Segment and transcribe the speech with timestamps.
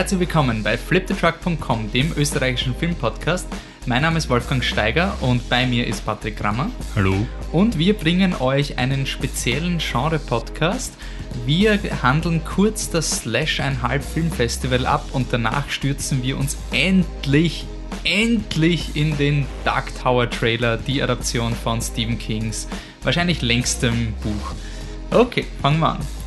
[0.00, 3.46] Herzlich willkommen bei fliptetruck.com, dem österreichischen Filmpodcast.
[3.84, 6.70] Mein Name ist Wolfgang Steiger und bei mir ist Patrick Grammer.
[6.96, 7.14] Hallo.
[7.52, 10.94] Und wir bringen euch einen speziellen Genre-Podcast.
[11.44, 17.66] Wir handeln kurz das Slash einhalb Filmfestival ab und danach stürzen wir uns endlich,
[18.02, 22.68] endlich in den Dark Tower Trailer, die Adaption von Stephen Kings
[23.02, 24.54] wahrscheinlich längstem Buch.
[25.10, 26.19] Okay, fangen wir an.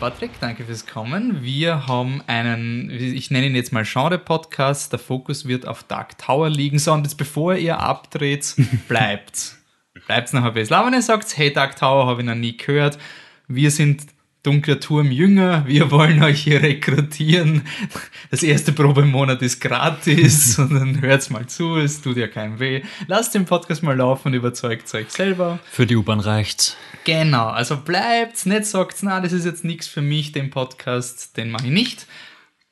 [0.00, 1.42] Patrick, danke fürs Kommen.
[1.42, 4.92] Wir haben einen, ich nenne ihn jetzt mal Genre-Podcast.
[4.92, 6.78] Der Fokus wird auf Dark Tower liegen.
[6.78, 8.54] So, und jetzt bevor ihr abdreht,
[8.88, 9.56] bleibt.
[10.06, 10.74] bleibt noch ein bisschen.
[10.74, 12.96] Aber wenn ihr sagt, hey, Dark Tower habe ich noch nie gehört.
[13.46, 14.06] Wir sind
[14.42, 17.62] Dunkler Turm Jünger, wir wollen euch hier rekrutieren.
[18.30, 22.82] Das erste Probemonat ist gratis und dann hört's mal zu, es tut ja keinem weh.
[23.06, 25.58] Lasst den Podcast mal laufen und überzeugt euch selber.
[25.70, 26.74] Für die U-Bahn reicht's.
[27.04, 31.50] Genau, also bleibt's, nicht sagt's, na, das ist jetzt nichts für mich, den Podcast, den
[31.50, 32.06] mache ich nicht.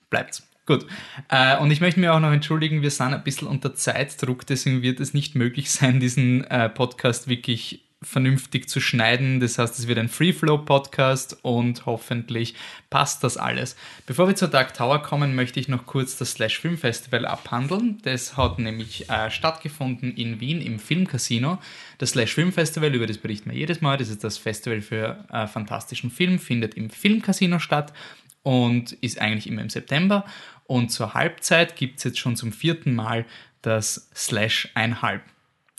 [0.09, 0.45] Bleibt's.
[0.65, 0.87] Gut.
[1.29, 4.81] Äh, und ich möchte mir auch noch entschuldigen, wir sind ein bisschen unter Zeitdruck, deswegen
[4.81, 9.41] wird es nicht möglich sein, diesen äh, Podcast wirklich vernünftig zu schneiden.
[9.41, 12.55] Das heißt, es wird ein Free-Flow-Podcast und hoffentlich
[12.91, 13.77] passt das alles.
[14.07, 17.99] Bevor wir zur Dark Tower kommen, möchte ich noch kurz das Slash Film Festival abhandeln.
[18.03, 21.59] Das hat nämlich äh, stattgefunden in Wien im Filmcasino.
[21.99, 23.97] Das Slash Film Festival, über das berichten wir jedes Mal.
[23.97, 27.93] Das ist das Festival für äh, fantastischen Film, findet im Filmcasino statt
[28.43, 30.25] und ist eigentlich immer im September.
[30.65, 33.27] Und zur Halbzeit gibt es jetzt schon zum vierten Mal
[33.63, 35.23] das Slash einhalb.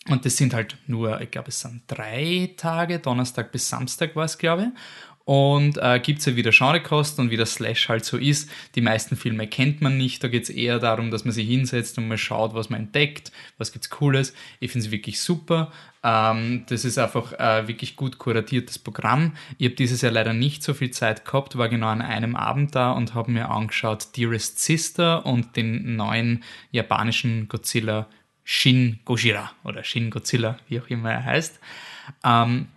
[0.07, 4.25] Und das sind halt nur, ich glaube, es sind drei Tage, Donnerstag bis Samstag war
[4.25, 4.79] es, glaube ich.
[5.25, 8.49] Und äh, gibt es ja wieder Genrekosten und wie das Slash halt so ist.
[8.73, 10.23] Die meisten Filme kennt man nicht.
[10.23, 13.31] Da geht es eher darum, dass man sich hinsetzt und mal schaut, was man entdeckt,
[13.59, 14.33] was gibt's Cooles.
[14.59, 15.71] Ich finde es wirklich super.
[16.01, 19.33] Ähm, das ist einfach äh, wirklich gut kuratiertes Programm.
[19.59, 22.73] Ich habe dieses Jahr leider nicht so viel Zeit gehabt, war genau an einem Abend
[22.73, 28.07] da und habe mir angeschaut Dearest Sister und den neuen japanischen Godzilla
[28.51, 31.59] Shin Gojira oder Shin Godzilla, wie auch immer er heißt.
[32.23, 32.69] Ähm,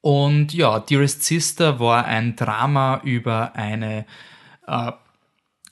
[0.00, 4.06] und ja, Dearest Sister war ein Drama über eine,
[4.66, 4.92] äh,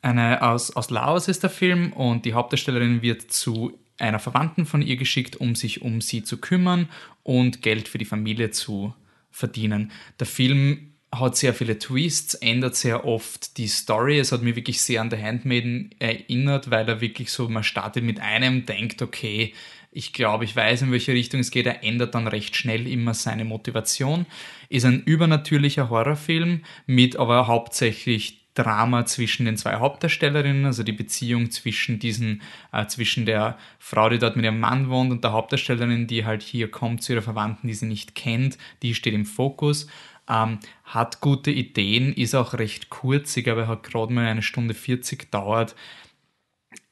[0.02, 4.82] eine aus, aus Laos ist der Film und die Hauptdarstellerin wird zu einer Verwandten von
[4.82, 6.90] ihr geschickt, um sich um sie zu kümmern
[7.22, 8.94] und Geld für die Familie zu
[9.30, 9.90] verdienen.
[10.20, 14.18] Der Film hat sehr viele Twists, ändert sehr oft die Story.
[14.18, 18.02] Es hat mich wirklich sehr an The Handmaiden erinnert, weil er wirklich so, man startet
[18.02, 19.52] mit einem, denkt, okay,
[19.94, 21.66] ich glaube, ich weiß, in welche Richtung es geht.
[21.66, 24.24] Er ändert dann recht schnell immer seine Motivation.
[24.70, 31.50] Ist ein übernatürlicher Horrorfilm mit aber hauptsächlich Drama zwischen den zwei Hauptdarstellerinnen, also die Beziehung
[31.50, 36.06] zwischen diesen, äh, zwischen der Frau, die dort mit ihrem Mann wohnt und der Hauptdarstellerin,
[36.06, 39.86] die halt hier kommt zu ihrer Verwandten, die sie nicht kennt, die steht im Fokus.
[40.32, 43.36] Ähm, hat gute Ideen, ist auch recht kurz.
[43.36, 45.74] Ich glaube, er hat gerade mal eine Stunde 40 dauert.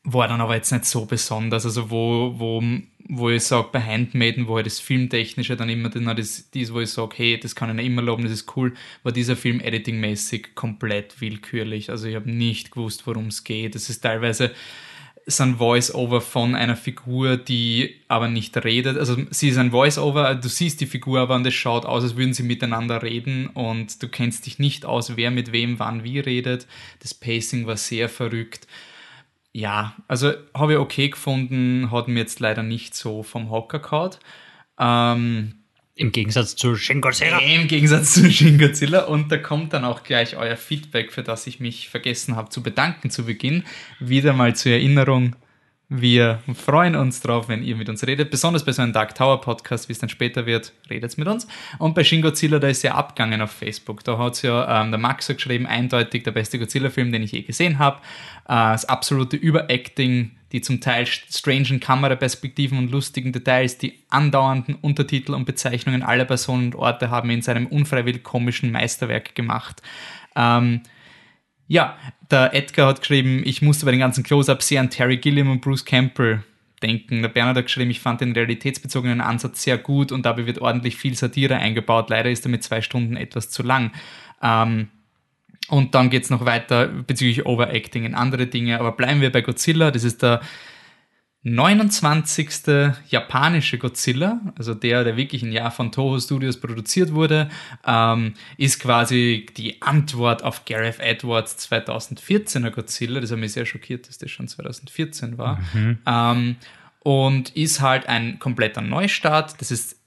[0.02, 1.64] War dann aber jetzt nicht so besonders.
[1.64, 2.62] Also, wo, wo,
[3.08, 6.80] wo ich sage, bei Handmaiden, wo halt das Filmtechnische dann immer dann das, dies, wo
[6.80, 10.54] ich sage, hey, das kann ich immer loben, das ist cool, war dieser Film editingmäßig
[10.54, 11.90] komplett willkürlich.
[11.90, 13.74] Also, ich habe nicht gewusst, worum es geht.
[13.74, 14.52] Es ist teilweise
[15.26, 18.96] ist ein Voice-Over von einer Figur, die aber nicht redet.
[18.96, 22.16] Also sie ist ein Voice-Over, du siehst die Figur aber und es schaut aus, als
[22.16, 26.18] würden sie miteinander reden und du kennst dich nicht aus, wer mit wem wann wie
[26.18, 26.66] redet.
[27.00, 28.66] Das Pacing war sehr verrückt.
[29.52, 34.16] Ja, also habe ich okay gefunden, hat mir jetzt leider nicht so vom Hocker gehauen.
[34.78, 35.59] Ähm,
[36.00, 37.38] im Gegensatz zu Shin Godzilla.
[37.40, 39.04] Im Gegensatz zu Shin Godzilla.
[39.04, 42.62] Und da kommt dann auch gleich euer Feedback, für das ich mich vergessen habe zu
[42.62, 43.64] bedanken zu Beginn.
[43.98, 45.36] Wieder mal zur Erinnerung.
[45.92, 48.30] Wir freuen uns drauf, wenn ihr mit uns redet.
[48.30, 51.48] Besonders bei so einem Dark Tower Podcast, wie es dann später wird, redet mit uns.
[51.80, 54.04] Und bei Shin Godzilla, da ist ja abgegangen auf Facebook.
[54.04, 57.42] Da hat ja ähm, der Max so geschrieben, eindeutig der beste Godzilla-Film, den ich je
[57.42, 57.96] gesehen habe.
[58.44, 65.34] Äh, das absolute Überacting, die zum Teil strangen Kameraperspektiven und lustigen Details, die andauernden Untertitel
[65.34, 69.82] und Bezeichnungen aller Personen und Orte haben in seinem unfreiwillig komischen Meisterwerk gemacht.
[70.36, 70.82] Ähm,
[71.70, 71.96] ja,
[72.32, 75.60] der Edgar hat geschrieben, ich musste bei den ganzen Close-Ups sehr an Terry Gilliam und
[75.60, 76.42] Bruce Campbell
[76.82, 77.22] denken.
[77.22, 80.96] Der Bernhard hat geschrieben, ich fand den realitätsbezogenen Ansatz sehr gut und dabei wird ordentlich
[80.96, 82.10] viel Satire eingebaut.
[82.10, 83.92] Leider ist er mit zwei Stunden etwas zu lang.
[84.42, 84.88] Ähm,
[85.68, 88.80] und dann geht es noch weiter bezüglich Overacting in andere Dinge.
[88.80, 89.92] Aber bleiben wir bei Godzilla.
[89.92, 90.40] Das ist der
[91.42, 92.94] 29.
[93.08, 97.48] japanische Godzilla, also der, der wirklich ein Jahr von Toho Studios produziert wurde,
[97.86, 103.20] ähm, ist quasi die Antwort auf Gareth Edwards 2014er Godzilla.
[103.20, 105.60] Das hat mich sehr schockiert, dass das schon 2014 war.
[105.72, 105.98] Mhm.
[106.06, 106.56] Ähm,
[107.02, 109.58] und ist halt ein kompletter Neustart.
[109.60, 109.99] Das ist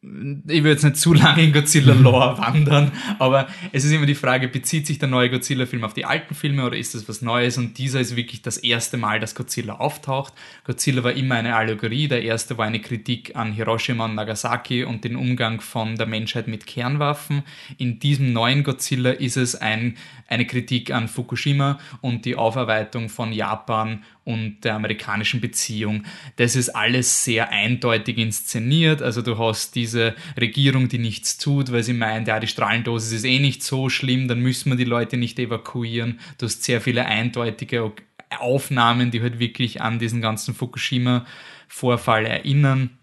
[0.00, 4.46] ich will jetzt nicht zu lange in Godzilla-Lore wandern, aber es ist immer die Frage,
[4.46, 7.58] bezieht sich der neue Godzilla-Film auf die alten Filme oder ist das was Neues?
[7.58, 10.34] Und dieser ist wirklich das erste Mal, dass Godzilla auftaucht.
[10.64, 12.06] Godzilla war immer eine Allegorie.
[12.06, 16.46] Der erste war eine Kritik an Hiroshima und Nagasaki und den Umgang von der Menschheit
[16.46, 17.42] mit Kernwaffen.
[17.76, 19.96] In diesem neuen Godzilla ist es ein,
[20.28, 26.04] eine Kritik an Fukushima und die Aufarbeitung von Japan und der amerikanischen Beziehung.
[26.36, 29.00] Das ist alles sehr eindeutig inszeniert.
[29.00, 33.24] Also du hast diese Regierung, die nichts tut, weil sie meint, ja, die Strahlendosis ist
[33.24, 36.20] eh nicht so schlimm, dann müssen wir die Leute nicht evakuieren.
[36.36, 37.90] Du hast sehr viele eindeutige
[38.38, 42.97] Aufnahmen, die halt wirklich an diesen ganzen Fukushima-Vorfall erinnern.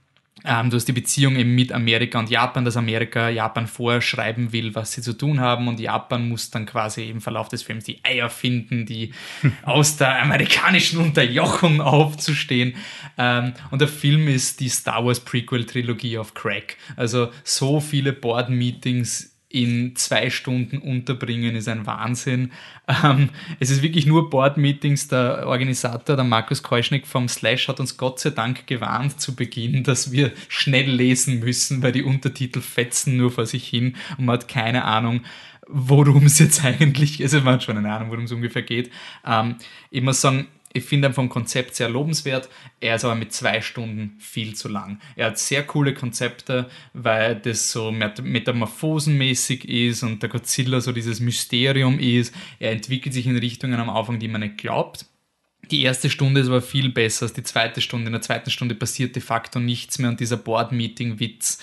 [0.46, 4.76] Ähm, du hast die Beziehung eben mit Amerika und Japan, dass Amerika Japan vorschreiben will,
[4.76, 8.00] was sie zu tun haben und Japan muss dann quasi im Verlauf des Films die
[8.04, 9.12] Eier finden, die
[9.64, 12.76] aus der amerikanischen Unterjochung aufzustehen.
[13.18, 16.78] Ähm, und der Film ist die Star Wars Prequel Trilogie auf Crack.
[16.96, 22.52] Also so viele Board-Meetings in zwei Stunden unterbringen, ist ein Wahnsinn.
[23.04, 25.08] Ähm, es ist wirklich nur Board-Meetings.
[25.08, 29.86] Der Organisator, der Markus Keuschnick vom Slash, hat uns Gott sei Dank gewarnt zu Beginn,
[29.86, 34.40] dass wir schnell lesen müssen, weil die Untertitel fetzen nur vor sich hin und man
[34.40, 35.22] hat keine Ahnung,
[35.70, 38.92] worum es jetzt eigentlich, also man hat schon eine Ahnung, worum es ungefähr geht.
[39.26, 39.56] Ähm,
[39.90, 42.50] ich muss sagen, ich finde ihn vom Konzept sehr lobenswert.
[42.82, 45.00] Er ist aber mit zwei Stunden viel zu lang.
[45.16, 51.22] Er hat sehr coole Konzepte, weil das so metamorphosenmäßig ist und der Godzilla so dieses
[51.22, 52.36] Mysterium ist.
[52.60, 55.06] Er entwickelt sich in Richtungen am Anfang, die man nicht glaubt.
[55.72, 58.08] Die erste Stunde ist aber viel besser als die zweite Stunde.
[58.08, 61.60] In der zweiten Stunde passiert de facto nichts mehr und dieser Board-Meeting-Witz,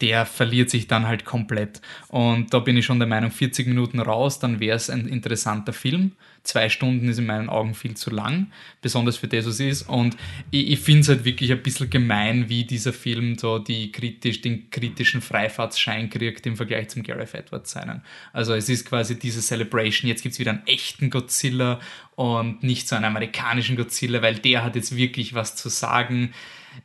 [0.00, 1.80] der verliert sich dann halt komplett.
[2.08, 5.72] Und da bin ich schon der Meinung, 40 Minuten raus, dann wäre es ein interessanter
[5.72, 6.12] Film.
[6.44, 8.46] Zwei Stunden ist in meinen Augen viel zu lang,
[8.80, 9.82] besonders für das, was es ist.
[9.82, 10.16] Und
[10.50, 14.40] ich, ich finde es halt wirklich ein bisschen gemein, wie dieser Film so die kritisch,
[14.40, 18.02] den kritischen Freifahrtsschein kriegt im Vergleich zum Gareth Edwards seinen.
[18.32, 21.80] Also es ist quasi diese Celebration, jetzt gibt es wieder einen echten Godzilla
[22.14, 26.32] und nicht so einen amerikanischen Godzilla, weil der hat jetzt wirklich was zu sagen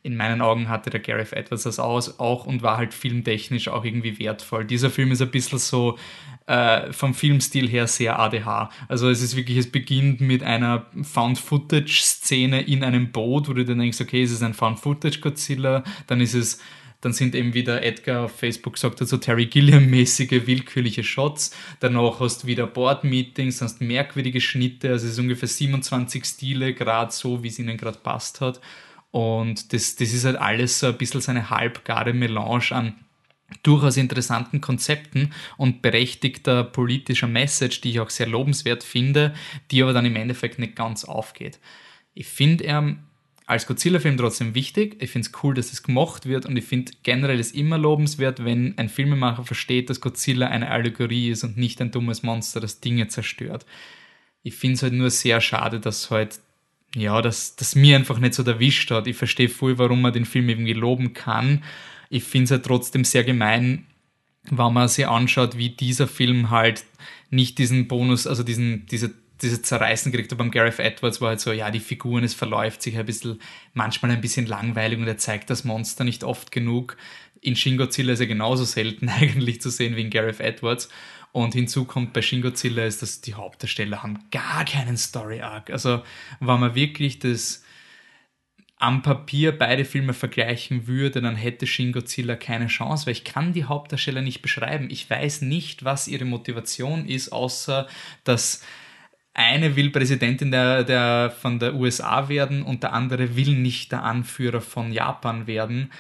[0.01, 3.86] in meinen Augen hatte der Gareth Edwards das aus, auch und war halt filmtechnisch auch
[3.86, 4.66] irgendwie wertvoll.
[4.66, 5.98] Dieser Film ist ein bisschen so
[6.48, 8.69] äh, vom Filmstil her sehr ADH.
[8.88, 13.80] Also es ist wirklich, es beginnt mit einer Found-Footage-Szene in einem Boot, wo du dann
[13.80, 16.60] denkst, okay, es ist ein Found-Footage-Godzilla, dann ist es
[17.04, 21.51] dann sind eben wieder Edgar auf Facebook gesagt hat, so Terry Gilliam-mäßige willkürliche Shots.
[21.81, 27.12] Danach hast du wieder Board-Meetings, hast merkwürdige Schnitte, also es ist ungefähr 27 Stile, gerade
[27.12, 28.62] so, wie es ihnen gerade passt hat.
[29.13, 32.95] Und das, das ist halt alles so ein bisschen so eine halbgare Melange an
[33.62, 39.36] durchaus interessanten Konzepten und berechtigter politischer Message, die ich auch sehr lobenswert finde,
[39.69, 41.60] die aber dann im Endeffekt nicht ganz aufgeht.
[42.15, 42.95] Ich finde er
[43.45, 44.95] als Godzilla-Film trotzdem wichtig.
[45.00, 48.44] Ich finde es cool, dass es gemacht wird und ich finde generell es immer lobenswert,
[48.44, 52.80] wenn ein Filmemacher versteht, dass Godzilla eine Allegorie ist und nicht ein dummes Monster, das
[52.80, 53.68] Dinge zerstört.
[54.42, 56.39] Ich finde es halt nur sehr schade, dass halt
[56.95, 59.07] ja, dass das mir einfach nicht so erwischt hat.
[59.07, 61.63] Ich verstehe voll, warum man den Film irgendwie loben kann.
[62.10, 63.86] Ich finde es halt trotzdem sehr gemein,
[64.50, 66.84] wenn man sich anschaut, wie dieser Film halt
[67.30, 70.32] nicht diesen Bonus, also diesen, diese, diese Zerreißen kriegt.
[70.32, 73.39] Aber beim Gareth Edwards war halt so, ja, die Figuren, es verläuft sich ein bisschen,
[73.74, 76.98] manchmal ein bisschen langweilig und er zeigt das Monster nicht oft genug.
[77.41, 80.89] In Shin Godzilla ist er genauso selten eigentlich zu sehen wie in Gareth Edwards.
[81.34, 85.72] Und hinzu kommt bei Shin Godzilla ist, dass die Hauptdarsteller haben gar keinen Story-Arc.
[85.72, 86.04] Also,
[86.40, 87.63] wenn man wirklich das
[88.78, 93.52] am Papier beide Filme vergleichen würde, dann hätte Shin Godzilla keine Chance, weil ich kann
[93.52, 94.90] die Hauptdarsteller nicht beschreiben.
[94.92, 97.88] Ich weiß nicht, was ihre Motivation ist, außer
[98.24, 98.63] dass
[99.34, 104.04] eine will Präsidentin der, der, von der USA werden und der andere will nicht der
[104.04, 105.92] Anführer von Japan werden.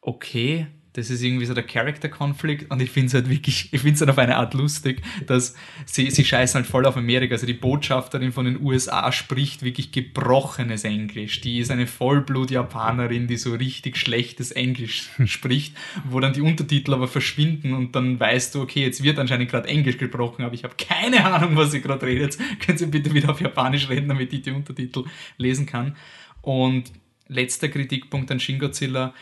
[0.00, 3.94] Okay, das ist irgendwie so der Character-Konflikt und ich finde es halt wirklich, ich finde
[3.94, 5.54] es halt auf eine Art lustig, dass
[5.86, 7.34] sie, sie scheißen halt voll auf Amerika.
[7.34, 11.40] Also die Botschafterin von den USA spricht wirklich gebrochenes Englisch.
[11.42, 15.76] Die ist eine Vollblut-Japanerin, die so richtig schlechtes Englisch spricht,
[16.08, 19.68] wo dann die Untertitel aber verschwinden und dann weißt du, okay, jetzt wird anscheinend gerade
[19.68, 22.36] Englisch gebrochen, aber ich habe keine Ahnung, was sie gerade redet.
[22.58, 25.04] Können Sie bitte wieder auf Japanisch reden, damit ich die Untertitel
[25.36, 25.96] lesen kann.
[26.42, 26.90] Und
[27.28, 29.14] letzter Kritikpunkt an Shin Godzilla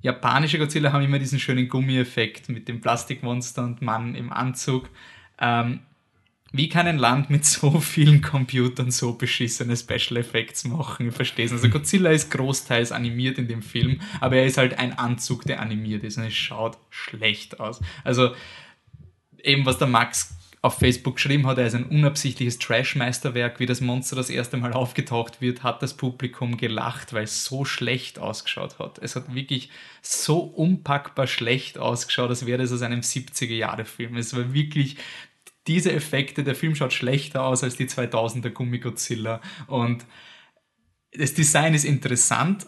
[0.00, 4.88] japanische Godzilla haben immer diesen schönen Gummieffekt mit dem Plastikmonster und Mann im Anzug.
[5.38, 5.80] Ähm,
[6.52, 11.08] wie kann ein Land mit so vielen Computern so beschissene Special Effects machen?
[11.08, 11.52] Ich verstehe es.
[11.52, 15.60] Also Godzilla ist großteils animiert in dem Film, aber er ist halt ein Anzug, der
[15.60, 17.80] animiert ist und es schaut schlecht aus.
[18.04, 18.34] Also
[19.42, 20.34] eben was der Max
[20.66, 24.72] auf Facebook geschrieben hat, er ist ein unabsichtliches Trash-Meisterwerk, wie das Monster das erste Mal
[24.72, 28.98] aufgetaucht wird, hat das Publikum gelacht, weil es so schlecht ausgeschaut hat.
[28.98, 29.70] Es hat wirklich
[30.02, 34.16] so unpackbar schlecht ausgeschaut, als wäre es aus einem 70er-Jahre-Film.
[34.16, 34.96] Es war wirklich
[35.68, 40.04] diese Effekte, der Film schaut schlechter aus als die 2000er Gummi Godzilla und
[41.12, 42.66] das Design ist interessant,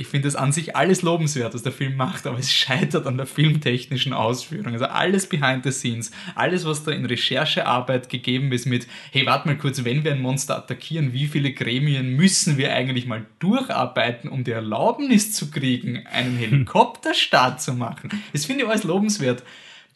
[0.00, 3.18] ich finde es an sich alles lobenswert, was der Film macht, aber es scheitert an
[3.18, 4.72] der filmtechnischen Ausführung.
[4.72, 9.46] Also alles behind the scenes, alles, was da in Recherchearbeit gegeben ist mit, hey, warte
[9.46, 14.30] mal kurz, wenn wir ein Monster attackieren, wie viele Gremien müssen wir eigentlich mal durcharbeiten,
[14.30, 18.08] um die Erlaubnis zu kriegen, einen Helikopterstart zu machen?
[18.32, 19.42] Das finde ich alles lobenswert.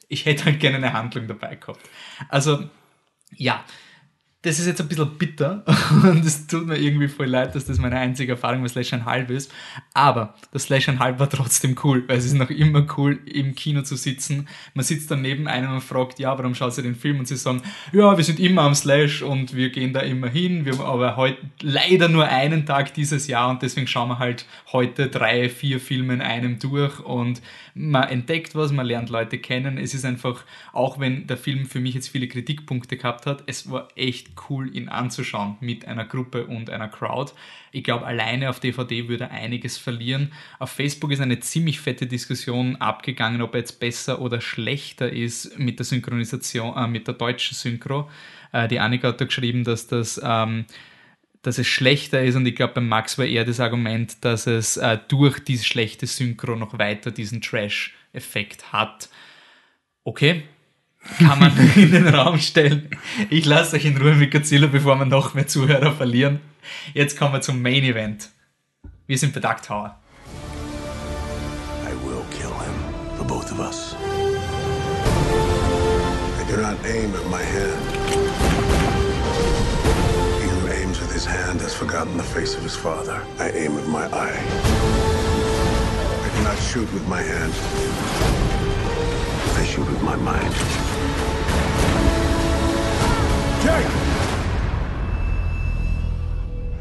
[0.09, 1.81] Ich hätte halt gerne eine Handlung dabei gehabt.
[2.29, 2.69] Also,
[3.35, 3.65] ja,
[4.45, 5.65] das ist jetzt ein bisschen bitter
[6.03, 9.07] und es tut mir irgendwie voll leid, dass das meine einzige Erfahrung mit Slash ein
[9.07, 9.51] Halb ist.
[9.95, 13.55] Aber das Slash ein Halb war trotzdem cool, weil es ist noch immer cool, im
[13.55, 14.47] Kino zu sitzen.
[14.75, 17.21] Man sitzt dann neben einem und fragt, ja, warum schaust du den Film?
[17.21, 20.67] Und sie sagen, ja, wir sind immer am Slash und wir gehen da immer hin.
[20.67, 24.45] Wir haben aber heute leider nur einen Tag dieses Jahr und deswegen schauen wir halt
[24.73, 27.41] heute drei, vier Filme in einem durch und
[27.75, 29.79] man entdeckt was, man lernt Leute kennen.
[29.79, 33.71] Es ist einfach, auch wenn der Film für mich jetzt viele Kritikpunkte gehabt hat, es
[33.71, 37.33] war echt cool, ihn anzuschauen mit einer Gruppe und einer Crowd.
[37.73, 40.33] Ich glaube, alleine auf DVD würde er einiges verlieren.
[40.59, 45.59] Auf Facebook ist eine ziemlich fette Diskussion abgegangen, ob er jetzt besser oder schlechter ist
[45.59, 48.11] mit der Synchronisation, äh, mit der deutschen Synchro.
[48.53, 50.67] Äh, die Annika hat da geschrieben, dass das ähm,
[51.45, 54.79] dass es schlechter ist und ich glaube, bei Max war eher das Argument, dass es
[54.79, 59.11] äh, durch diese schlechte Synchro noch weiter diesen Trash-Effekt hat.
[60.05, 60.45] Okay,
[61.19, 62.89] kann man in den Raum stellen.
[63.31, 66.41] Ich lasse euch in Ruhe mit Godzilla, bevor wir noch mehr Zuhörer verlieren.
[66.93, 68.31] Jetzt kommen wir zum Main Event.
[69.07, 69.99] Wir sind bei Dark Tower.
[71.85, 72.75] I will kill him
[73.17, 73.95] for both of us.
[76.41, 77.83] I do not aim at my hand.
[80.41, 83.21] He who aims with his hand has forgotten the face of his father.
[83.39, 84.41] I aim with my eye.
[86.25, 87.53] I do not shoot with my hand.
[89.57, 90.94] I shoot with my mind.
[93.65, 93.87] Jake!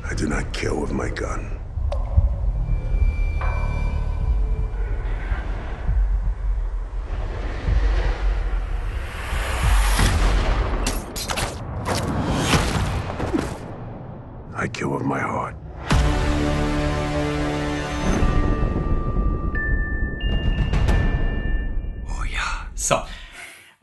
[0.04, 1.60] I do not kill with my gun.
[14.54, 15.62] I kill with my heart.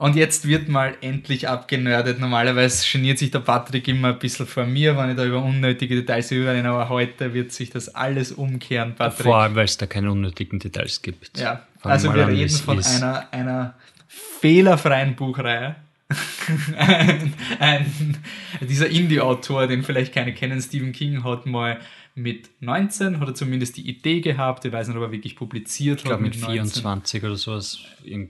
[0.00, 2.20] Und jetzt wird mal endlich abgenördet.
[2.20, 5.94] Normalerweise geniert sich der Patrick immer ein bisschen vor mir, wenn ich da über unnötige
[5.94, 9.26] Details überrenne, aber heute wird sich das alles umkehren, Patrick.
[9.26, 11.38] Vor allem, weil es da keine unnötigen Details gibt.
[11.38, 12.96] Ja, Fangen also wir an, reden von ist.
[12.96, 13.74] einer, einer
[14.08, 15.76] fehlerfreien Buchreihe.
[16.78, 18.16] ein, ein,
[18.62, 21.78] dieser Indie-Autor, den vielleicht keine kennen, Stephen King, hat mal
[22.22, 26.00] mit 19, hat er zumindest die Idee gehabt, ich weiß nicht, ob er wirklich publiziert
[26.00, 27.78] Ich glaube mit 19 24 oder sowas.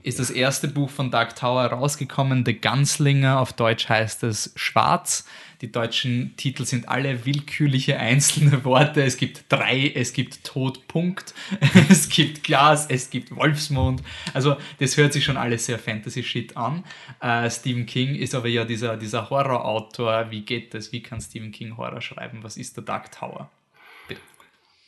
[0.03, 5.25] Ist das erste Buch von Dark Tower rausgekommen, The Gunslinger, auf Deutsch heißt es Schwarz.
[5.61, 9.03] Die deutschen Titel sind alle willkürliche einzelne Worte.
[9.03, 11.35] Es gibt drei, es gibt Tod, Punkt,
[11.89, 14.01] es gibt Glas, es gibt Wolfsmond.
[14.33, 16.83] Also das hört sich schon alles sehr Fantasy-Shit an.
[17.19, 20.31] Äh, Stephen King ist aber ja dieser, dieser Horror-Autor.
[20.31, 20.91] Wie geht das?
[20.91, 22.39] Wie kann Stephen King Horror schreiben?
[22.41, 23.51] Was ist der Dark Tower?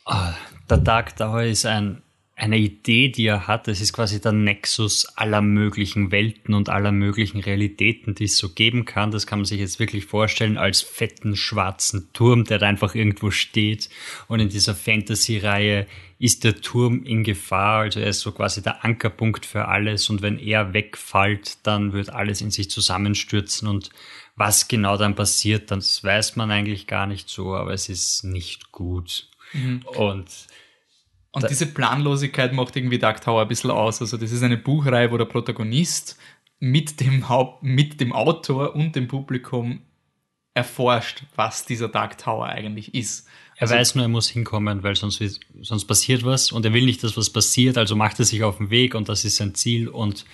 [0.06, 0.34] Ah,
[0.68, 2.02] der Dark Tower ist ein,
[2.36, 3.68] eine Idee, die er hat.
[3.68, 8.50] Es ist quasi der Nexus aller möglichen Welten und aller möglichen Realitäten, die es so
[8.50, 9.12] geben kann.
[9.12, 13.30] Das kann man sich jetzt wirklich vorstellen als fetten schwarzen Turm, der da einfach irgendwo
[13.30, 13.88] steht.
[14.28, 15.86] Und in dieser Fantasy-Reihe
[16.18, 17.82] ist der Turm in Gefahr.
[17.82, 20.10] Also er ist so quasi der Ankerpunkt für alles.
[20.10, 23.68] Und wenn er wegfällt, dann wird alles in sich zusammenstürzen.
[23.68, 23.88] Und
[24.36, 28.70] was genau dann passiert, das weiß man eigentlich gar nicht so, aber es ist nicht
[28.70, 29.28] gut.
[29.96, 30.28] Und
[31.34, 34.00] Und diese Planlosigkeit macht irgendwie Dark Tower ein bisschen aus.
[34.00, 36.16] Also das ist eine Buchreihe, wo der Protagonist
[36.60, 39.82] mit dem Haupt, mit dem Autor und dem Publikum
[40.54, 43.26] erforscht, was dieser Dark Tower eigentlich ist.
[43.56, 45.22] Er weiß nur, er muss hinkommen, weil sonst,
[45.60, 48.58] sonst passiert was und er will nicht, dass was passiert, also macht er sich auf
[48.58, 50.24] den Weg und das ist sein Ziel und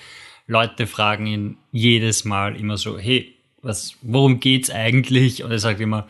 [0.47, 5.43] Leute fragen ihn jedes Mal immer so, hey, was, worum geht's eigentlich?
[5.45, 6.07] Und er sagt immer,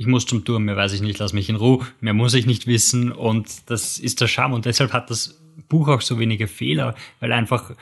[0.00, 2.46] ich muss zum Turm, mehr weiß ich nicht, lass mich in Ruhe, mehr muss ich
[2.46, 3.12] nicht wissen.
[3.12, 4.54] Und das ist der Charme.
[4.54, 5.38] Und deshalb hat das
[5.68, 7.72] Buch auch so wenige Fehler, weil einfach,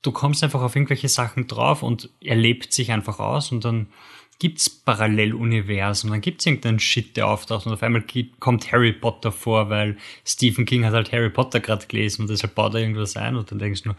[0.00, 3.88] du kommst einfach auf irgendwelche Sachen drauf und er lebt sich einfach aus und dann
[4.38, 8.02] gibt's Paralleluniversen, dann gibt's irgendeinen Shit, der auftaucht und auf einmal
[8.40, 12.54] kommt Harry Potter vor, weil Stephen King hat halt Harry Potter gerade gelesen und deshalb
[12.54, 13.96] baut er irgendwas ein und dann denkst du nur,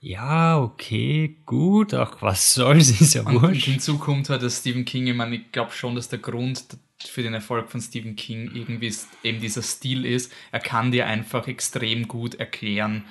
[0.00, 3.64] ja, okay, gut, auch was soll's, ist ja wurscht.
[3.64, 6.66] hinzu kommt halt, dass Stephen King, ich meine, ich glaube schon, dass der Grund
[7.06, 11.46] für den Erfolg von Stephen King irgendwie eben dieser Stil ist, er kann dir einfach
[11.46, 13.04] extrem gut erklären,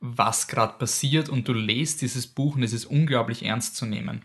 [0.00, 4.22] was gerade passiert und du lest dieses Buch und es ist unglaublich ernst zu nehmen.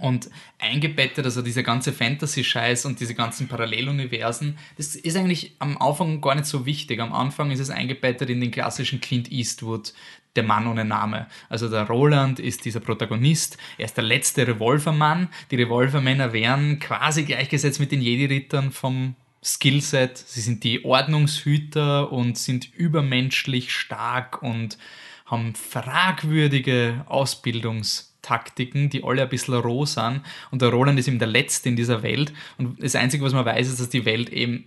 [0.00, 6.20] Und eingebettet, also dieser ganze Fantasy-Scheiß und diese ganzen Paralleluniversen, das ist eigentlich am Anfang
[6.20, 7.00] gar nicht so wichtig.
[7.00, 9.94] Am Anfang ist es eingebettet in den klassischen Clint Eastwood,
[10.36, 11.26] der Mann ohne Name.
[11.48, 15.28] Also der Roland ist dieser Protagonist, er ist der letzte Revolvermann.
[15.50, 20.18] Die Revolvermänner wären quasi gleichgesetzt mit den Jedi-Rittern vom Skillset.
[20.18, 24.78] Sie sind die Ordnungshüter und sind übermenschlich stark und
[25.26, 30.22] haben fragwürdige Ausbildungstaktiken, die alle ein bisschen roh sind.
[30.50, 32.32] Und der Roland ist eben der Letzte in dieser Welt.
[32.56, 34.64] Und das Einzige, was man weiß, ist, dass die Welt eben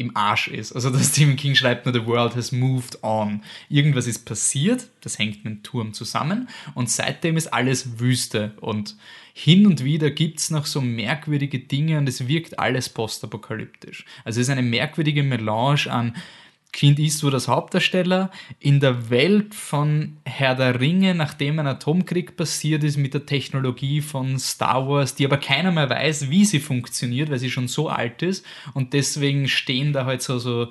[0.00, 0.72] im Arsch ist.
[0.72, 3.42] Also dass Stephen King schreibt nur, the world has moved on.
[3.68, 8.96] Irgendwas ist passiert, das hängt mit dem Turm zusammen und seitdem ist alles Wüste und
[9.32, 14.04] hin und wieder gibt es noch so merkwürdige Dinge und es wirkt alles postapokalyptisch.
[14.24, 16.16] Also es ist eine merkwürdige Melange an
[16.72, 22.84] Clint Eastwood als Hauptdarsteller in der Welt von Herr der Ringe, nachdem ein Atomkrieg passiert
[22.84, 27.30] ist mit der Technologie von Star Wars, die aber keiner mehr weiß, wie sie funktioniert,
[27.30, 30.68] weil sie schon so alt ist und deswegen stehen da halt so, so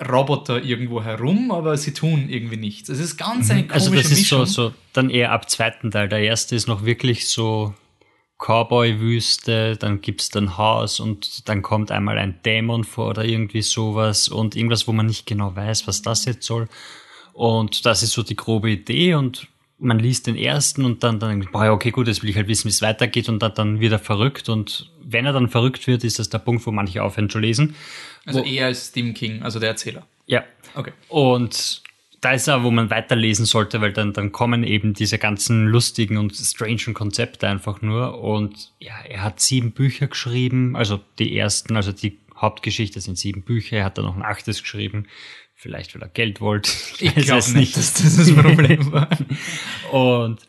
[0.00, 2.88] Roboter irgendwo herum, aber sie tun irgendwie nichts.
[2.88, 4.46] Es ist ganz eine komische Also das ist Mischung.
[4.46, 6.08] so, so dann eher ab zweiten Teil.
[6.08, 7.74] Der erste ist noch wirklich so
[8.38, 14.28] Cowboy-Wüste, dann gibt's dann Haus und dann kommt einmal ein Dämon vor oder irgendwie sowas
[14.28, 16.68] und irgendwas, wo man nicht genau weiß, was das jetzt soll.
[17.32, 21.46] Und das ist so die grobe Idee und man liest den ersten und dann, dann
[21.52, 23.80] boah, ja, okay, gut, jetzt will ich halt wissen, wie es weitergeht und dann, dann
[23.80, 27.02] wird er verrückt und wenn er dann verrückt wird, ist das der Punkt, wo manche
[27.02, 27.76] aufhören zu lesen.
[28.26, 30.04] also wo- eher als Stephen King, also der Erzähler.
[30.26, 30.42] Ja.
[30.74, 30.92] Okay.
[31.08, 31.82] Und
[32.20, 36.16] da ist er, wo man weiterlesen sollte, weil dann, dann kommen eben diese ganzen lustigen
[36.16, 38.20] und strangen Konzepte einfach nur.
[38.20, 43.42] Und ja, er hat sieben Bücher geschrieben, also die ersten, also die Hauptgeschichte sind sieben
[43.42, 43.78] Bücher.
[43.78, 45.06] Er hat dann noch ein achtes geschrieben.
[45.54, 46.70] Vielleicht, weil er Geld wollte.
[47.00, 49.08] Ich weiß glaube nicht, dass das das Problem war.
[49.92, 50.40] Und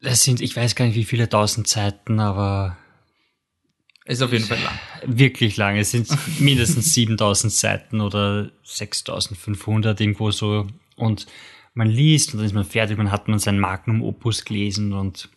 [0.00, 2.78] das sind, ich weiß gar nicht, wie viele tausend Seiten, aber
[4.10, 4.74] Ist auf jeden Fall lang.
[5.06, 5.76] wirklich lang.
[5.76, 6.08] Es sind
[6.40, 10.66] mindestens 7000 Seiten oder 6500 irgendwo so.
[10.96, 11.26] Und
[11.74, 15.28] man liest und dann ist man fertig, man hat man sein Magnum Opus gelesen und,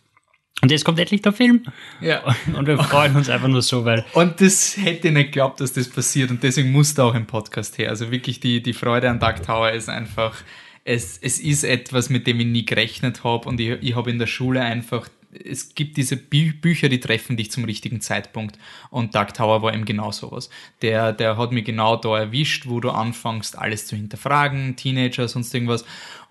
[0.60, 1.62] und jetzt kommt endlich der Film.
[2.00, 2.24] Ja.
[2.56, 5.72] Und wir freuen uns einfach nur so, weil Und das hätte ich nicht geglaubt, dass
[5.72, 7.90] das passiert und deswegen musste auch ein Podcast her.
[7.90, 10.34] Also wirklich die, die Freude an Dark Tower ist einfach,
[10.84, 14.18] es, es ist etwas, mit dem ich nie gerechnet habe und ich, ich habe in
[14.18, 15.08] der Schule einfach,
[15.44, 18.58] es gibt diese Bü Bücher, die treffen dich zum richtigen Zeitpunkt
[18.90, 20.50] und Dark Tower war eben genau sowas.
[20.82, 25.54] Der, der hat mich genau da erwischt, wo du anfängst, alles zu hinterfragen, Teenager, sonst
[25.54, 25.84] irgendwas.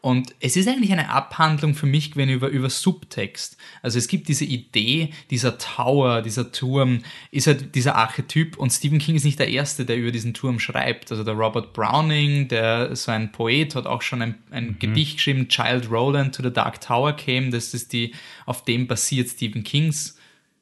[0.03, 3.55] Und es ist eigentlich eine Abhandlung für mich gewesen über, über Subtext.
[3.81, 6.99] Also es gibt diese Idee, dieser Tower, dieser Turm,
[7.31, 10.59] ist halt dieser Archetyp und Stephen King ist nicht der Erste, der über diesen Turm
[10.59, 11.09] schreibt.
[11.09, 15.47] Also der Robert Browning, der so ein Poet, hat auch schon ein, ein Gedicht geschrieben,
[15.47, 17.51] Child Roland to the Dark Tower came.
[17.51, 18.13] Das ist die,
[18.45, 20.17] auf dem basiert Stephen Kings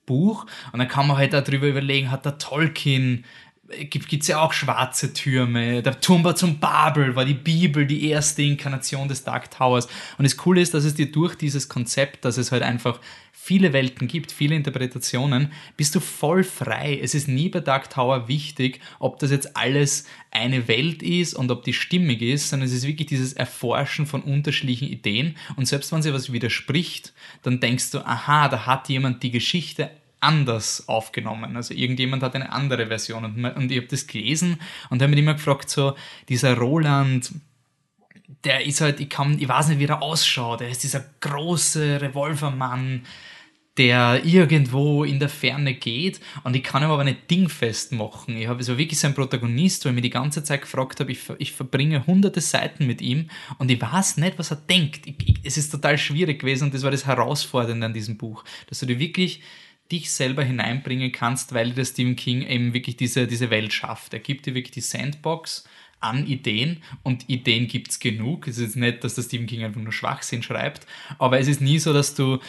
[0.06, 0.46] Buch.
[0.72, 3.26] Und dann kann man halt darüber überlegen, hat der Tolkien
[3.90, 5.82] gibt es ja auch schwarze Türme.
[5.82, 9.88] Der Turmbau zum Babel war die Bibel, die erste Inkarnation des Dark Towers.
[10.18, 13.00] Und das Coole ist, dass es dir durch dieses Konzept, dass es halt einfach
[13.44, 17.00] viele Welten gibt, viele Interpretationen, bist du voll frei.
[17.02, 21.50] Es ist nie bei Dark Tower wichtig, ob das jetzt alles eine Welt ist und
[21.50, 25.38] ob die stimmig ist, sondern es ist wirklich dieses Erforschen von unterschiedlichen Ideen.
[25.56, 29.90] Und selbst wenn sie was widerspricht, dann denkst du, aha, da hat jemand die Geschichte
[30.22, 31.56] anders aufgenommen.
[31.56, 34.58] Also irgendjemand hat eine andere Version und, und ich habe das gelesen
[34.90, 35.96] und habe mich immer gefragt, so
[36.30, 37.32] dieser Roland,
[38.44, 42.02] der ist halt, ich kann, ich weiß nicht, wie er ausschaut, er ist dieser große
[42.02, 43.04] Revolvermann,
[43.78, 48.36] der irgendwo in der Ferne geht und ich kann ihm aber nicht dingfest machen.
[48.36, 51.12] Ich habe so wirklich so einen Protagonist, wo ich mir die ganze Zeit gefragt habe,
[51.12, 53.30] ich, ich verbringe hunderte Seiten mit ihm
[53.60, 55.08] und ich weiß nicht, was er denkt.
[55.08, 58.44] Ich, ich, es ist total schwierig gewesen und das war das Herausfordernde an diesem Buch,
[58.68, 59.42] dass du dir wirklich
[59.92, 64.14] dich selber hineinbringen kannst, weil der Stephen King eben wirklich diese, diese Welt schafft.
[64.14, 65.66] Er gibt dir wirklich die Sandbox
[66.00, 68.48] an Ideen und Ideen gibt's genug.
[68.48, 70.88] Es ist nicht, dass der Stephen King einfach nur Schwachsinn schreibt,
[71.20, 72.40] aber es ist nie so, dass du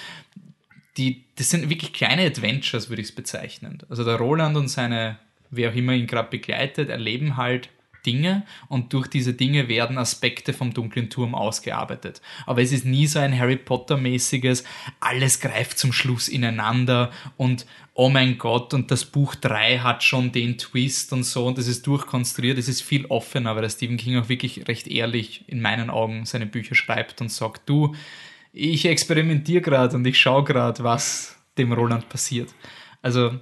[0.97, 3.79] die, das sind wirklich kleine Adventures, würde ich es bezeichnen.
[3.89, 5.19] Also der Roland und seine,
[5.51, 7.71] wer auch immer ihn gerade begleitet, erleben halt
[8.07, 12.21] Dinge und durch diese Dinge werden Aspekte vom dunklen Turm ausgearbeitet.
[12.47, 14.65] Aber es ist nie so ein Harry Potter-mäßiges,
[15.01, 20.33] alles greift zum Schluss ineinander und oh mein Gott, und das Buch 3 hat schon
[20.33, 23.99] den Twist und so und das ist durchkonstruiert, es ist viel offener, weil der Stephen
[23.99, 27.95] King auch wirklich recht ehrlich in meinen Augen seine Bücher schreibt und sagt, du,
[28.53, 32.55] ich experimentiere gerade und ich schaue gerade, was dem Roland passiert.
[33.03, 33.39] Also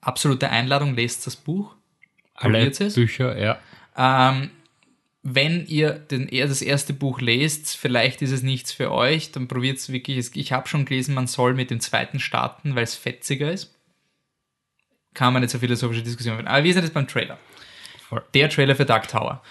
[0.00, 1.74] absolute Einladung, lest das Buch.
[2.34, 2.94] Alle es.
[2.94, 3.58] Bücher, ja.
[3.96, 4.50] Ähm,
[5.22, 9.78] wenn ihr den, das erste Buch lest, vielleicht ist es nichts für euch, dann probiert
[9.78, 10.30] es wirklich.
[10.34, 13.74] Ich habe schon gelesen, man soll mit dem zweiten starten, weil es fetziger ist.
[15.14, 16.48] Kann man jetzt eine philosophische Diskussion führen.
[16.48, 17.38] Aber wie ist das beim Trailer?
[18.34, 19.42] Der Trailer für Dark Tower.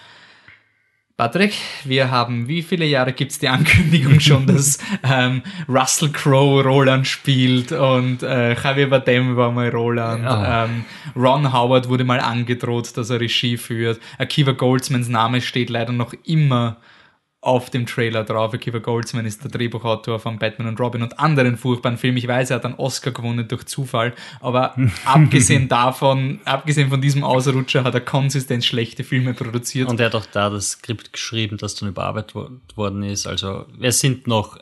[1.16, 6.64] Patrick, wir haben, wie viele Jahre gibt es die Ankündigung schon, dass ähm, Russell Crowe
[6.64, 10.64] Roland spielt und äh, Javier Bardem war mal Roland, Ja.
[10.64, 15.92] ähm, Ron Howard wurde mal angedroht, dass er Regie führt, Akiva Goldsmans Name steht leider
[15.92, 16.78] noch immer
[17.44, 18.54] auf dem Trailer drauf.
[18.54, 22.16] Akiva Goldsman ist der Drehbuchautor von Batman und Robin und anderen furchtbaren Filmen.
[22.18, 27.22] Ich weiß, er hat einen Oscar gewonnen durch Zufall, aber abgesehen davon, abgesehen von diesem
[27.22, 29.88] Ausrutscher, hat er konsistent schlechte Filme produziert.
[29.88, 33.26] Und er hat auch da das Skript geschrieben, das dann überarbeitet wo- worden ist.
[33.26, 34.58] Also wir sind noch.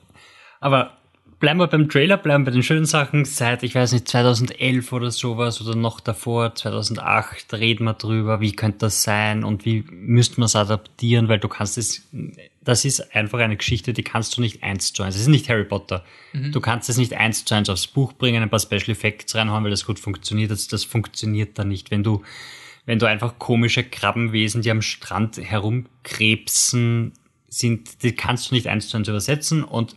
[0.60, 0.96] Aber
[1.42, 3.24] bleiben wir beim Trailer, bleiben bei den schönen Sachen.
[3.24, 8.52] Seit, ich weiß nicht, 2011 oder sowas oder noch davor, 2008, reden wir drüber, wie
[8.52, 12.08] könnte das sein und wie müsste man es adaptieren, weil du kannst es,
[12.60, 15.16] das ist einfach eine Geschichte, die kannst du nicht eins zu eins.
[15.16, 16.04] Es ist nicht Harry Potter.
[16.52, 19.64] Du kannst es nicht eins zu eins aufs Buch bringen, ein paar Special Effects reinhauen,
[19.64, 20.52] weil das gut funktioniert.
[20.52, 21.90] Das, das funktioniert da nicht.
[21.90, 22.22] Wenn du,
[22.86, 27.14] wenn du einfach komische Krabbenwesen, die am Strand herumkrebsen,
[27.48, 29.96] sind, die kannst du nicht eins zu eins übersetzen und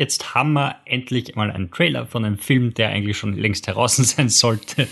[0.00, 3.96] jetzt haben wir endlich mal einen Trailer von einem Film, der eigentlich schon längst heraus
[3.98, 4.88] sein sollte.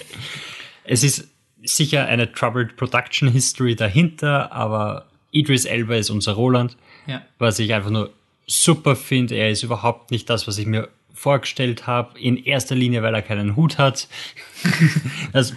[0.85, 1.29] Es ist
[1.65, 7.23] sicher eine troubled Production History dahinter, aber Idris Elba ist unser Roland, Ja.
[7.39, 8.11] was ich einfach nur
[8.47, 9.35] super finde.
[9.35, 12.19] Er ist überhaupt nicht das, was ich mir vorgestellt habe.
[12.19, 14.09] In erster Linie, weil er keinen Hut hat.
[15.33, 15.55] Das,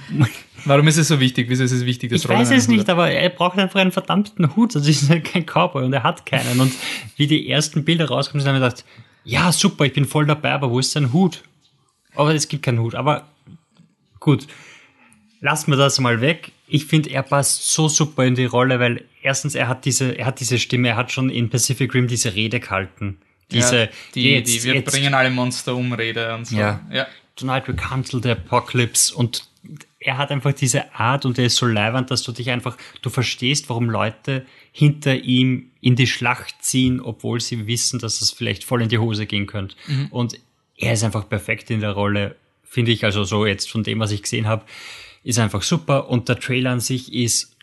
[0.66, 1.50] Warum ist es so wichtig?
[1.50, 3.92] Wieso ist es wichtig, dass ich Roland weiß es nicht, aber er braucht einfach einen
[3.92, 4.76] verdammten Hut.
[4.76, 6.60] Das ist kein Cowboy und er hat keinen.
[6.60, 6.74] Und
[7.18, 8.86] wie die ersten Bilder rauskommen, sind, haben wir gedacht,
[9.24, 11.44] ja, super, ich bin voll dabei, aber wo ist sein Hut?
[12.16, 12.96] Aber es gibt keinen Hut.
[12.96, 13.28] Aber
[14.20, 14.48] gut,
[15.40, 16.52] lassen wir das mal weg.
[16.68, 20.26] Ich finde, er passt so super in die Rolle, weil erstens, er hat diese, er
[20.26, 23.18] hat diese Stimme, er hat schon in Pacific Rim diese Rede gehalten.
[23.52, 26.56] Diese, ja, die, jetzt, die wir jetzt, bringen alle Monster um Rede und so.
[26.56, 26.82] Ja.
[26.92, 27.08] ja.
[27.36, 29.48] Tonight we cancel the apocalypse und
[30.00, 33.10] er hat einfach diese Art und er ist so leiwand, dass du dich einfach, du
[33.10, 38.64] verstehst, warum Leute hinter ihm in die Schlacht ziehen, obwohl sie wissen, dass es vielleicht
[38.64, 39.76] voll in die Hose gehen könnte.
[40.10, 40.40] Und
[40.78, 44.12] er ist einfach perfekt in der Rolle, finde ich, also so jetzt von dem, was
[44.12, 44.66] ich gesehen habe,
[45.24, 47.56] ist einfach super und der Trailer an sich ist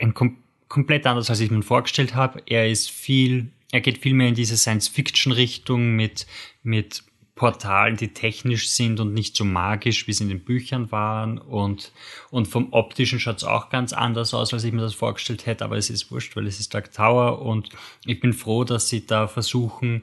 [0.00, 0.36] ein kom
[0.68, 2.42] komplett anders, als ich mir vorgestellt habe.
[2.46, 6.26] Er ist viel, er geht viel mehr in diese Science-Fiction-Richtung mit,
[6.64, 7.04] mit
[7.36, 11.36] Portalen, die technisch sind und nicht so magisch, wie es in den Büchern waren.
[11.36, 11.92] Und,
[12.30, 15.62] und vom optischen schaut es auch ganz anders aus, als ich mir das vorgestellt hätte.
[15.64, 17.68] Aber es ist wurscht, weil es ist Dark Tower und
[18.06, 20.02] ich bin froh, dass sie da versuchen,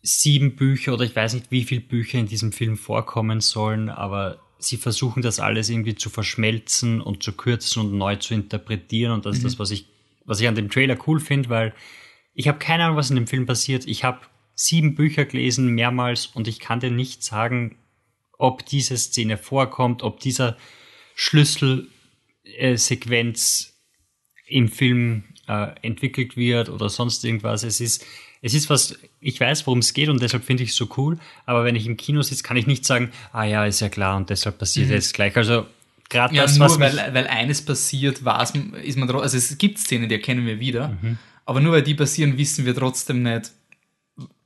[0.00, 4.40] sieben Bücher oder ich weiß nicht, wie viele Bücher in diesem Film vorkommen sollen, aber
[4.58, 9.26] sie versuchen das alles irgendwie zu verschmelzen und zu kürzen und neu zu interpretieren und
[9.26, 9.86] das ist das, was ich,
[10.24, 11.74] was ich an dem Trailer cool finde, weil
[12.34, 13.86] ich habe keine Ahnung, was in dem Film passiert.
[13.86, 14.20] Ich habe
[14.54, 17.76] sieben Bücher gelesen, mehrmals, und ich kann dir nicht sagen,
[18.38, 20.56] ob diese Szene vorkommt, ob dieser
[21.14, 23.74] Schlüsselsequenz
[24.46, 27.62] im Film äh, entwickelt wird oder sonst irgendwas.
[27.62, 28.04] Es ist,
[28.42, 31.18] es ist was, ich weiß, worum es geht und deshalb finde ich es so cool,
[31.46, 34.16] aber wenn ich im Kino sitze, kann ich nicht sagen, ah ja, ist ja klar
[34.16, 35.36] und deshalb passiert jetzt gleich.
[35.36, 35.66] Also
[36.08, 39.78] gerade Ja, das, nur was weil, weil eines passiert, war's, ist man also es gibt
[39.78, 41.18] Szenen, die erkennen wir wieder, Mhm.
[41.46, 43.52] aber nur weil die passieren, wissen wir trotzdem nicht,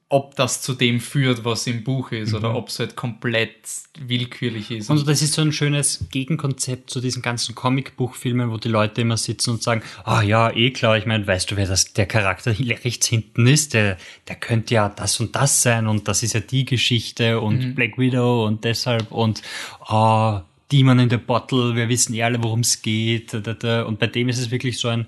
[0.09, 3.57] ob das zu dem führt, was im Buch ist, oder ob es halt komplett
[3.99, 4.89] willkürlich ist.
[4.89, 9.17] Und das ist so ein schönes Gegenkonzept zu diesen ganzen Comicbuchfilmen, wo die Leute immer
[9.17, 12.53] sitzen und sagen, ah ja, eh klar, ich meine, weißt du, wer das, der Charakter
[12.53, 13.97] hier rechts hinten ist, der,
[14.29, 17.99] der könnte ja das und das sein und das ist ja die Geschichte und Black
[17.99, 19.43] Widow und deshalb und
[19.81, 23.35] ah, Demon in the Bottle, wir wissen eh alle, worum es geht.
[23.35, 25.07] Und bei dem ist es wirklich so ein,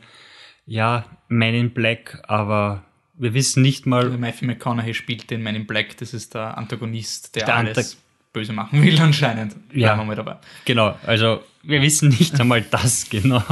[0.66, 2.84] ja, Man in Black, aber
[3.18, 7.34] wir wissen nicht mal, Matthew McConaughey spielt den Man in Black, das ist der Antagonist,
[7.36, 7.96] der, Der alles Anta-
[8.32, 9.56] böse machen will anscheinend.
[9.72, 9.94] Ja.
[9.94, 10.36] Bleiben wir dabei.
[10.64, 13.42] genau, also wir wissen nicht einmal das genau.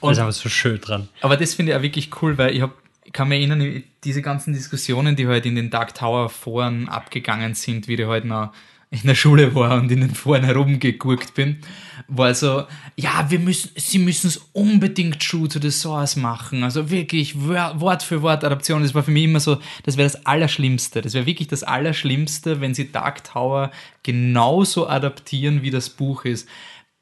[0.00, 1.08] Und- das ist aber so schön dran.
[1.22, 2.74] Aber das finde ich auch wirklich cool, weil ich, hab,
[3.04, 7.54] ich kann mich erinnern, diese ganzen Diskussionen, die halt in den Dark Tower Foren abgegangen
[7.54, 8.52] sind, wie die halt noch
[8.90, 11.58] in der Schule war und in den Foren herumgeguckt bin,
[12.08, 12.66] war so,
[12.96, 16.62] ja, wir müssen, sie müssen es unbedingt True to the Source machen.
[16.62, 18.82] Also wirklich Wort für Wort Adaption.
[18.82, 21.02] Das war für mich immer so, das wäre das Allerschlimmste.
[21.02, 23.70] Das wäre wirklich das Allerschlimmste, wenn sie Dark Tower
[24.02, 26.48] genauso adaptieren, wie das Buch ist.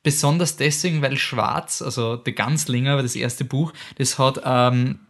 [0.02, 5.00] Besonders deswegen, weil Schwarz, also The Gunslinger, das erste Buch, das hat, ähm,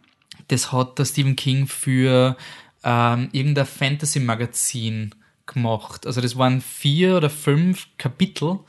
[0.47, 2.37] das hat der Stephen King für
[2.83, 6.05] ähm, irgendein Fantasy-Magazin gemacht.
[6.05, 8.59] Also das waren vier oder fünf Kapitel,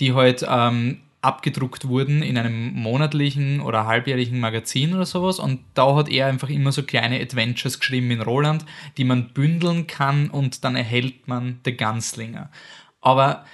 [0.00, 5.38] die halt ähm, abgedruckt wurden in einem monatlichen oder halbjährlichen Magazin oder sowas.
[5.38, 8.64] Und da hat er einfach immer so kleine Adventures geschrieben in Roland,
[8.96, 12.50] die man bündeln kann und dann erhält man The Gunslinger.
[13.00, 13.44] Aber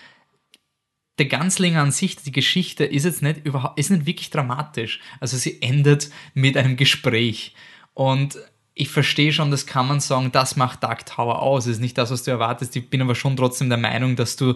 [1.19, 5.01] der Ganzlinger an sich, die Geschichte ist jetzt nicht überhaupt, ist nicht wirklich dramatisch.
[5.19, 7.55] Also sie endet mit einem Gespräch.
[7.95, 8.39] Und
[8.75, 11.65] ich verstehe schon, das kann man sagen, das macht Dark Tower aus.
[11.65, 12.77] Das ist nicht das, was du erwartest.
[12.77, 14.55] Ich bin aber schon trotzdem der Meinung, dass du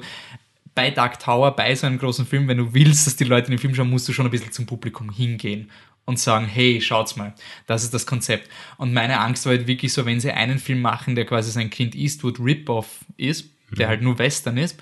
[0.75, 3.59] bei Dark Tower, bei so einem großen Film, wenn du willst, dass die Leute den
[3.59, 5.71] Film schauen, musst du schon ein bisschen zum Publikum hingehen
[6.05, 7.35] und sagen, hey, schaut's mal,
[7.67, 8.49] das ist das Konzept.
[8.77, 11.71] Und meine Angst war halt wirklich so, wenn sie einen Film machen, der quasi sein
[11.71, 13.91] Clint Eastwood Rip-Off ist, der mhm.
[13.91, 14.81] halt nur Western ist,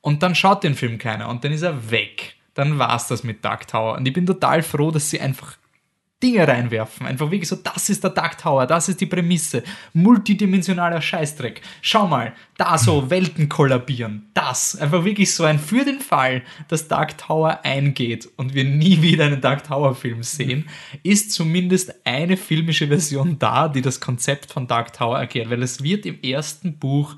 [0.00, 2.36] und dann schaut den Film keiner und dann ist er weg.
[2.52, 3.96] Dann war's das mit Dark Tower.
[3.96, 5.56] Und ich bin total froh, dass sie einfach
[6.24, 7.06] Dinge reinwerfen.
[7.06, 9.62] Einfach wirklich so, das ist der Dark Tower, das ist die Prämisse.
[9.92, 11.60] Multidimensionaler Scheißdreck.
[11.82, 14.30] Schau mal, da so Welten kollabieren.
[14.32, 14.74] Das.
[14.76, 19.26] Einfach wirklich so ein für den Fall, dass Dark Tower eingeht und wir nie wieder
[19.26, 20.66] einen Dark Tower Film sehen,
[21.02, 25.50] ist zumindest eine filmische Version da, die das Konzept von Dark Tower erklärt.
[25.50, 27.16] Weil es wird im ersten Buch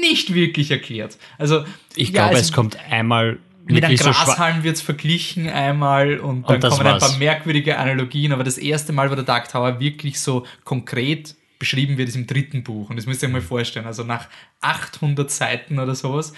[0.00, 1.18] nicht wirklich erklärt.
[1.36, 6.18] Also, ich ja, glaube, es, es kommt einmal mit einem Grashalm wird es verglichen einmal
[6.18, 9.48] und dann und kommen ein paar merkwürdige Analogien, aber das erste Mal, wo der Dark
[9.48, 12.90] Tower wirklich so konkret beschrieben wird, ist im dritten Buch.
[12.90, 13.86] Und das müsst ihr euch mal vorstellen.
[13.86, 14.28] Also nach
[14.60, 16.32] 800 Seiten oder sowas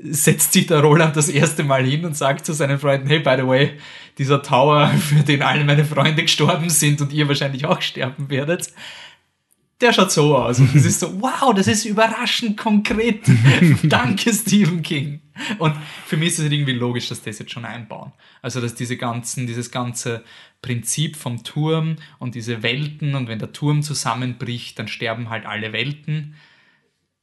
[0.00, 3.34] setzt sich der Roland das erste Mal hin und sagt zu seinen Freunden, hey, by
[3.36, 3.72] the way,
[4.18, 8.72] dieser Tower, für den alle meine Freunde gestorben sind und ihr wahrscheinlich auch sterben werdet,
[9.80, 10.60] der schaut so aus.
[10.60, 13.22] Und es ist so, wow, das ist überraschend konkret.
[13.82, 15.21] Danke, Stephen King.
[15.58, 18.12] Und für mich ist es irgendwie logisch, dass das jetzt schon einbauen.
[18.42, 20.24] Also, dass diese ganzen, dieses ganze
[20.60, 25.72] Prinzip vom Turm und diese Welten und wenn der Turm zusammenbricht, dann sterben halt alle
[25.72, 26.34] Welten.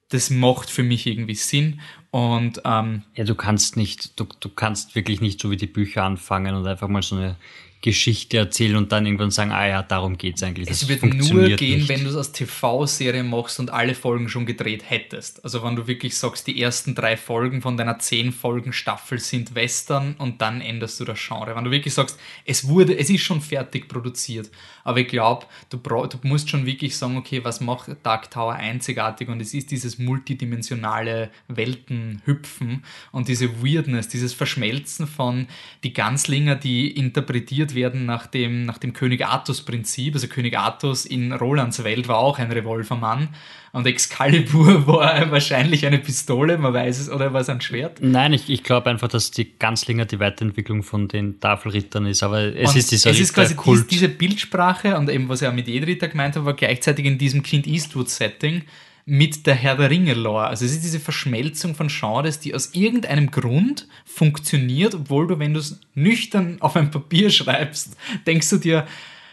[0.09, 1.81] Das macht für mich irgendwie Sinn.
[2.11, 6.03] Und ähm, ja, du kannst nicht, du, du kannst wirklich nicht so wie die Bücher
[6.03, 7.35] anfangen und einfach mal so eine
[7.81, 10.69] Geschichte erzählen und dann irgendwann sagen, ah ja, darum geht es eigentlich.
[10.69, 11.89] Es wird nur gehen, nicht.
[11.89, 15.41] wenn du es als TV-Serie machst und alle Folgen schon gedreht hättest.
[15.45, 19.55] Also wenn du wirklich sagst, die ersten drei Folgen von deiner zehn Folgen Staffel sind
[19.55, 21.55] Western und dann änderst du das Genre.
[21.55, 24.49] Wenn du wirklich sagst, es wurde, es ist schon fertig produziert.
[24.83, 29.29] Aber ich glaube, du, du musst schon wirklich sagen, okay, was macht Dark Tower einzigartig?
[29.29, 35.47] Und es ist dieses multidimensionale Weltenhüpfen und diese Weirdness, dieses Verschmelzen von
[35.83, 40.13] die Ganzlinger, die interpretiert werden nach dem, nach dem König Artus-Prinzip.
[40.13, 43.29] Also König Artus in Rolands Welt war auch ein Revolvermann
[43.71, 47.99] und Excalibur war wahrscheinlich eine Pistole, man weiß es, oder war es ein Schwert?
[48.01, 52.55] Nein, ich, ich glaube einfach, dass die Ganzlinger die Weiterentwicklung von den Tafelrittern ist, aber
[52.55, 55.67] es und ist dieser Es ist quasi dies, diese Bildsprache und eben, was er mit
[55.67, 58.63] Jedritter gemeint hat, war gleichzeitig in diesem Clint Eastwood-Setting
[59.09, 60.47] mit der Herr der Ringe-Lore.
[60.47, 65.55] Also es ist diese Verschmelzung von Genres, die aus irgendeinem Grund funktioniert, obwohl du, wenn
[65.55, 68.87] du es nüchtern auf ein Papier schreibst, denkst du dir,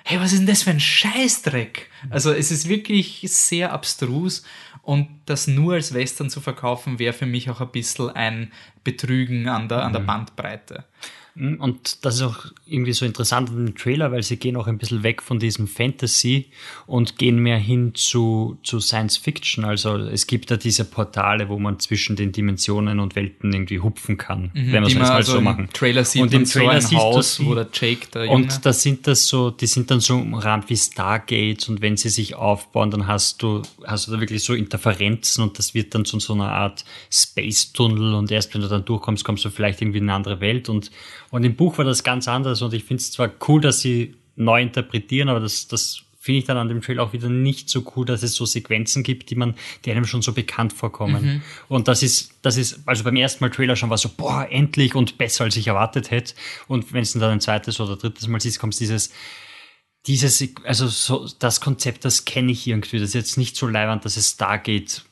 [0.04, 1.90] hey, was ist denn das für ein Scheißdreck?
[2.08, 4.44] Also es ist wirklich sehr abstrus
[4.82, 9.48] und das nur als Western zu verkaufen, wäre für mich auch ein bisschen ein Betrügen
[9.48, 10.06] an der, an der mhm.
[10.06, 10.84] Bandbreite.
[11.38, 14.66] Mhm, und das ist auch irgendwie so interessant in dem Trailer, weil sie gehen auch
[14.66, 16.46] ein bisschen weg von diesem Fantasy
[16.86, 19.64] und gehen mehr hin zu, zu Science Fiction.
[19.64, 24.16] Also es gibt da diese Portale, wo man zwischen den Dimensionen und Welten irgendwie hupfen
[24.16, 25.68] kann, mhm, wenn wir es mal also so machen.
[25.74, 28.36] Trailer sieht und im Trailer so ein Haus, wo der Jake der Junge.
[28.36, 32.08] Und da sind das so, die sind dann so umrahmt wie Stargates und wenn sie
[32.08, 36.06] sich aufbauen, dann hast du, hast du da wirklich so Interferenzen und das wird dann
[36.06, 39.98] zu so einer Art Space-Tunnel und erst wenn du dann durchkommst, kommst du vielleicht irgendwie
[39.98, 40.90] in eine andere Welt und
[41.30, 44.14] und im Buch war das ganz anders und ich finde es zwar cool, dass sie
[44.36, 47.84] neu interpretieren, aber das, das finde ich dann an dem Trail auch wieder nicht so
[47.94, 51.24] cool, dass es so Sequenzen gibt, die man, die einem schon so bekannt vorkommen.
[51.24, 51.42] Mhm.
[51.68, 54.96] Und das ist, das ist, also beim ersten Mal Trailer schon war so, boah, endlich
[54.96, 56.34] und besser als ich erwartet hätte.
[56.66, 59.12] Und wenn es dann ein zweites oder drittes Mal siehst, kommt dieses,
[60.08, 62.98] dieses, also so, das Konzept, das kenne ich irgendwie.
[62.98, 65.04] Das ist jetzt nicht so leibend, dass es da geht,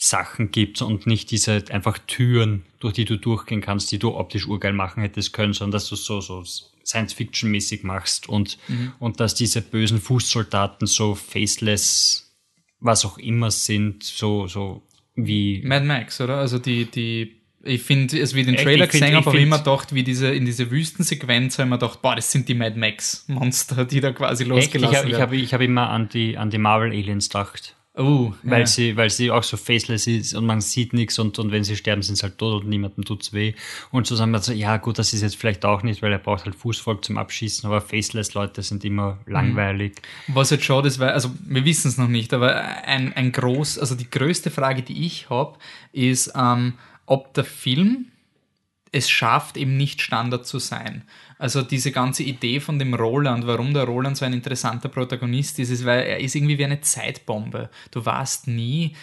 [0.00, 4.46] Sachen gibt und nicht diese einfach Türen, durch die du durchgehen kannst, die du optisch
[4.46, 6.44] urgeil machen hättest können, sondern dass du so, so
[6.86, 8.92] Science-Fiction-mäßig machst und, mhm.
[9.00, 12.32] und dass diese bösen Fußsoldaten so faceless,
[12.78, 14.82] was auch immer sind, so, so
[15.16, 15.62] wie.
[15.64, 16.36] Mad Max, oder?
[16.36, 19.16] Also die, die, ich finde, also wie ich den Echt, Trailer ich find- gesehen ich
[19.16, 22.14] habe, habe ich immer gedacht, wie diese, in diese Wüstensequenz, habe ich mir gedacht, boah,
[22.14, 24.50] das sind die Mad Max-Monster, die da quasi Echt?
[24.52, 25.22] Ich losgelassen habe ich werden.
[25.22, 27.74] hab, ich hab immer an die, an die Marvel Aliens gedacht.
[27.98, 28.66] Oh, Weil, ja.
[28.66, 31.76] sie, weil sie auch so faceless ist und man sieht nichts und, und wenn sie
[31.76, 33.54] sterben, sind sie halt tot und niemandem tut's weh.
[33.90, 36.18] Und so sagen wir so, ja gut, das ist jetzt vielleicht auch nicht, weil er
[36.18, 39.96] braucht halt Fußvolk zum Abschießen, aber faceless Leute sind immer langweilig.
[40.28, 43.78] Was jetzt schade ist, weil, also wir wissen es noch nicht, aber ein, ein groß,
[43.78, 45.58] also die größte Frage, die ich habe,
[45.92, 46.74] ist, ähm,
[47.06, 48.06] ob der Film
[48.92, 51.02] es schafft, eben nicht Standard zu sein.
[51.38, 55.70] Also diese ganze Idee von dem Roland, warum der Roland so ein interessanter Protagonist ist,
[55.70, 57.70] ist, weil er ist irgendwie wie eine Zeitbombe.
[57.90, 58.94] Du weißt nie,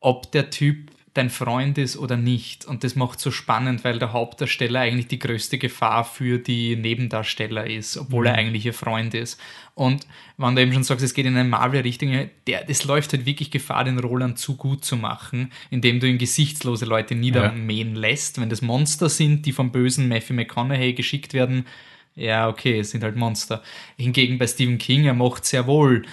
[0.00, 2.64] ob der Typ dein Freund ist oder nicht.
[2.64, 7.66] Und das macht so spannend, weil der Hauptdarsteller eigentlich die größte Gefahr für die Nebendarsteller
[7.66, 9.38] ist, obwohl er eigentlich ihr Freund ist.
[9.74, 10.06] Und
[10.38, 13.50] wenn du eben schon sagst, es geht in eine Marvel-Richtung, der, das läuft halt wirklich
[13.50, 18.40] Gefahr, den Roland zu gut zu machen, indem du ihn gesichtslose Leute niedermähen lässt.
[18.40, 21.66] Wenn das Monster sind, die vom bösen Matthew McConaughey geschickt werden,
[22.14, 23.62] ja, okay, es sind halt Monster.
[23.96, 26.04] Hingegen bei Stephen King, er macht sehr wohl,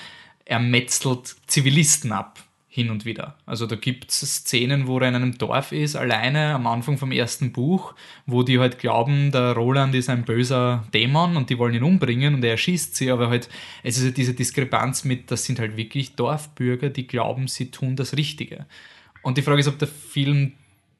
[0.45, 2.39] er metzelt Zivilisten ab
[2.71, 3.35] hin und wieder.
[3.47, 7.11] Also da gibt es Szenen, wo er in einem Dorf ist, alleine am Anfang vom
[7.11, 7.95] ersten Buch,
[8.27, 12.35] wo die halt glauben, der Roland ist ein böser Dämon und die wollen ihn umbringen
[12.35, 13.49] und er erschießt sie, aber halt,
[13.81, 17.95] es ist halt diese Diskrepanz mit, das sind halt wirklich Dorfbürger, die glauben, sie tun
[17.95, 18.67] das Richtige.
[19.23, 20.53] Und die Frage ist, ob der Film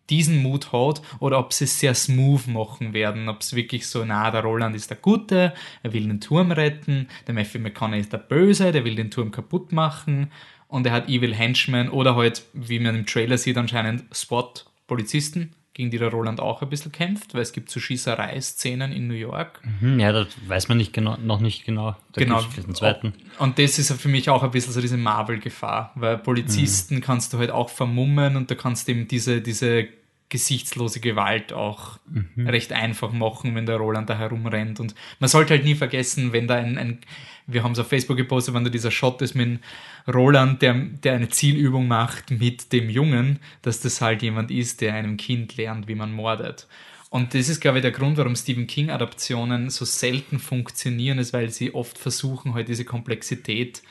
[0.10, 4.04] diesen Mut hat oder ob sie es sehr smooth machen werden, ob es wirklich so,
[4.06, 5.54] na, der Roland ist der Gute,
[5.84, 9.30] er will den Turm retten, der Matthew McConaughey ist der Böse, der will den Turm
[9.30, 10.32] kaputt machen
[10.70, 15.92] und er hat Evil Henchmen oder halt, wie man im Trailer sieht, anscheinend SWAT-Polizisten, gegen
[15.92, 19.62] die der Roland auch ein bisschen kämpft, weil es gibt so Schießerei-Szenen in New York.
[19.80, 21.96] Hm, ja, das weiß man nicht genau, noch nicht genau.
[22.14, 22.40] Da Genau.
[22.40, 23.14] einen zweiten.
[23.38, 27.02] Und das ist für mich auch ein bisschen so diese Marvel-Gefahr, weil Polizisten Mhm.
[27.02, 29.88] kannst du halt auch vermummen und da kannst du eben diese, diese
[30.28, 32.48] gesichtslose Gewalt auch Mhm.
[32.48, 34.80] recht einfach machen, wenn der Roland da herumrennt.
[34.80, 37.00] Und man sollte halt nie vergessen, wenn da ein, ein
[37.52, 39.60] wir haben es auf Facebook gepostet, wenn da dieser Shot ist mit
[40.08, 44.94] Roland, der, der eine Zielübung macht mit dem Jungen, dass das halt jemand ist, der
[44.94, 46.68] einem Kind lernt, wie man mordet.
[47.10, 51.50] Und das ist, glaube ich, der Grund, warum Stephen King-Adaptionen so selten funktionieren, ist, weil
[51.50, 53.82] sie oft versuchen, halt diese Komplexität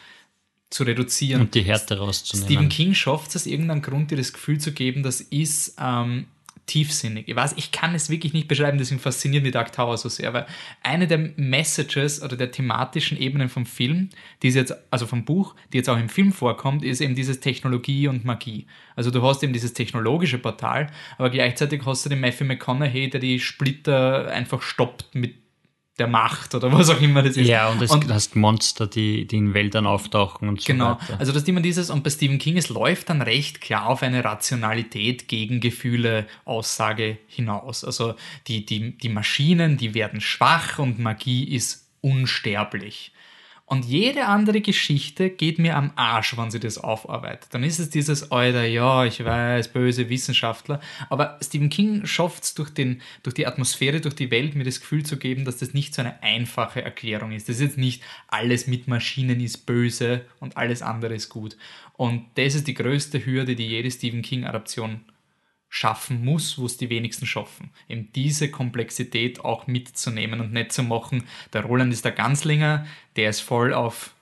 [0.70, 1.40] zu reduzieren.
[1.40, 2.46] Und die Härte rauszunehmen.
[2.46, 6.26] Stephen King schafft es aus irgendeinem Grund, dir das Gefühl zu geben, das ist ähm,
[6.68, 7.26] tiefsinnig.
[7.26, 10.32] Ich weiß, ich kann es wirklich nicht beschreiben, deswegen fasziniert mich Dark Tower so sehr,
[10.32, 10.46] weil
[10.82, 14.10] eine der Messages oder der thematischen Ebenen vom Film,
[14.42, 17.40] die ist jetzt, also vom Buch, die jetzt auch im Film vorkommt, ist eben dieses
[17.40, 18.66] Technologie und Magie.
[18.94, 23.20] Also du hast eben dieses technologische Portal, aber gleichzeitig hast du den Matthew McConaughey, der
[23.20, 25.34] die Splitter einfach stoppt mit
[25.98, 27.46] der Macht oder was auch immer das ist.
[27.48, 31.18] Ja, und es hast Monster, die, die in Wäldern auftauchen und so Genau, weiter.
[31.18, 34.02] also das ist immer dieses, und bei Stephen King, es läuft dann recht klar auf
[34.02, 37.84] eine Rationalität gegen Gefühle, Aussage hinaus.
[37.84, 38.14] Also
[38.46, 43.12] die, die, die Maschinen, die werden schwach und Magie ist unsterblich.
[43.68, 47.52] Und jede andere Geschichte geht mir am Arsch, wenn sie das aufarbeitet.
[47.52, 50.80] Dann ist es dieses, Alter, ja, ich weiß, böse Wissenschaftler.
[51.10, 55.04] Aber Stephen King schafft es durch, durch die Atmosphäre, durch die Welt, mir das Gefühl
[55.04, 57.50] zu geben, dass das nicht so eine einfache Erklärung ist.
[57.50, 61.58] Das ist jetzt nicht, alles mit Maschinen ist böse und alles andere ist gut.
[61.98, 65.00] Und das ist die größte Hürde, die jede Stephen King-Adaption
[65.68, 67.70] schaffen muss, wo es die wenigsten schaffen.
[67.88, 73.30] Eben diese Komplexität auch mitzunehmen und nicht zu machen, der Roland ist der Ganzlinger, der
[73.30, 74.14] ist voll auf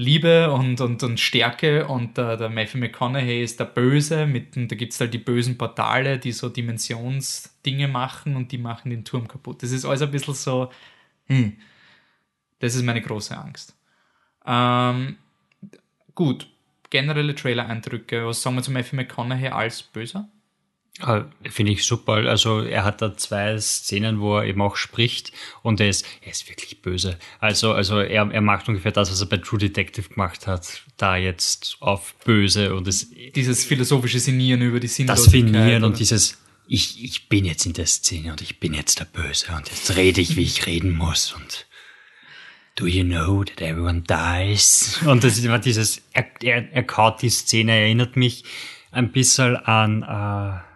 [0.00, 4.76] Liebe und, und, und Stärke und der, der Matthew McConaughey ist der Böse, mit, da
[4.76, 9.26] gibt es halt die bösen Portale, die so Dimensionsdinge machen und die machen den Turm
[9.26, 9.62] kaputt.
[9.62, 10.70] Das ist alles ein bisschen so,
[11.26, 11.56] hm,
[12.60, 13.76] das ist meine große Angst.
[14.46, 15.16] Ähm,
[16.14, 16.48] gut,
[16.90, 20.28] generelle Trailer-Eindrücke, was sagen wir zu Matthew McConaughey als Böser?
[21.00, 22.14] Ah, Finde ich super.
[22.28, 25.32] Also er hat da zwei Szenen, wo er eben auch spricht
[25.62, 27.18] und er ist, er ist wirklich böse.
[27.38, 31.16] Also, also er, er macht ungefähr das, was er bei True Detective gemacht hat, da
[31.16, 35.32] jetzt auf böse und es, Dieses philosophische Sinnieren über die das Sinnlosigkeit.
[35.32, 35.98] Finieren und oder?
[35.98, 39.68] dieses, ich, ich bin jetzt in der Szene und ich bin jetzt der Böse und
[39.68, 41.66] jetzt rede ich, wie ich reden muss und
[42.74, 45.00] Do you know that everyone dies?
[45.04, 48.44] Und das ist immer dieses, er, er, er kaut die Szene, erinnert mich
[48.92, 50.67] ein bisschen an, äh,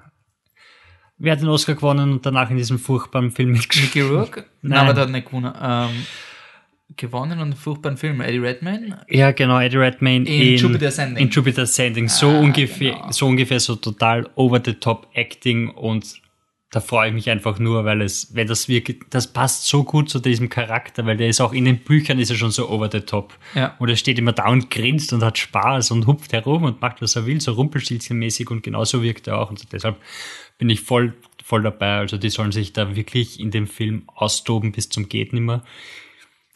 [1.22, 3.94] wer hat den Oscar gewonnen und danach in diesem furchtbaren Film mitgespielt?
[3.94, 4.44] Mickey Rourke?
[4.60, 5.52] Nein, aber der hat nicht gewonnen.
[5.60, 5.90] Ähm,
[6.96, 8.20] gewonnen und einen furchtbaren Film.
[8.20, 9.00] Eddie Redmayne?
[9.08, 11.24] Ja, genau, Eddie Redmayne In Jupiter Ascending.
[11.24, 12.08] In Jupiter Ascending.
[12.08, 13.12] So Ah, ungefähr, genau.
[13.12, 16.20] so ungefähr so total over the top Acting und
[16.70, 20.08] da freue ich mich einfach nur, weil es, wenn das wirklich, das passt so gut
[20.08, 22.88] zu diesem Charakter, weil der ist auch in den Büchern ist er schon so over
[22.90, 23.34] the top.
[23.54, 23.76] Ja.
[23.78, 27.02] Und er steht immer da und grinst und hat Spaß und hupft herum und macht,
[27.02, 29.50] was er will, so Rumpelstilzchenmäßig und genauso wirkt er auch.
[29.50, 29.96] Und deshalb
[30.58, 31.98] bin ich voll, voll dabei.
[31.98, 35.64] Also die sollen sich da wirklich in dem Film austoben bis zum geht nimmer.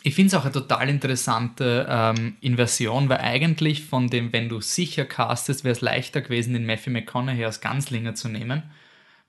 [0.07, 4.61] Ich finde es auch eine total interessante ähm, Inversion, weil eigentlich von dem, wenn du
[4.61, 8.63] sicher castest, wäre es leichter gewesen, den Matthew McConaughey als Ganzlinger zu nehmen,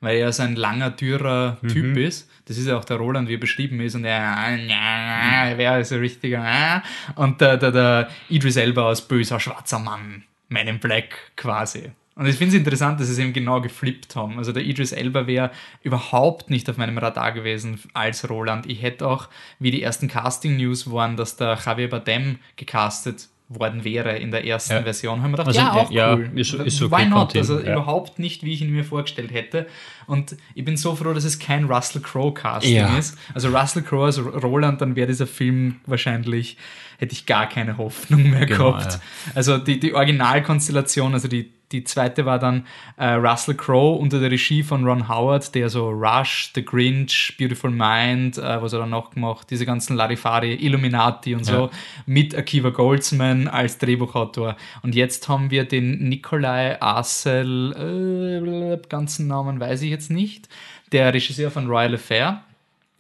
[0.02, 2.30] weil er so ein langer, dürrer Typ ist.
[2.46, 5.96] Das ist ja auch der Roland, wie er beschrieben ist, und er, er wäre so
[5.96, 6.84] richtiger,
[7.16, 11.90] und der, der, der Idris Elba als böser, schwarzer Mann, Man in Black quasi.
[12.18, 14.38] Und ich finde es interessant, dass sie es eben genau geflippt haben.
[14.40, 15.52] Also der Idris Elba wäre
[15.84, 18.66] überhaupt nicht auf meinem Radar gewesen als Roland.
[18.66, 24.18] Ich hätte auch, wie die ersten Casting-News waren, dass der Javier Bardem gecastet worden wäre
[24.18, 24.84] in der ersten Ja.
[24.84, 26.30] Version, haben wir gedacht, Also, ja, auch ja, cool.
[26.36, 27.18] ist- ist Why okay, not?
[27.20, 27.72] kommt hin, Also ja.
[27.74, 29.68] überhaupt nicht, wie ich ihn mir vorgestellt hätte.
[30.06, 32.98] Und ich bin so froh, dass es kein Russell Crowe-Casting Ja.
[32.98, 33.18] ist.
[33.34, 36.58] Also Russell Crowe als Roland, dann wäre dieser Film wahrscheinlich,
[36.98, 39.00] hätte ich gar keine Hoffnung mehr Genau, gehabt.
[39.34, 42.66] Also die, die Originalkonstellation, also die, die zweite war dann
[42.98, 47.72] äh, Russell Crowe unter der Regie von Ron Howard, der so Rush, The Grinch, Beautiful
[47.72, 51.70] Mind, äh, was hat er noch gemacht, diese ganzen Larifari, Illuminati und so, Ja.
[52.06, 54.56] mit Akiva Goldsman als Drehbuchautor.
[54.82, 60.48] Und jetzt haben wir den Nikolai Arcel, äh, ganzen Namen weiß ich jetzt nicht,
[60.92, 62.44] der Regisseur von Royal Affair.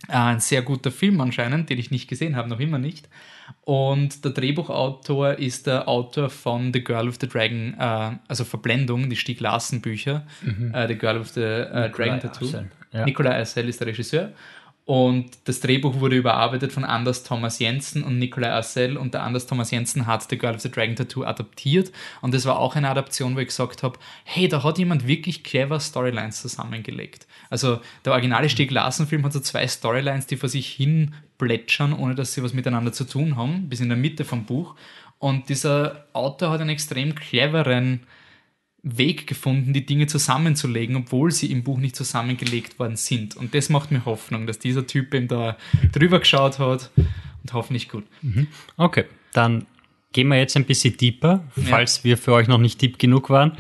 [0.07, 3.07] Äh, Ein sehr guter Film anscheinend, den ich nicht gesehen habe, noch immer nicht.
[3.61, 9.09] Und der Drehbuchautor ist der Autor von The Girl with the Dragon, äh, also Verblendung,
[9.09, 10.25] die Stieg Larsen Bücher,
[10.73, 12.45] äh, The Girl with the äh, Dragon Tattoo.
[12.45, 13.05] Arcel, ja.
[13.05, 14.31] Nikolai Arcel ist der Regisseur.
[14.87, 18.95] Und das Drehbuch wurde überarbeitet von Anders Thomas Jensen und Nikolai Arcel.
[18.95, 21.91] Und der Anders Thomas Jensen hat The Girl with the Dragon Tattoo adaptiert.
[22.21, 25.43] Und das war auch eine Adaption, wo ich gesagt habe, hey, da hat jemand wirklich
[25.43, 27.27] clever Storylines zusammengelegt.
[27.49, 32.15] Also der originale Stieg Larsen-Film hat so zwei Storylines, die vor sich hin plätschern, ohne
[32.15, 34.75] dass sie was miteinander zu tun haben, bis in der Mitte vom Buch.
[35.19, 38.07] Und dieser Autor hat einen extrem cleveren
[38.95, 43.35] Weg gefunden, die Dinge zusammenzulegen, obwohl sie im Buch nicht zusammengelegt worden sind.
[43.35, 45.57] Und das macht mir Hoffnung, dass dieser Typ eben da
[45.91, 48.05] drüber geschaut hat und hoffentlich gut.
[48.77, 49.65] Okay, dann
[50.13, 53.51] gehen wir jetzt ein bisschen deeper, falls wir für euch noch nicht deep genug waren.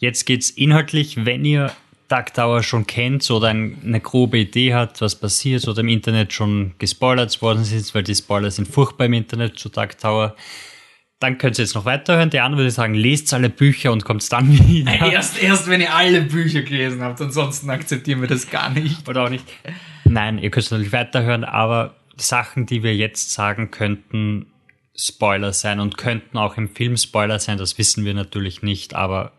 [0.00, 1.72] Jetzt geht's inhaltlich, wenn ihr
[2.08, 6.32] Dark Tower schon kennt oder ein, eine grobe Idee hat, was passiert oder im Internet
[6.32, 10.36] schon gespoilert worden ist, weil die Spoiler sind furchtbar im Internet zu Dark Tower,
[11.22, 12.30] dann könnt ihr jetzt noch weiterhören.
[12.30, 15.12] Der andere würde sagen, lest alle Bücher und kommt dann wieder.
[15.12, 19.08] Erst, erst wenn ihr alle Bücher gelesen habt, ansonsten akzeptieren wir das gar nicht.
[19.08, 19.44] Oder auch nicht.
[20.04, 24.46] Nein, ihr könnt natürlich weiterhören, aber Sachen, die wir jetzt sagen, könnten
[24.96, 29.32] Spoiler sein und könnten auch im Film Spoiler sein, das wissen wir natürlich nicht, aber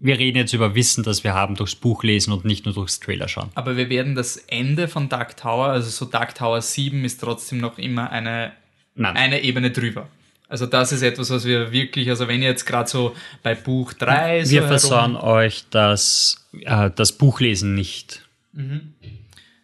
[0.00, 3.00] wir reden jetzt über Wissen, das wir haben durchs Buch lesen und nicht nur durchs
[3.00, 3.50] Trailer schauen.
[3.54, 7.58] Aber wir werden das Ende von Dark Tower, also so Dark Tower 7 ist trotzdem
[7.58, 8.52] noch immer eine,
[8.94, 9.16] Nein.
[9.16, 10.08] eine Ebene drüber.
[10.48, 13.92] Also das ist etwas, was wir wirklich, also wenn ihr jetzt gerade so bei Buch
[13.92, 18.22] 3 so Wir versauen euch das, äh, das Buchlesen nicht.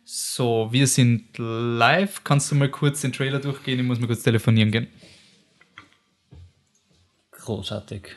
[0.05, 2.25] So, wir sind live.
[2.25, 3.79] Kannst du mal kurz den Trailer durchgehen?
[3.79, 4.89] Ich muss mal kurz telefonieren gehen.
[7.31, 8.09] Großartig.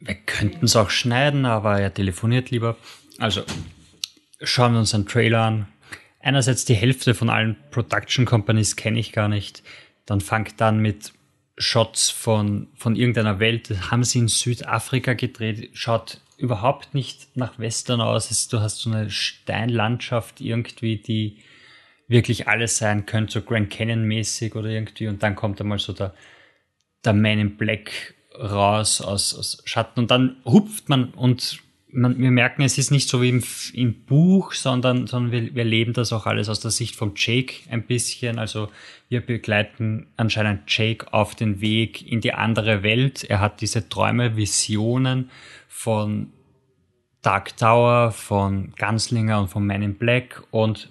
[0.00, 2.76] Wir könnten es auch schneiden, aber er telefoniert lieber.
[3.18, 3.42] Also,
[4.42, 5.68] schauen wir uns einen Trailer an.
[6.20, 9.62] Einerseits die Hälfte von allen Production Companies kenne ich gar nicht.
[10.06, 11.12] Dann fangt dann mit
[11.58, 13.90] Shots von, von irgendeiner Welt.
[13.90, 15.70] Haben sie in Südafrika gedreht.
[15.74, 18.48] Schaut überhaupt nicht nach Western aus.
[18.48, 21.38] Du hast so eine Steinlandschaft irgendwie, die
[22.08, 25.08] wirklich alles sein könnte, so Grand Canyon mäßig oder irgendwie.
[25.08, 26.14] Und dann kommt einmal so der,
[27.04, 31.60] der Man in Black raus aus, aus Schatten und dann hupft man und
[31.96, 33.42] man, wir merken, es ist nicht so wie im,
[33.72, 37.54] im Buch, sondern, sondern wir, wir leben das auch alles aus der Sicht von Jake
[37.70, 38.38] ein bisschen.
[38.38, 38.68] Also
[39.08, 43.24] wir begleiten anscheinend Jake auf den Weg in die andere Welt.
[43.24, 45.30] Er hat diese Träume, Visionen
[45.68, 46.32] von
[47.22, 50.90] Dark Tower, von Gunslinger und von Man in Black und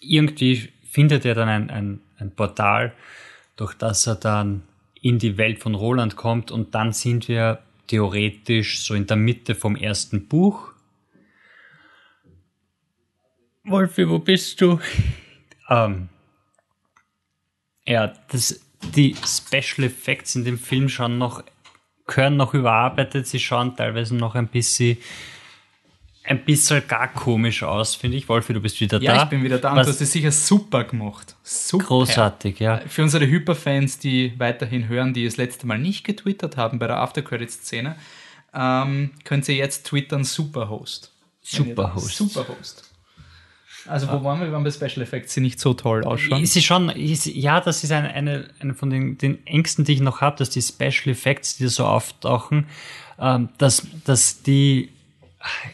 [0.00, 2.92] irgendwie findet er dann ein, ein, ein Portal,
[3.56, 4.62] durch das er dann
[5.00, 9.54] in die Welt von Roland kommt und dann sind wir theoretisch so in der Mitte
[9.54, 10.72] vom ersten Buch.
[13.64, 14.78] Wolfi, wo bist du?
[15.68, 16.08] ähm,
[17.86, 18.60] ja, das,
[18.94, 21.42] die Special Effects in dem Film schauen noch,
[22.06, 24.98] können noch überarbeitet, sie schauen teilweise noch ein bisschen
[26.28, 28.28] ein bisschen gar komisch aus, finde ich.
[28.28, 29.22] Wolfi, du bist wieder Ja, da.
[29.24, 31.36] ich bin wieder da und Was du hast es sicher super gemacht.
[31.42, 31.84] Super.
[31.84, 32.80] großartig, ja.
[32.86, 36.98] Für unsere Hyperfans, die weiterhin hören, die das letzte Mal nicht getwittert haben bei der
[36.98, 37.96] Aftercredit-Szene,
[38.54, 41.12] ähm, könnt ihr jetzt twittern Superhost.
[41.42, 42.16] Superhost.
[42.16, 42.82] Superhost.
[43.88, 44.46] Also wo waren wir?
[44.46, 46.42] Wir waren bei Special Effects, die nicht so toll ausschauen.
[46.42, 49.92] Ist sie schon, ist, ja, das ist eine, eine, eine von den, den Ängsten, die
[49.92, 52.66] ich noch habe, dass die Special Effects, die so auftauchen,
[53.20, 54.90] ähm, dass, dass die,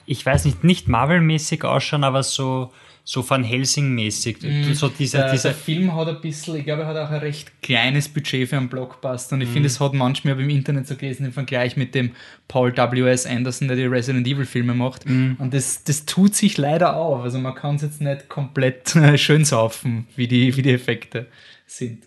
[0.07, 2.73] ich weiß nicht, nicht Marvel-mäßig ausschauen, aber so,
[3.05, 4.39] so Van Helsing-mäßig.
[4.75, 7.19] So dieser, der, dieser der Film hat ein bisschen, ich glaube, er hat auch ein
[7.19, 10.97] recht kleines Budget für einen Blockbuster und ich finde, es hat manchmal, im Internet so
[10.97, 12.13] gelesen, im Vergleich mit dem
[12.49, 13.27] Paul W.S.
[13.27, 15.05] Anderson, der die Resident Evil Filme macht.
[15.39, 17.23] Und das, das tut sich leider auf.
[17.23, 21.27] Also man kann es jetzt nicht komplett äh, schön saufen, wie die, wie die Effekte
[21.67, 22.05] sind.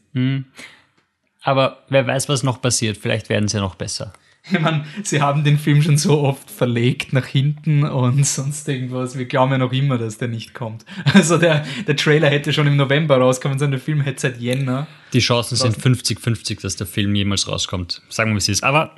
[1.41, 2.97] aber wer weiß, was noch passiert.
[2.97, 4.13] Vielleicht werden sie noch besser.
[4.51, 9.17] Ich meine, sie haben den Film schon so oft verlegt nach hinten und sonst irgendwas.
[9.17, 10.85] Wir glauben ja noch immer, dass der nicht kommt.
[11.13, 14.87] Also der, der Trailer hätte schon im November rauskommen sollen, der Film hätte seit Jänner.
[15.13, 18.01] Die Chancen sind 50-50, dass der Film jemals rauskommt.
[18.09, 18.63] Sagen wir, wie es ist.
[18.63, 18.95] Aber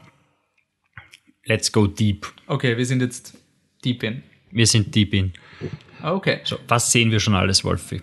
[1.46, 2.28] let's go deep.
[2.48, 3.38] Okay, wir sind jetzt
[3.86, 4.24] deep in.
[4.52, 5.34] Wir sind deep in.
[6.02, 6.40] Okay.
[6.44, 8.02] So, was sehen wir schon alles, Wolfi?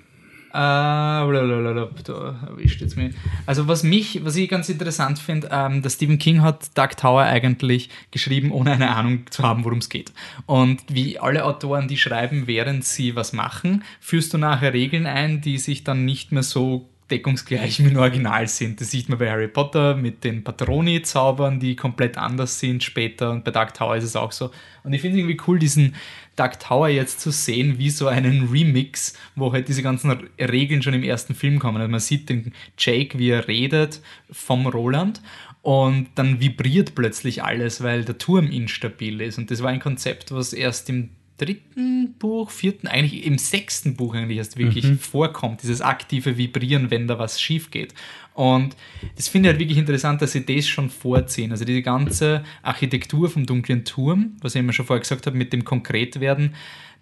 [0.54, 3.12] Äh, blablabla, da erwischt jetzt mich.
[3.44, 7.22] Also was mich, was ich ganz interessant finde, ähm, der Stephen King hat Dark Tower
[7.22, 10.12] eigentlich geschrieben, ohne eine Ahnung zu haben, worum es geht.
[10.46, 15.40] Und wie alle Autoren, die schreiben, während sie was machen, führst du nachher Regeln ein,
[15.40, 18.80] die sich dann nicht mehr so deckungsgleich mit dem Original sind.
[18.80, 23.44] Das sieht man bei Harry Potter mit den Patroni-Zaubern, die komplett anders sind später und
[23.44, 24.50] bei Dark Tower ist es auch so.
[24.82, 25.94] Und ich finde es irgendwie cool, diesen
[26.36, 30.94] Dark Tower jetzt zu sehen, wie so einen Remix, wo halt diese ganzen Regeln schon
[30.94, 31.78] im ersten Film kommen.
[31.78, 34.00] Also man sieht den Jake, wie er redet
[34.30, 35.22] vom Roland
[35.62, 39.38] und dann vibriert plötzlich alles, weil der Turm instabil ist.
[39.38, 44.14] Und das war ein Konzept, was erst im dritten Buch, vierten, eigentlich im sechsten Buch
[44.14, 47.94] eigentlich erst wirklich vorkommt, dieses aktive Vibrieren, wenn da was schief geht.
[48.34, 48.76] Und
[49.16, 51.50] das finde ich halt wirklich interessant, dass sie das schon vorziehen.
[51.50, 55.52] Also diese ganze Architektur vom dunklen Turm, was ich immer schon vorher gesagt habe, mit
[55.52, 56.54] dem Konkretwerden,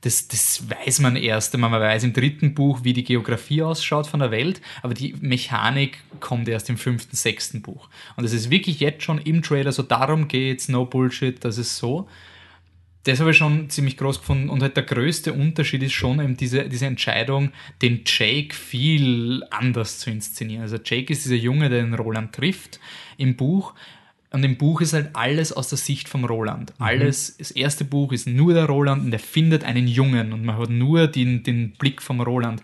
[0.02, 1.56] das, das weiß man erst.
[1.56, 5.98] Man weiß im dritten Buch, wie die Geografie ausschaut von der Welt, aber die Mechanik
[6.20, 7.88] kommt erst im fünften, sechsten Buch.
[8.16, 11.76] Und es ist wirklich jetzt schon im Trailer so, darum geht's, no Bullshit, das ist
[11.76, 12.08] so
[13.04, 14.48] das habe ich schon ziemlich groß gefunden.
[14.48, 17.50] Und halt der größte Unterschied ist schon eben diese, diese Entscheidung,
[17.80, 20.62] den Jake viel anders zu inszenieren.
[20.62, 22.78] Also Jake ist dieser Junge, der den Roland trifft
[23.16, 23.74] im Buch.
[24.30, 26.72] Und im Buch ist halt alles aus der Sicht vom Roland.
[26.78, 30.56] Alles, das erste Buch ist nur der Roland und er findet einen Jungen und man
[30.56, 32.62] hat nur den, den Blick vom Roland.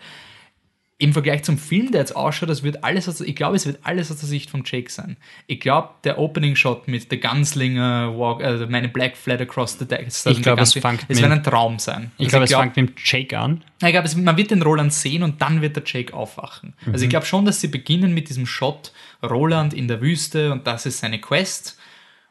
[1.00, 3.78] Im Vergleich zum Film, der jetzt ausschaut, das wird alles aus, ich glaube, es wird
[3.84, 5.16] alles aus der Sicht von Jake sein.
[5.46, 9.84] Ich glaube, der Opening Shot mit der Gunslinger Walk, also meine Black Flat Across the
[9.86, 12.10] Deck, Ich glaube, es fängt es wird ein Traum sein.
[12.18, 13.62] Ich Also glaube, es glaub- fängt mit dem Jake an.
[13.80, 16.74] ich glaube, man wird den Roland sehen und dann wird der Jake aufwachen.
[16.92, 18.92] Also ich glaube schon, dass sie beginnen mit diesem Shot
[19.22, 21.78] Roland in der Wüste und das ist seine Quest.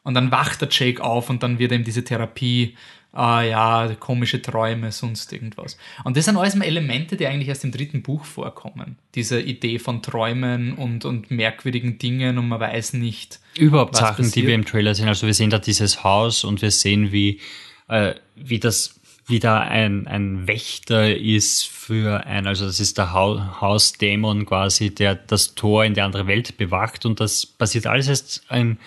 [0.03, 2.75] Und dann wacht der Jake auf und dann wird ihm diese Therapie,
[3.13, 5.77] ah ja, komische Träume, sonst irgendwas.
[6.03, 8.97] Und das sind alles mal Elemente, die eigentlich erst im dritten Buch vorkommen.
[9.15, 13.39] Diese Idee von Träumen und, und merkwürdigen Dingen und man weiß nicht.
[13.57, 14.47] Überhaupt Was Sachen, die passiert?
[14.47, 15.07] wir im Trailer sehen.
[15.07, 17.39] Also wir sehen da dieses Haus und wir sehen, wie,
[17.87, 23.13] äh, wie das, wie da ein, ein Wächter ist für ein, also das ist der
[23.13, 28.07] Hau- Hausdämon quasi, der das Tor in die andere Welt bewacht und das passiert alles
[28.07, 28.77] erst im,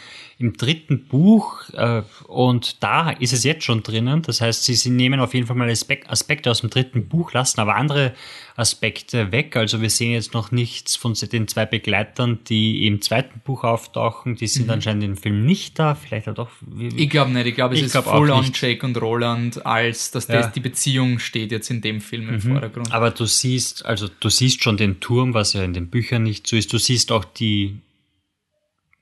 [0.41, 4.23] im dritten Buch äh, und da ist es jetzt schon drinnen.
[4.23, 7.33] Das heißt, sie, sie nehmen auf jeden Fall mal Aspek- Aspekte aus dem dritten Buch,
[7.35, 8.15] lassen aber andere
[8.57, 9.57] Aspekte weg.
[9.57, 14.37] Also wir sehen jetzt noch nichts von den zwei Begleitern, die im zweiten Buch auftauchen.
[14.37, 15.95] Die sind anscheinend im Film nicht da.
[15.95, 16.51] Vielleicht auch doch.
[16.97, 18.61] Ich glaube nicht, ich glaube, es Ich ist glaub full on nicht.
[18.61, 20.37] Jake und Roland, als dass Ja.
[20.37, 20.43] Mhm.
[20.43, 22.93] das, die Beziehung steht jetzt in dem Film im Vordergrund.
[22.93, 26.47] Aber du siehst, also du siehst schon den Turm, was ja in den Büchern nicht
[26.47, 26.73] so ist.
[26.73, 27.79] Du siehst auch die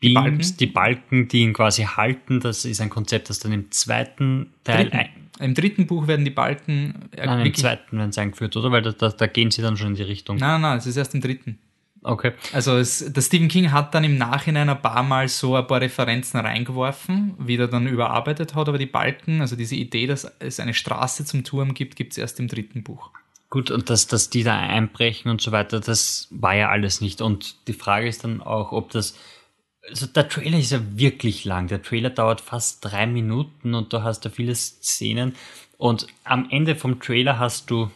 [0.00, 0.56] Beams, Balken?
[0.58, 2.40] die Balken, die ihn quasi halten.
[2.40, 4.96] Das ist ein Konzept, das dann im zweiten Teil, Dritten.
[4.96, 5.08] ein,
[5.40, 8.70] Im dritten Buch werden die Balken äh, nein, im zweiten werden sie eingeführt, oder?
[8.70, 10.36] Weil da, da, da gehen sie dann schon in die Richtung.
[10.36, 11.58] Nein, nein, es ist erst im dritten.
[12.02, 12.32] Okay.
[12.52, 15.80] Also es, der Stephen King hat dann im Nachhinein ein paar Mal so ein paar
[15.80, 20.60] Referenzen reingeworfen, wie er dann überarbeitet hat, aber die Balken, also diese Idee, dass es
[20.60, 23.10] eine Straße zum Turm gibt, gibt es erst im dritten Buch.
[23.50, 27.22] Gut, und dass, dass die da einbrechen und so weiter, das war ja alles nicht.
[27.22, 29.18] Und die Frage ist dann auch, ob das.
[29.88, 31.68] Also der Trailer ist ja wirklich lang.
[31.68, 35.34] Der Trailer dauert fast drei Minuten und du hast da viele Szenen.
[35.76, 37.90] Und am Ende vom Trailer hast du,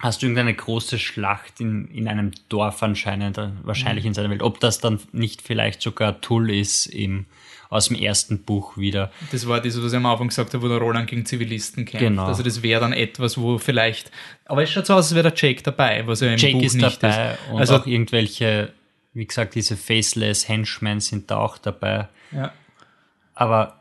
[0.00, 4.42] hast du irgendeine große Schlacht in, in einem Dorf anscheinend, wahrscheinlich in seiner Welt.
[4.42, 7.26] Ob das dann nicht vielleicht sogar Tull ist im,
[7.68, 9.10] aus dem ersten Buch wieder.
[9.32, 12.06] Das war das, was ich am Anfang gesagt habe, wo der Roland gegen Zivilisten kämpft.
[12.06, 12.26] Genau.
[12.26, 14.10] Also das wäre dann etwas, wo vielleicht.
[14.44, 16.62] Aber es schaut so aus, als wäre der Jake dabei, was ja im Jake Buch
[16.62, 17.38] ist nicht dabei ist.
[17.50, 18.72] und Also auch irgendwelche,
[19.16, 22.08] wie gesagt, diese Faceless Henchmen sind da auch dabei.
[22.32, 22.52] ja.
[23.34, 23.74] Aber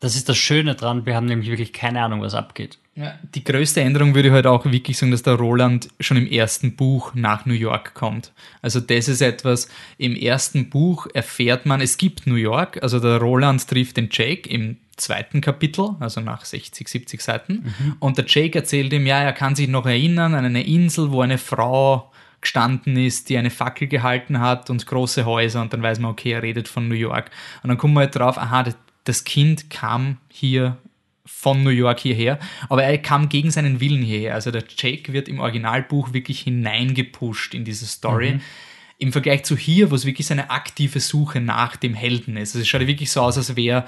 [0.00, 2.78] Das ist das Schöne dran, wir haben nämlich wirklich keine Ahnung, was abgeht.
[2.94, 6.26] Ja, die größte Änderung würde ich halt auch wirklich sagen, dass der Roland schon im
[6.26, 8.32] ersten Buch nach New York kommt.
[8.62, 9.68] Also das ist etwas,
[9.98, 14.48] im ersten Buch erfährt man, es gibt New York, also der Roland trifft den Jake
[14.48, 17.52] im zweiten Kapitel, also nach 60, 70 Seiten.
[17.64, 17.96] Mhm.
[17.98, 21.22] Und der Jake erzählt ihm, ja, er kann sich noch erinnern an eine Insel, wo
[21.22, 22.12] eine Frau
[22.44, 26.32] gestanden ist, die eine Fackel gehalten hat und große Häuser und dann weiß man, okay,
[26.32, 27.30] er redet von New York.
[27.62, 28.66] Und dann kommt man halt drauf, aha,
[29.04, 30.76] das Kind kam hier
[31.26, 32.38] von New York hierher,
[32.68, 34.34] aber er kam gegen seinen Willen hierher.
[34.34, 38.32] Also der Jake wird im Originalbuch wirklich hineingepusht in diese Story.
[38.32, 38.40] Mhm.
[38.98, 42.50] Im Vergleich zu hier, wo es wirklich seine aktive Suche nach dem Helden ist.
[42.50, 43.86] Also es schaut wirklich so aus, als wäre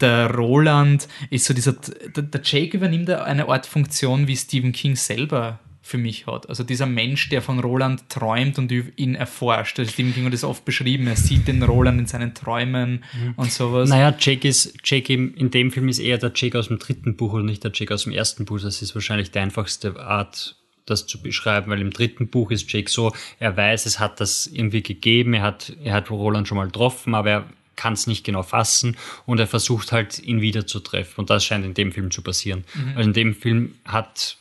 [0.00, 4.94] der Roland, ist so dieser, der, der Jake übernimmt eine Art Funktion wie Stephen King
[4.94, 6.48] selber für mich hat.
[6.48, 9.78] Also dieser Mensch, der von Roland träumt und ihn erforscht.
[9.78, 13.34] Also Stephen King hat das oft beschrieben, er sieht den Roland in seinen Träumen mhm.
[13.36, 13.90] und sowas.
[13.90, 17.34] Naja, Jake ist, Jake in dem Film ist eher der Jake aus dem dritten Buch
[17.34, 18.60] und nicht der Jake aus dem ersten Buch.
[18.60, 20.56] Das ist wahrscheinlich die einfachste Art,
[20.86, 24.46] das zu beschreiben, weil im dritten Buch ist Jake so, er weiß, es hat das
[24.46, 27.44] irgendwie gegeben, er hat, er hat Roland schon mal getroffen, aber er
[27.76, 31.20] kann es nicht genau fassen und er versucht halt, ihn wieder zu treffen.
[31.20, 32.64] Und das scheint in dem Film zu passieren.
[32.72, 32.96] Mhm.
[32.96, 34.38] Also in dem Film hat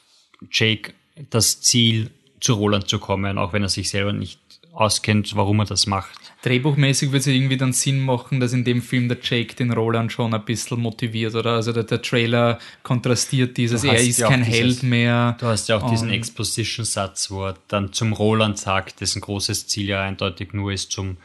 [0.50, 0.94] Jake
[1.30, 2.10] das Ziel,
[2.40, 4.40] zu Roland zu kommen, auch wenn er sich selber nicht
[4.74, 6.20] auskennt, warum er das macht.
[6.42, 10.12] Drehbuchmäßig würde es irgendwie dann Sinn machen, dass in dem Film der Jake den Roland
[10.12, 11.54] schon ein bisschen motiviert, oder?
[11.54, 15.38] Also der, der Trailer kontrastiert dieses, er ist ja kein dieses, Held mehr.
[15.40, 19.88] Du hast ja auch diesen Exposition-Satz, wo er dann zum Roland sagt, dessen großes Ziel
[19.88, 21.18] ja eindeutig nur ist, zum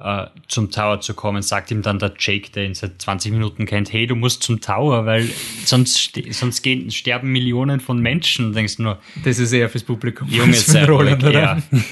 [0.00, 3.64] äh, zum Tower zu kommen, sagt ihm dann der Jake, der ihn seit 20 Minuten
[3.66, 5.28] kennt, hey, du musst zum Tower, weil
[5.64, 8.46] sonst, sonst gehen, sterben Millionen von Menschen.
[8.46, 10.28] Und denkst nur, das ist eher fürs Publikum.
[10.28, 11.40] Junge, sei Roland, ruhig, oder?
[11.40, 11.62] Ja.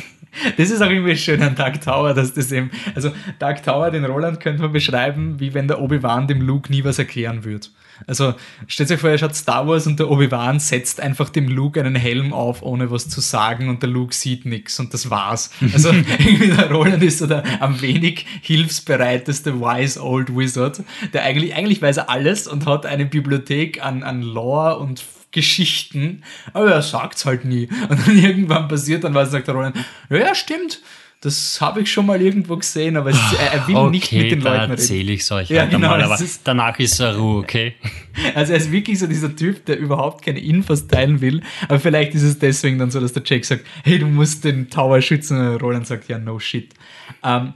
[0.57, 4.07] Das ist auch irgendwie schön an Dark Tower, dass das eben, also Dark Tower, den
[4.07, 7.66] Roland könnte man beschreiben, wie wenn der Obi-Wan dem Luke nie was erklären würde.
[8.07, 8.34] Also
[8.66, 11.94] stellt euch vor, er schaut Star Wars und der Obi-Wan setzt einfach dem Luke einen
[11.94, 15.50] Helm auf, ohne was zu sagen und der Luke sieht nichts und das war's.
[15.72, 20.82] Also irgendwie der Roland ist so der am wenig hilfsbereiteste wise old Wizard,
[21.12, 26.22] der eigentlich, eigentlich weiß er alles und hat eine Bibliothek an, an Lore und Geschichten,
[26.53, 27.68] aber er sagt's halt nie.
[27.88, 29.76] Und dann irgendwann passiert dann was, sagt der Roland,
[30.11, 30.80] ja, ja stimmt,
[31.22, 34.40] das habe ich schon mal irgendwo gesehen, aber es, er will okay, nicht mit den
[34.40, 34.70] Leuten reden.
[34.72, 37.74] erzähle ich euch ja, halt genau, einmal, aber ist, danach ist er Ruhe, okay?
[38.34, 42.14] Also er ist wirklich so dieser Typ, der überhaupt keine Infos teilen will, aber vielleicht
[42.14, 45.38] ist es deswegen dann so, dass der Jake sagt, hey, du musst den Tower schützen
[45.38, 46.74] und Roland sagt, ja, no shit.
[47.22, 47.54] Ähm,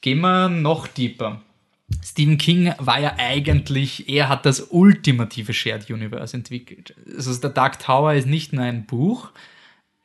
[0.00, 1.42] gehen wir noch deeper.
[2.02, 6.94] Stephen King war ja eigentlich, er hat das ultimative Shared Universe entwickelt.
[7.14, 9.30] Also der Dark Tower ist nicht nur ein Buch,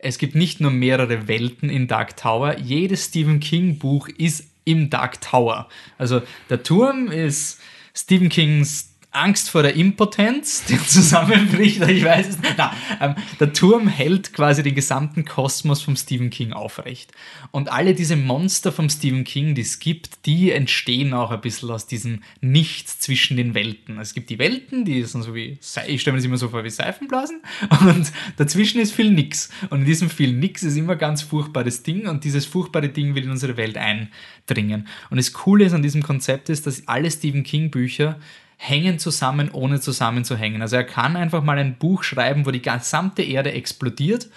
[0.04, 4.90] es gibt nicht nur mehrere Welten in Dark Tower, jedes Stephen King Buch ist im
[4.90, 5.70] Dark Tower.
[5.98, 7.60] Also der Turm ist
[7.94, 12.56] Stephen Kings Angst vor der Impotenz, die zusammenbricht, ich weiß es nicht.
[12.58, 17.12] Na, ähm, der Turm hält quasi den gesamten Kosmos vom Stephen King aufrecht.
[17.52, 21.70] Und alle diese Monster vom Stephen King, die es gibt, die entstehen auch ein bisschen
[21.70, 24.00] aus diesem Nichts zwischen den Welten.
[24.00, 26.64] Es gibt die Welten, die sind so wie, ich stelle mir das immer so vor
[26.64, 27.42] wie Seifenblasen,
[27.82, 29.50] und dazwischen ist viel Nix.
[29.70, 33.24] Und in diesem viel Nix ist immer ganz furchtbares Ding, und dieses furchtbare Ding will
[33.24, 34.88] in unsere Welt eindringen.
[35.10, 38.20] Und das Coole ist an diesem Konzept ist, dass alle Stephen King Bücher
[38.66, 40.62] hängen zusammen, ohne zusammenzuhängen.
[40.62, 44.30] Also er kann einfach mal ein Buch schreiben, wo die gesamte Erde explodiert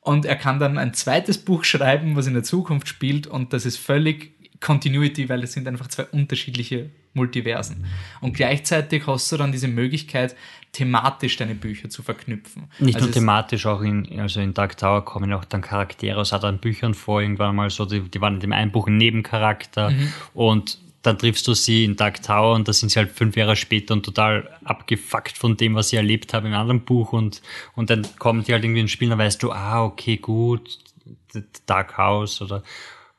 [0.00, 3.66] und er kann dann ein zweites Buch schreiben, was in der Zukunft spielt und das
[3.66, 7.84] ist völlig Continuity, weil es sind einfach zwei unterschiedliche Multiversen.
[8.22, 10.34] Und gleichzeitig hast du dann diese Möglichkeit,
[10.72, 12.64] thematisch deine Bücher zu verknüpfen.
[12.78, 16.32] Nicht also nur thematisch, auch in, also in Dark Tower kommen auch dann Charaktere aus
[16.32, 19.90] anderen Büchern vor, irgendwann mal so, die, die waren in dem einen Buch ein Nebencharakter
[19.90, 20.12] mhm.
[20.32, 23.56] und dann triffst du sie in Dark Tower und da sind sie halt fünf Jahre
[23.56, 27.42] später und total abgefuckt von dem, was sie erlebt haben im anderen Buch und,
[27.74, 30.78] und dann kommen die halt irgendwie ins Spiel, dann weißt du, ah, okay, gut,
[31.66, 32.62] Dark House oder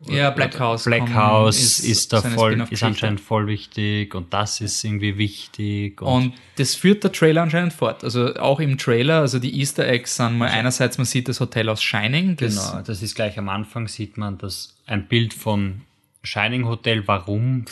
[0.06, 0.84] ja, Black House.
[0.84, 6.02] Black House ist, ist da voll, ist anscheinend voll wichtig und das ist irgendwie wichtig.
[6.02, 8.04] Und, und, das führt der Trailer anscheinend fort.
[8.04, 11.68] Also auch im Trailer, also die Easter Eggs sind mal einerseits, man sieht das Hotel
[11.70, 12.36] aus Shining.
[12.36, 15.82] Das genau, das ist gleich am Anfang, sieht man das ein Bild von
[16.28, 17.66] Shining Hotel, warum?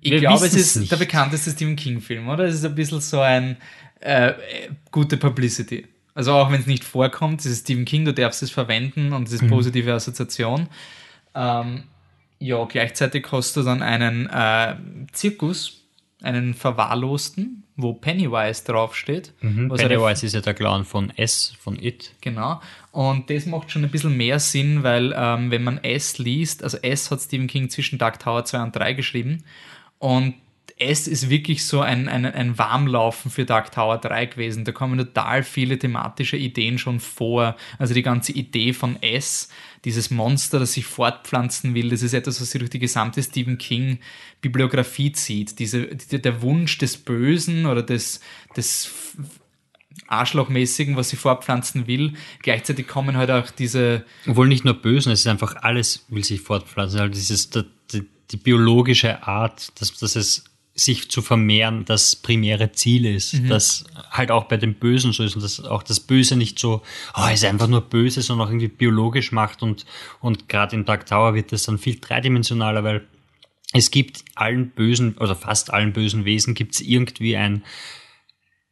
[0.00, 0.92] Ich Wir glaube, es ist nicht.
[0.92, 2.44] der bekannteste Stephen King-Film, oder?
[2.44, 3.56] Es ist ein bisschen so ein
[4.00, 4.34] äh,
[4.90, 5.86] gute Publicity.
[6.14, 9.28] Also auch wenn es nicht vorkommt, es ist Stephen King, du darfst es verwenden und
[9.28, 9.48] es ist mhm.
[9.48, 10.68] positive Assoziation.
[11.34, 11.84] Ähm,
[12.38, 14.76] ja, gleichzeitig hast du dann einen äh,
[15.12, 15.84] Zirkus,
[16.22, 19.32] einen verwahrlosten, wo Pennywise draufsteht.
[19.40, 22.14] Mhm, Pennywise ist ja der Clown von S, von It.
[22.20, 22.60] Genau.
[22.96, 26.78] Und das macht schon ein bisschen mehr Sinn, weil ähm, wenn man S liest, also
[26.78, 29.44] S hat Stephen King zwischen Dark Tower 2 und 3 geschrieben
[29.98, 30.32] und
[30.78, 34.64] S ist wirklich so ein, ein, ein Warmlaufen für Dark Tower 3 gewesen.
[34.64, 37.56] Da kommen total viele thematische Ideen schon vor.
[37.78, 39.50] Also die ganze Idee von S,
[39.84, 43.58] dieses Monster, das sich fortpflanzen will, das ist etwas, was sich durch die gesamte Stephen
[43.58, 43.98] King
[44.40, 45.58] Bibliografie zieht.
[45.58, 48.20] Diese, die, der Wunsch des Bösen oder des,
[48.56, 48.90] des
[50.08, 52.14] Arschlochmäßigen, was sie fortpflanzen will.
[52.42, 54.04] Gleichzeitig kommen halt auch diese.
[54.26, 57.00] Obwohl nicht nur Bösen, es ist einfach alles will sich fortpflanzen.
[57.00, 57.64] Also dieses, die,
[58.30, 60.44] die biologische Art, dass, dass es
[60.76, 63.34] sich zu vermehren das primäre Ziel ist.
[63.34, 63.48] Mhm.
[63.48, 66.82] Das halt auch bei dem Bösen so ist und dass auch das Böse nicht so,
[67.16, 69.86] oh, ist einfach nur böse, sondern auch irgendwie biologisch macht und,
[70.20, 73.06] und gerade in Dark Tower wird das dann viel dreidimensionaler, weil
[73.72, 77.64] es gibt allen bösen oder fast allen bösen Wesen gibt es irgendwie ein,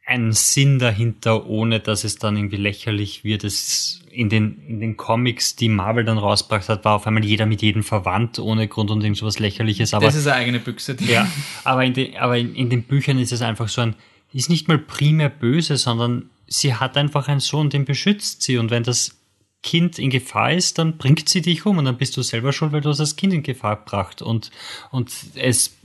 [0.05, 3.43] einen Sinn dahinter, ohne dass es dann irgendwie lächerlich wird.
[3.43, 7.45] Es in den, in den Comics, die Marvel dann rausgebracht hat, war auf einmal jeder
[7.45, 9.93] mit jedem verwandt, ohne Grund und irgend sowas lächerliches.
[9.93, 10.95] Aber, das ist eine eigene Büchse.
[10.99, 11.27] Ja,
[11.63, 13.95] aber, in, den, aber in, in den Büchern ist es einfach so ein,
[14.31, 18.57] ist nicht mal primär böse, sondern sie hat einfach einen Sohn, den beschützt sie.
[18.57, 19.19] Und wenn das
[19.63, 22.71] Kind in Gefahr ist, dann bringt sie dich um und dann bist du selber schuld,
[22.71, 24.21] weil du hast das Kind in Gefahr gebracht.
[24.21, 24.51] Und,
[24.91, 25.75] und es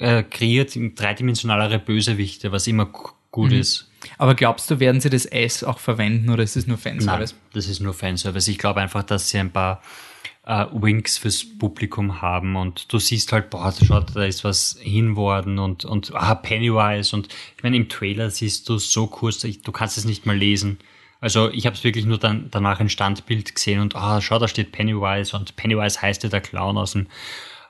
[0.00, 2.90] äh, kreiert dreidimensionalere Bösewichte, was immer
[3.32, 3.58] gut mhm.
[3.58, 3.88] ist.
[4.18, 7.32] Aber glaubst du, werden sie das S auch verwenden oder ist es nur Fanservice?
[7.32, 8.48] Nein, das ist nur Fanservice.
[8.48, 9.82] Ich glaube einfach, dass sie ein paar
[10.44, 15.58] äh, Winks fürs Publikum haben und du siehst halt, boah, schaut, da ist was hinworden
[15.58, 19.98] und, und ah, Pennywise und ich meine, im Trailer siehst du so kurz, du kannst
[19.98, 20.78] es nicht mal lesen.
[21.20, 24.48] Also ich habe es wirklich nur dann danach ein Standbild gesehen und ah, schau, da
[24.48, 27.06] steht Pennywise und Pennywise heißt ja der Clown aus dem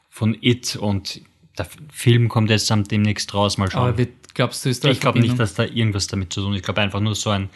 [0.09, 1.21] von It und
[1.59, 3.89] der Film kommt jetzt am demnächst raus, mal schauen.
[3.89, 6.53] Aber wird Glaubst du, ist da Ich glaube nicht, dass da irgendwas damit zu tun
[6.53, 6.59] ist.
[6.59, 7.51] Ich glaube einfach nur so ein,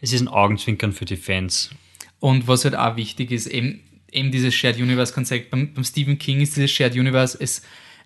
[0.00, 1.70] es ist ein Augenzwinkern für die Fans.
[2.20, 3.80] Und was halt auch wichtig ist, eben,
[4.10, 5.50] eben dieses Shared Universe-Konzept.
[5.50, 7.62] Beim, beim Stephen King ist dieses Shared Universe, es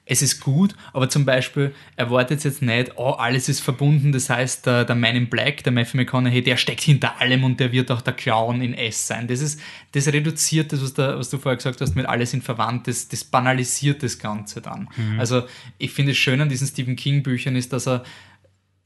[0.09, 4.65] es ist gut, aber zum Beispiel erwartet jetzt nicht, oh, alles ist verbunden, das heißt,
[4.65, 7.91] der, der Man in Black, der Matthew McConaughey, der steckt hinter allem und der wird
[7.91, 9.27] auch der Clown in S sein.
[9.27, 9.61] Das ist,
[9.93, 13.09] das reduziert das, was, da, was du vorher gesagt hast, mit alle sind verwandt, das,
[13.09, 14.89] das banalisiert das Ganze dann.
[14.97, 15.19] Mhm.
[15.19, 15.43] Also,
[15.77, 18.05] ich finde es schön an diesen Stephen King Büchern ist, dass er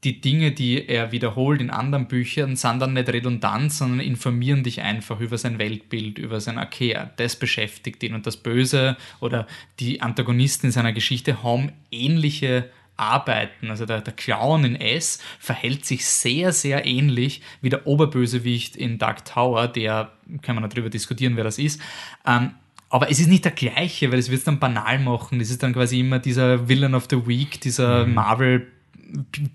[0.03, 4.81] die Dinge, die er wiederholt in anderen Büchern, sind dann nicht redundant, sondern informieren dich
[4.81, 7.11] einfach über sein Weltbild, über sein Akeer.
[7.17, 8.15] Das beschäftigt ihn.
[8.15, 9.45] Und das Böse oder
[9.79, 13.69] die Antagonisten in seiner Geschichte haben ähnliche Arbeiten.
[13.69, 18.97] Also der, der Clown in S verhält sich sehr, sehr ähnlich wie der Oberbösewicht in
[18.97, 21.79] Dark Tower, der, kann man darüber diskutieren, wer das ist.
[22.25, 22.51] Ähm,
[22.89, 25.39] aber es ist nicht der gleiche, weil es wird dann banal machen.
[25.39, 28.15] Es ist dann quasi immer dieser Villain of the Week, dieser mhm.
[28.15, 28.67] Marvel-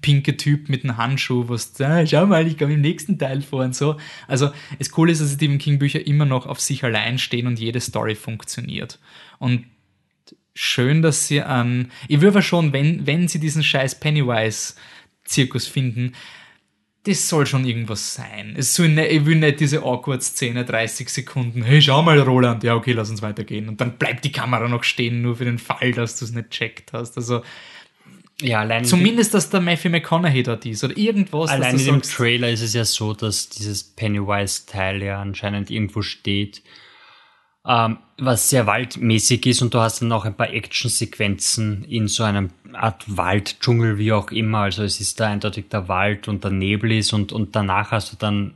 [0.01, 3.65] pinke Typ mit einem Handschuh, was ah, schau mal, ich komme im nächsten Teil vor
[3.65, 3.97] und so.
[4.29, 7.59] Also das Coole ist, dass Stephen King Bücher immer noch auf sich allein stehen und
[7.59, 8.99] jede Story funktioniert.
[9.39, 9.67] Und
[10.55, 16.13] schön, dass sie an, ich würde aber schon, wenn, wenn sie diesen scheiß Pennywise-Zirkus finden,
[17.07, 18.55] das soll schon irgendwas sein.
[18.57, 22.75] Es soll nicht, ich will nicht diese Awkward-Szene, 30 Sekunden, hey, schau mal, Roland, ja,
[22.75, 23.69] okay, lass uns weitergehen.
[23.69, 26.51] Und dann bleibt die Kamera noch stehen, nur für den Fall, dass du es nicht
[26.51, 27.17] checkt hast.
[27.17, 27.43] Also,
[28.41, 31.51] ja, allein Zumindest, dass der Matthew McConaughey dort ist oder irgendwas.
[31.51, 36.63] Allein in dem Trailer ist es ja so, dass dieses Pennywise-Teil ja anscheinend irgendwo steht,
[37.67, 42.25] ähm, was sehr waldmäßig ist und du hast dann auch ein paar Actionsequenzen in so
[42.25, 44.61] einem Art Walddschungel, wie auch immer.
[44.61, 48.13] Also es ist da eindeutig der Wald und der Nebel ist und, und danach hast
[48.13, 48.55] du dann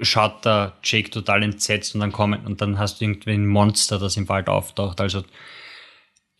[0.00, 3.98] schaut der Jake total entsetzt und dann kommen und dann hast du irgendwie ein Monster,
[3.98, 4.98] das im Wald auftaucht.
[5.00, 5.24] Also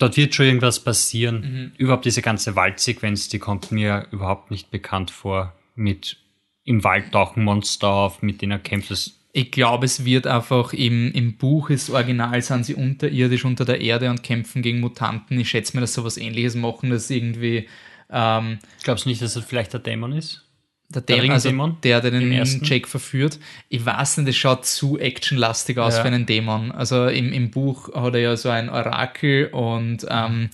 [0.00, 1.40] dort wird schon irgendwas passieren.
[1.40, 1.72] Mhm.
[1.78, 5.54] Überhaupt diese ganze Waldsequenz, die kommt mir überhaupt nicht bekannt vor.
[5.76, 6.16] Mit
[6.64, 8.90] im Wald tauchen Monster auf, mit denen er kämpft.
[8.90, 13.64] Das ich glaube, es wird einfach im, im Buch ist Original, sind sie unterirdisch unter
[13.64, 15.38] der Erde und kämpfen gegen Mutanten.
[15.38, 17.68] Ich schätze mir, dass sie was ähnliches machen, dass irgendwie.
[18.10, 20.44] Ähm, Glaubst du nicht, dass es vielleicht der Dämon ist?
[20.92, 22.32] Der, der, Dämon, also der, der den
[22.64, 23.38] Jake verführt.
[23.68, 26.02] Ich weiß nicht, das schaut zu actionlastig aus ja.
[26.02, 26.72] für einen Dämon.
[26.72, 30.50] Also im, im Buch hat er ja so ein Orakel und ähm,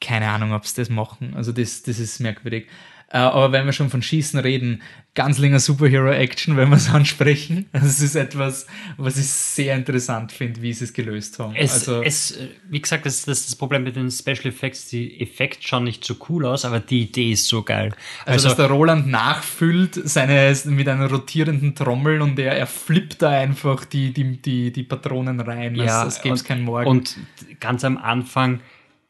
[0.00, 1.34] keine Ahnung, ob sie das machen.
[1.34, 2.68] Also das, das ist merkwürdig.
[3.12, 4.82] Äh, aber wenn wir schon von Schießen reden,
[5.14, 7.66] ganz länger Superhero-Action, wenn wir es ansprechen.
[7.72, 11.54] Also es ist etwas, was ich sehr interessant finde, wie sie es gelöst haben.
[11.56, 12.38] Es, also, es,
[12.68, 14.88] wie gesagt, das, das das Problem mit den Special Effects.
[14.88, 17.92] Die Effekte schauen nicht so cool aus, aber die Idee ist so geil.
[18.20, 23.22] Also, also dass der Roland nachfüllt seine, mit einer rotierenden Trommel und er, er flippt
[23.22, 25.74] da einfach die, die, die, die Patronen rein.
[25.74, 26.88] Ja, es gäbe keinen Morgen.
[26.88, 27.16] Und
[27.58, 28.60] ganz am Anfang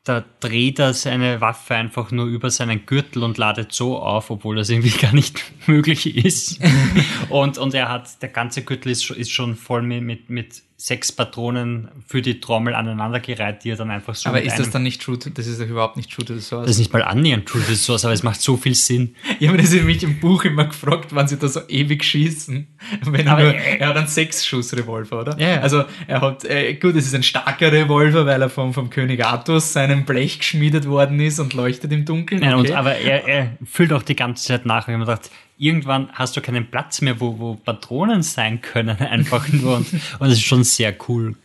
[0.04, 4.56] da dreht er seine Waffe einfach nur über seinen Gürtel und ladet so auf, obwohl
[4.56, 6.60] das irgendwie gar nicht möglich ist.
[7.28, 11.12] und, und er hat, der ganze Gürtel ist, ist schon voll mit, mit, mit sechs
[11.12, 14.30] Patronen für die Trommel aneinandergereiht, die er dann einfach so.
[14.30, 16.40] Aber ist das dann nicht True to, das ist doch überhaupt nicht True to the
[16.40, 16.62] Source.
[16.62, 19.14] Das ist nicht mal annähernd True to the Source, aber es macht so viel Sinn.
[19.38, 22.66] Ich habe das nämlich im Buch immer gefragt, wann sie da so ewig schießen.
[23.04, 25.38] Wenn er, Aber, nur, äh, er hat einen Sechs-Schuss-Revolver, oder?
[25.38, 25.60] Ja, ja.
[25.60, 29.22] Also er hat, äh, gut, es ist ein starker Revolver, weil er vom, vom König
[29.22, 32.40] Artus seinem Blech geschmiedet worden ist und leuchtet im Dunkeln.
[32.40, 32.70] Nein, okay.
[32.70, 34.88] und, aber er, er füllt auch die ganze Zeit nach.
[34.88, 38.62] Und ich habe mir gedacht, irgendwann hast du keinen Platz mehr, wo, wo Patronen sein
[38.62, 39.76] können, einfach nur.
[39.76, 41.36] Und, und es ist schon sehr cool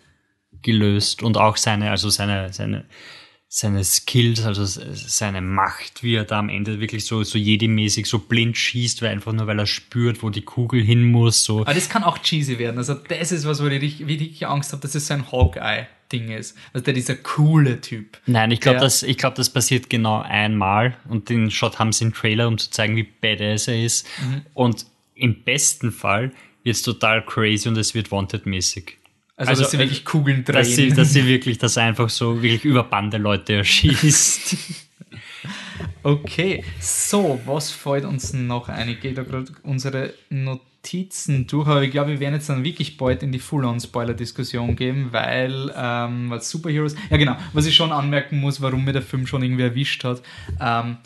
[0.61, 1.21] gelöst.
[1.21, 2.85] Und auch seine, also seine, seine,
[3.47, 8.19] seine Skills, also seine Macht, wie er da am Ende wirklich so, so jedimäßig so
[8.19, 11.61] blind schießt, weil einfach nur, weil er spürt, wo die Kugel hin muss, so.
[11.61, 12.77] Aber das kann auch cheesy werden.
[12.77, 15.29] Also das ist was, wo ich richtig, wirklich Angst habe, dass es so ein
[16.05, 16.57] Hawkeye-Ding ist.
[16.73, 18.17] Also der dieser coole Typ.
[18.25, 22.05] Nein, ich glaube, das, ich glaub, das passiert genau einmal und den Shot haben sie
[22.05, 24.07] im Trailer, um zu zeigen, wie badass er ist.
[24.21, 24.41] Mhm.
[24.53, 24.85] Und
[25.15, 26.31] im besten Fall
[26.63, 28.97] wird es total crazy und es wird Wanted-mäßig.
[29.37, 30.55] Also, dass sie wirklich Kugeln drehen.
[30.55, 34.55] Dass sie, dass sie wirklich das einfach so wirklich über Bande Leute erschießt.
[36.03, 38.89] Okay, so, was fällt uns noch ein?
[38.89, 42.97] Ich gehe da gerade unsere Notizen durch, aber ich glaube, wir werden jetzt dann wirklich
[42.97, 48.39] bald in die Full-on-Spoiler-Diskussion gehen, weil, ähm, was Superheroes, ja genau, was ich schon anmerken
[48.39, 50.21] muss, warum mir der Film schon irgendwie erwischt hat,
[50.59, 50.97] ähm,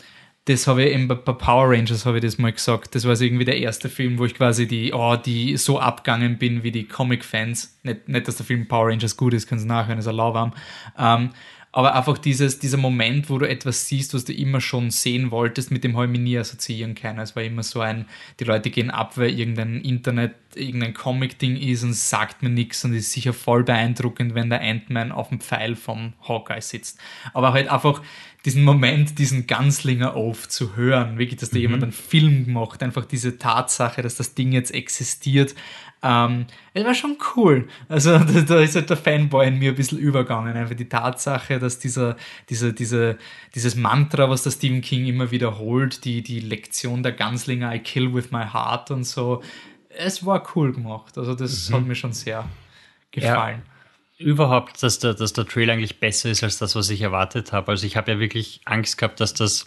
[0.46, 2.94] das habe ich eben bei Power Rangers habe ich das mal gesagt.
[2.94, 6.38] Das war so irgendwie der erste Film, wo ich quasi die, oh, die so abgegangen
[6.38, 7.78] bin wie die Comic-Fans.
[7.82, 10.52] Nicht, nicht, dass der Film Power Rangers gut ist, können Sie nachhören, ist ein lauwarm.
[10.98, 11.30] Ähm,
[11.72, 15.70] aber einfach dieses, dieser Moment, wo du etwas siehst, was du immer schon sehen wolltest,
[15.70, 17.20] mit dem habe ich mich nie assoziieren können.
[17.20, 18.06] Es war immer so ein,
[18.40, 22.92] die Leute gehen ab, weil irgendein Internet, irgendein Comic-Ding ist und sagt mir nichts und
[22.92, 26.98] ist sicher voll beeindruckend, wenn der Ant-Man auf dem Pfeil vom Hawkeye sitzt.
[27.34, 28.02] Aber halt einfach
[28.44, 33.04] diesen Moment, diesen Ganzlinger Oath zu hören, wirklich, dass da jemand einen Film gemacht, einfach
[33.04, 35.54] diese Tatsache, dass das Ding jetzt existiert,
[36.02, 37.68] ähm, es war schon cool.
[37.88, 40.56] Also da, da ist halt der Fanboy in mir ein bisschen übergangen.
[40.56, 42.16] Einfach die Tatsache, dass dieser,
[42.48, 43.18] dieser, diese,
[43.54, 48.14] dieses Mantra, was der Stephen King immer wiederholt, die, die Lektion der Ganzlinger, I kill
[48.14, 49.42] with my heart und so,
[49.90, 51.18] es war cool gemacht.
[51.18, 52.48] Also das hat mir schon sehr
[53.10, 53.62] gefallen.
[54.18, 57.70] Überhaupt, dass der, dass der Trailer eigentlich besser ist als das, was ich erwartet habe.
[57.70, 59.66] Also ich habe ja wirklich Angst gehabt, dass das,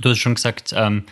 [0.00, 1.04] du hast schon gesagt, ähm,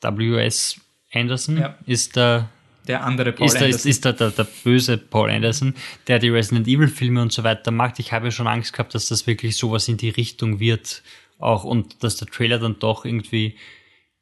[0.00, 0.80] W.S.
[1.12, 1.74] Anderson Ja.
[1.86, 2.48] ist der
[2.86, 3.90] Der andere Paul ist, der, ist, Anderson.
[3.90, 5.74] ist der, der, der böse Paul Anderson,
[6.06, 7.98] der die Resident Evil Filme und so weiter macht.
[7.98, 11.02] Ich habe ja schon Angst gehabt, dass das wirklich sowas in die Richtung wird.
[11.38, 13.56] Auch und dass der Trailer dann doch irgendwie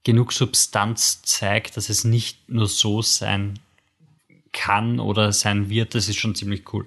[0.05, 3.59] genug Substanz zeigt, dass es nicht nur so sein
[4.53, 5.95] kann oder sein wird.
[5.95, 6.87] Das ist schon ziemlich cool.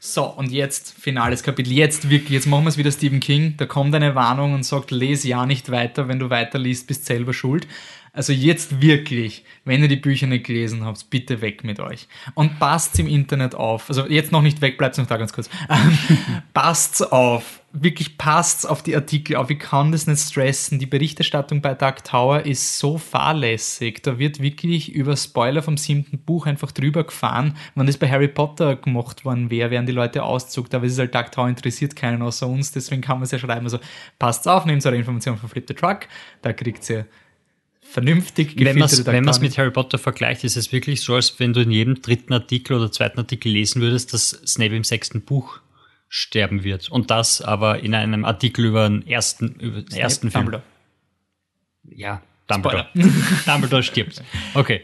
[0.00, 1.72] So, und jetzt finales Kapitel.
[1.72, 3.54] Jetzt wirklich, jetzt machen wir es wieder Stephen King.
[3.56, 6.06] Da kommt eine Warnung und sagt, lese ja nicht weiter.
[6.06, 7.66] Wenn du weiterliest, bist selber schuld.
[8.12, 12.08] Also jetzt wirklich, wenn ihr die Bücher nicht gelesen habt, bitte weg mit euch.
[12.34, 13.88] Und passt im Internet auf.
[13.88, 15.50] Also jetzt noch nicht weg, bleibt noch da ganz kurz.
[16.54, 17.60] Passt's auf.
[17.70, 19.50] Wirklich passt's auf die Artikel auf.
[19.50, 20.78] Ich kann das nicht stressen.
[20.78, 24.02] Die Berichterstattung bei Dark Tower ist so fahrlässig.
[24.02, 27.58] Da wird wirklich über Spoiler vom siebten Buch einfach drüber gefahren.
[27.74, 30.74] Wenn das bei Harry Potter gemacht worden wäre, wären die Leute auszuckt.
[30.74, 32.72] Aber es ist halt Dark Tower interessiert keinen außer uns.
[32.72, 33.66] Deswegen kann man es ja schreiben.
[33.66, 33.80] Also
[34.18, 36.08] passt's auf, nehmt eure Informationen von Flip the Truck.
[36.40, 37.06] Da kriegt ihr
[37.82, 41.60] vernünftig Wenn man es mit Harry Potter vergleicht, ist es wirklich so, als wenn du
[41.60, 45.60] in jedem dritten Artikel oder zweiten Artikel lesen würdest, dass Snape im sechsten Buch
[46.08, 46.88] sterben wird.
[46.90, 50.44] Und das aber in einem Artikel über den ersten, über den ersten Film.
[50.44, 50.62] Dumbledore.
[51.84, 52.88] Ja, Dumbledore.
[53.46, 54.22] Dumbledore stirbt.
[54.54, 54.82] Okay.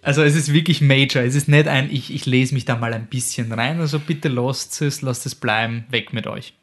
[0.00, 1.22] Also es ist wirklich major.
[1.22, 3.80] Es ist nicht ein, ich, ich lese mich da mal ein bisschen rein.
[3.80, 6.54] Also bitte lasst es, lasst es bleiben, weg mit euch.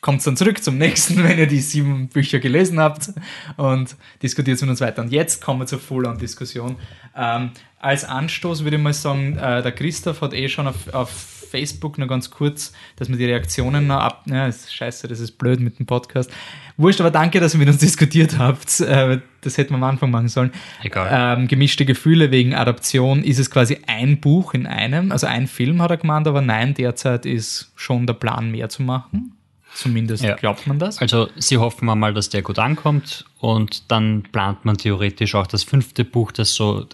[0.00, 3.10] Kommt dann zurück zum nächsten, wenn ihr die sieben Bücher gelesen habt
[3.56, 5.02] und diskutiert mit uns weiter.
[5.02, 6.76] Und jetzt kommen wir zur Full-on-Diskussion.
[7.16, 11.39] Ähm, als Anstoß würde ich mal sagen, äh, der Christoph hat eh schon auf, auf
[11.50, 14.24] Facebook noch ganz kurz, dass wir die Reaktionen noch ab...
[14.26, 16.30] Ja, ist scheiße, das ist blöd mit dem Podcast.
[16.76, 18.80] Wurscht, aber danke, dass ihr mit uns diskutiert habt.
[18.80, 20.52] Äh, das hätten wir am Anfang machen sollen.
[20.82, 21.38] Egal.
[21.40, 25.82] Ähm, gemischte Gefühle wegen Adaption ist es quasi ein Buch in einem, also ein Film
[25.82, 29.32] hat er gemeint, aber nein, derzeit ist schon der Plan mehr zu machen.
[29.72, 30.34] Zumindest Ja.
[30.34, 30.98] glaubt man das.
[30.98, 35.62] Also sie hoffen mal, dass der gut ankommt und dann plant man theoretisch auch das
[35.62, 36.86] fünfte Buch, das so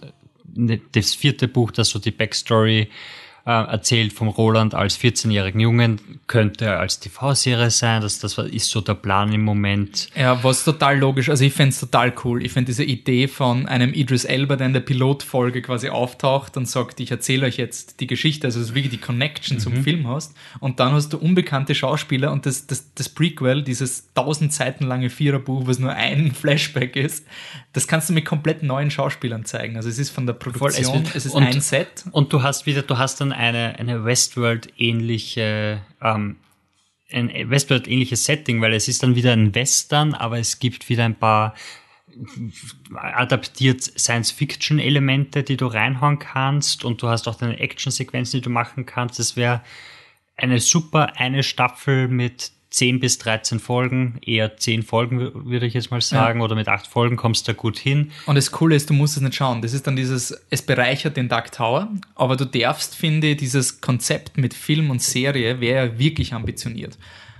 [0.91, 2.89] das vierte Buch, das so die Backstory
[3.51, 8.01] erzählt vom Roland als 14-jährigen Jungen, könnte als TV-Serie sein.
[8.01, 10.09] Das, das ist so der Plan im Moment.
[10.15, 12.43] Ja, was total logisch, also ich fände es total cool.
[12.45, 16.67] Ich fände diese Idee von einem Idris Elba, der in der Pilotfolge quasi auftaucht und
[16.67, 20.07] sagt, ich erzähle euch jetzt die Geschichte, also dass du wirklich die Connection zum Film
[20.07, 24.85] hast und dann hast du unbekannte Schauspieler und das, das, das Prequel, dieses tausend Seiten
[24.85, 27.25] lange Viererbuch, was nur ein Flashback ist,
[27.73, 29.77] das kannst du mit komplett neuen Schauspielern zeigen.
[29.77, 32.03] Also es ist von der Produktion, es wird- es ist und- ein Set.
[32.11, 36.37] Und du hast wieder, du hast dann eine, eine Westworld-ähnliche, ähm,
[37.11, 41.15] ein Westworld-ähnliches Setting, weil es ist dann wieder ein Western, aber es gibt wieder ein
[41.15, 41.53] paar
[42.95, 48.87] adaptiert Science-Fiction-Elemente, die du reinhauen kannst und du hast auch deine Action-Sequenzen, die du machen
[48.87, 49.19] kannst.
[49.19, 49.61] Es wäre
[50.35, 55.89] eine super eine Staffel mit 10 bis 13 Folgen, eher 10 Folgen würde ich jetzt
[55.89, 56.45] mal sagen, ja.
[56.45, 58.11] oder mit 8 Folgen kommst du da gut hin.
[58.25, 59.61] Und das Coole ist, du musst es nicht schauen.
[59.61, 63.79] Das ist dann dieses, es bereichert den Dark Tower, aber du darfst, finde ich, dieses
[63.81, 66.97] Konzept mit Film und Serie wäre wirklich ambitioniert.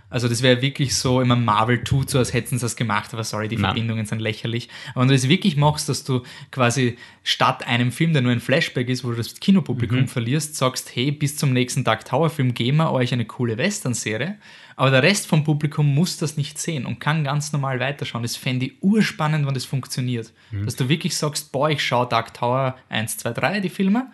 [0.10, 3.26] Also das wäre wirklich so, immer Marvel tut so, als hätten sie das gemacht, aber
[3.26, 3.66] sorry, die Nein.
[3.66, 4.70] Verbindungen sind lächerlich.
[4.92, 8.40] Aber wenn du das wirklich machst, dass du quasi statt einem Film, der nur ein
[8.40, 10.08] Flashback ist, wo du das Kinopublikum mhm.
[10.08, 14.38] verlierst, sagst, hey, bis zum nächsten Dark Tower Film geben wir euch eine coole Western-Serie,
[14.78, 18.24] aber der Rest vom Publikum muss das nicht sehen und kann ganz normal weiterschauen.
[18.24, 20.32] Das fände ich urspannend, wenn das funktioniert.
[20.52, 20.66] Mhm.
[20.66, 24.10] Dass du wirklich sagst, boah, ich schaue Dark Tower 1, 2, 3, die Filme,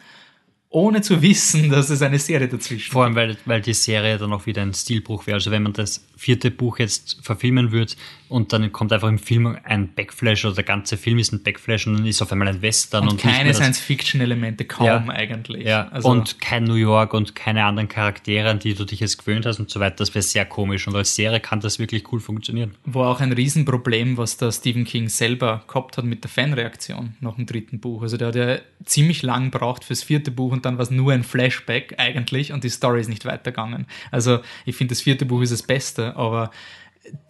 [0.74, 4.34] ohne zu wissen, dass es eine Serie dazwischen Vor allem, weil, weil die Serie dann
[4.34, 5.36] auch wieder ein Stilbruch wäre.
[5.36, 7.93] Also wenn man das vierte Buch jetzt verfilmen würde
[8.34, 11.86] und dann kommt einfach im Film ein Backflash oder der ganze Film ist ein Backflash
[11.86, 13.04] und dann ist auf einmal ein Western.
[13.04, 15.68] Und, und keine Science-Fiction-Elemente, kaum ja, eigentlich.
[15.68, 19.20] Ja, also und kein New York und keine anderen Charaktere, an die du dich jetzt
[19.20, 19.98] gewöhnt hast und so weiter.
[19.98, 22.74] Das wäre sehr komisch und als Serie kann das wirklich cool funktionieren.
[22.86, 27.36] War auch ein Riesenproblem, was der Stephen King selber gehabt hat mit der Fanreaktion nach
[27.36, 28.02] dem dritten Buch.
[28.02, 31.14] Also der hat ja ziemlich lang braucht fürs vierte Buch und dann war es nur
[31.14, 33.86] ein Flashback eigentlich und die Story ist nicht weitergegangen.
[34.10, 36.50] Also ich finde, das vierte Buch ist das Beste, aber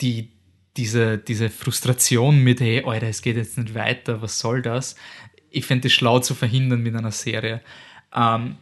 [0.01, 0.29] die,
[0.77, 4.95] diese, diese Frustration mit, hey, Alter, es geht jetzt nicht weiter, was soll das?
[5.49, 7.61] Ich fände es schlau zu verhindern mit einer Serie.
[8.13, 8.57] Ähm,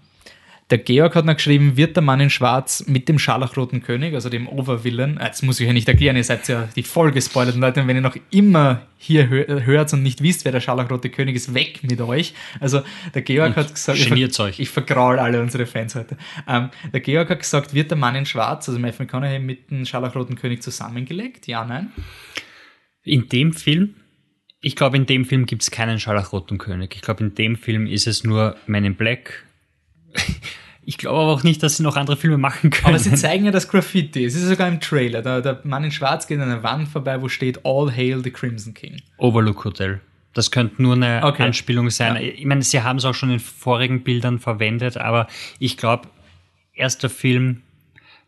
[0.72, 4.30] der Georg hat noch geschrieben, wird der Mann in Schwarz mit dem Scharlachroten König, also
[4.30, 7.58] dem Overvillain, äh, jetzt muss ich ja nicht erklären, ihr seid ja die voll gespoilert,
[7.58, 11.36] Leute, und wenn ihr noch immer hier hört und nicht wisst, wer der Scharlachrote König
[11.36, 12.34] ist, weg mit euch.
[12.60, 14.60] Also der Georg hat gesagt, ich, euch.
[14.60, 16.18] ich vergraul alle unsere Fans heute.
[16.48, 19.86] Ähm, der Georg hat gesagt, wird der Mann in Schwarz, also Matthew McConaughey, mit dem
[19.86, 21.48] Scharlachroten König zusammengelegt?
[21.48, 21.92] Ja, nein?
[23.04, 23.96] In dem Film?
[24.62, 26.96] Ich glaube, in dem Film gibt es keinen Scharlachroten König.
[26.96, 29.44] Ich glaube, in dem Film ist es nur Men in Black
[30.84, 32.88] ich glaube aber auch nicht, dass sie noch andere Filme machen können.
[32.88, 34.26] Aber sie zeigen ja das Graffiti.
[34.26, 35.22] Es ist sogar im Trailer.
[35.22, 38.32] Der, der Mann in Schwarz geht an einer Wand vorbei, wo steht All Hail the
[38.32, 39.02] Crimson King.
[39.18, 40.02] Overlook Hotel.
[40.34, 41.44] Das könnte nur eine okay.
[41.44, 42.16] Anspielung sein.
[42.16, 42.22] Ja.
[42.22, 45.28] Ich meine, sie haben es auch schon in vorigen Bildern verwendet, aber
[45.60, 46.08] ich glaube,
[46.74, 47.62] erster Film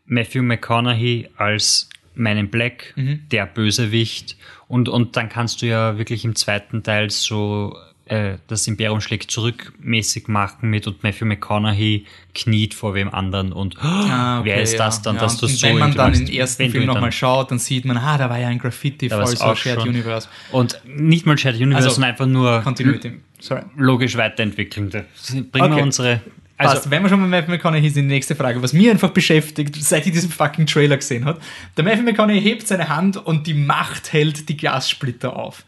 [0.06, 3.24] Matthew McConaughey als Man in Black, mhm.
[3.32, 4.38] der Bösewicht.
[4.68, 7.76] Und, und dann kannst du ja wirklich im zweiten Teil so
[8.06, 13.54] äh, das Imperium schlägt zurück mäßig machen mit und Matthew McConaughey kniet vor wem anderen
[13.54, 15.22] und ah, okay, wer ist das dann, ja.
[15.22, 18.18] dass du so Wenn man dann den ersten Film nochmal schaut, dann sieht man, ah,
[18.18, 19.90] da war ja ein Graffiti voll so Shared schon.
[19.90, 20.28] Universe.
[20.52, 23.20] Und nicht mal Shared Universe, also, sondern einfach nur Continuity.
[23.40, 23.62] Sorry.
[23.78, 24.90] logisch weiterentwickeln.
[24.90, 25.76] Bringen okay.
[25.76, 26.22] wir unsere
[26.58, 26.92] also, Passt.
[26.92, 30.06] Wenn wir schon bei Matthew McConaughey sind, die nächste Frage, was mich einfach beschäftigt, seit
[30.06, 31.40] ich diesen fucking Trailer gesehen habe.
[31.78, 35.64] Der Matthew McConaughey hebt seine Hand und die Macht hält die Glassplitter auf.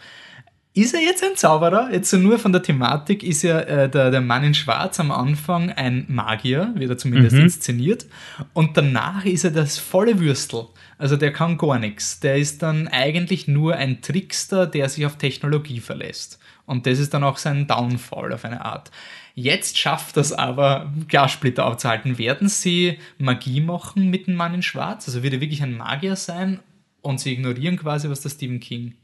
[0.78, 1.90] Ist er jetzt ein Zauberer?
[1.94, 5.10] Jetzt so nur von der Thematik ist ja äh, der, der Mann in Schwarz am
[5.10, 7.44] Anfang ein Magier, wird er zumindest mhm.
[7.44, 8.06] inszeniert.
[8.52, 10.66] Und danach ist er das volle Würstel.
[10.98, 12.20] Also der kann gar nichts.
[12.20, 16.40] Der ist dann eigentlich nur ein Trickster, der sich auf Technologie verlässt.
[16.66, 18.92] Und das ist dann auch sein Downfall auf eine Art.
[19.34, 22.18] Jetzt schafft das aber, Glassplitter aufzuhalten.
[22.18, 25.08] Werden sie Magie machen mit dem Mann in Schwarz?
[25.08, 26.60] Also wird er wirklich ein Magier sein
[27.02, 28.96] und sie ignorieren quasi, was der Stephen King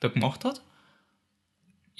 [0.00, 0.62] da gemacht hat?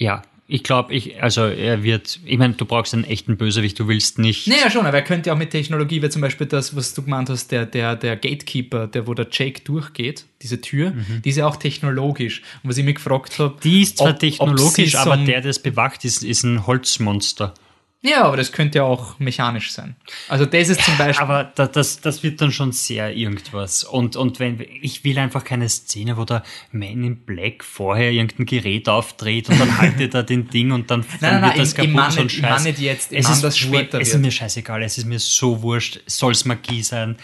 [0.00, 3.86] Ja, ich glaube, ich, also er wird, ich meine, du brauchst einen echten Bösewicht, du
[3.86, 4.48] willst nicht.
[4.48, 7.28] Naja, schon, aber er könnte auch mit Technologie, wie zum Beispiel das, was du gemeint
[7.28, 11.22] hast, der, der, der Gatekeeper, der wo der Jake durchgeht, diese Tür, mhm.
[11.22, 12.42] die ist ja auch technologisch.
[12.62, 13.58] Und was ich mich gefragt habe.
[13.62, 17.54] Die ist zwar ob, technologisch, ob aber der, der es bewacht, ist, ist ein Holzmonster.
[18.02, 19.94] Ja, aber das könnte ja auch mechanisch sein.
[20.28, 21.22] Also das ist zum Beispiel.
[21.22, 23.84] Aber das, das wird dann schon sehr irgendwas.
[23.84, 26.42] Und, und wenn ich will einfach keine Szene, wo der
[26.72, 31.04] Man in Black vorher irgendein Gerät aufdreht und dann haltet er den Ding und dann,
[31.20, 32.64] dann nein, nein, wird das kaputt und so ein Scheiß.
[32.66, 36.00] Ich jetzt, es ist, das später es ist mir scheißegal, es ist mir so wurscht,
[36.06, 37.16] soll es Magie sein.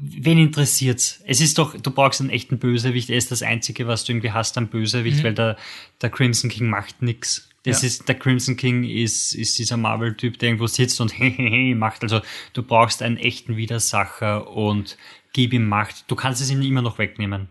[0.00, 1.22] Wen interessiert's?
[1.24, 4.32] Es ist doch, du brauchst einen echten Bösewicht, er ist das Einzige, was du irgendwie
[4.32, 5.24] hast am Bösewicht, mhm.
[5.24, 5.56] weil der,
[6.02, 7.48] der Crimson King macht nix.
[7.68, 7.88] Das ja.
[7.88, 12.02] ist, der Crimson King ist, ist dieser Marvel-Typ, der irgendwo sitzt und hehehe macht.
[12.02, 12.20] Also
[12.52, 14.96] du brauchst einen echten Widersacher und
[15.32, 16.10] gib ihm Macht.
[16.10, 17.48] Du kannst es ihm immer noch wegnehmen.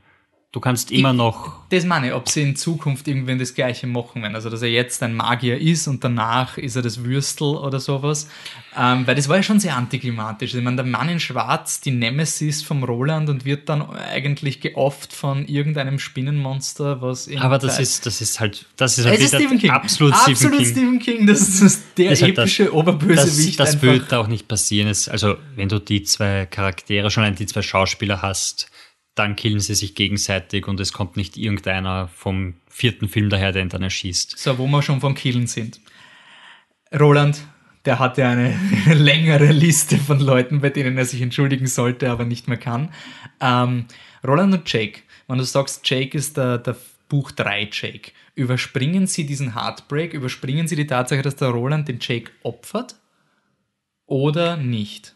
[0.57, 1.59] Du kannst immer noch.
[1.69, 4.33] Das meine ich, ob sie in Zukunft irgendwann das Gleiche machen werden.
[4.33, 8.27] Also, dass er jetzt ein Magier ist und danach ist er das Würstel oder sowas.
[8.75, 10.55] Ähm, weil das war ja schon sehr antiklimatisch.
[10.55, 15.13] Ich meine, der Mann in Schwarz, die Nemesis vom Roland und wird dann eigentlich geofft
[15.13, 17.29] von irgendeinem Spinnenmonster, was.
[17.37, 18.65] Aber das ist, das ist halt.
[18.77, 19.69] Das ist, halt ist Stephen King.
[19.69, 20.65] Absolut, absolut Stephen King.
[20.65, 21.27] Stephen King.
[21.27, 23.59] Das ist der das epische halt das, Oberbösewicht.
[23.59, 24.87] Das, das wird auch nicht passieren.
[24.87, 28.71] Also, wenn du die zwei Charaktere, schon die zwei Schauspieler hast,
[29.17, 33.63] dann killen sie sich gegenseitig und es kommt nicht irgendeiner vom vierten Film daher, der
[33.63, 34.37] ihn dann erschießt.
[34.37, 35.79] So, wo wir schon vom Killen sind.
[36.97, 37.41] Roland,
[37.85, 38.57] der hatte eine
[38.93, 42.93] längere Liste von Leuten, bei denen er sich entschuldigen sollte, aber nicht mehr kann.
[43.41, 43.85] Ähm,
[44.25, 46.75] Roland und Jake, wenn du sagst, Jake ist der, der
[47.09, 51.99] Buch 3 Jake, überspringen sie diesen Heartbreak, überspringen sie die Tatsache, dass der Roland den
[51.99, 52.95] Jake opfert
[54.05, 55.15] oder nicht?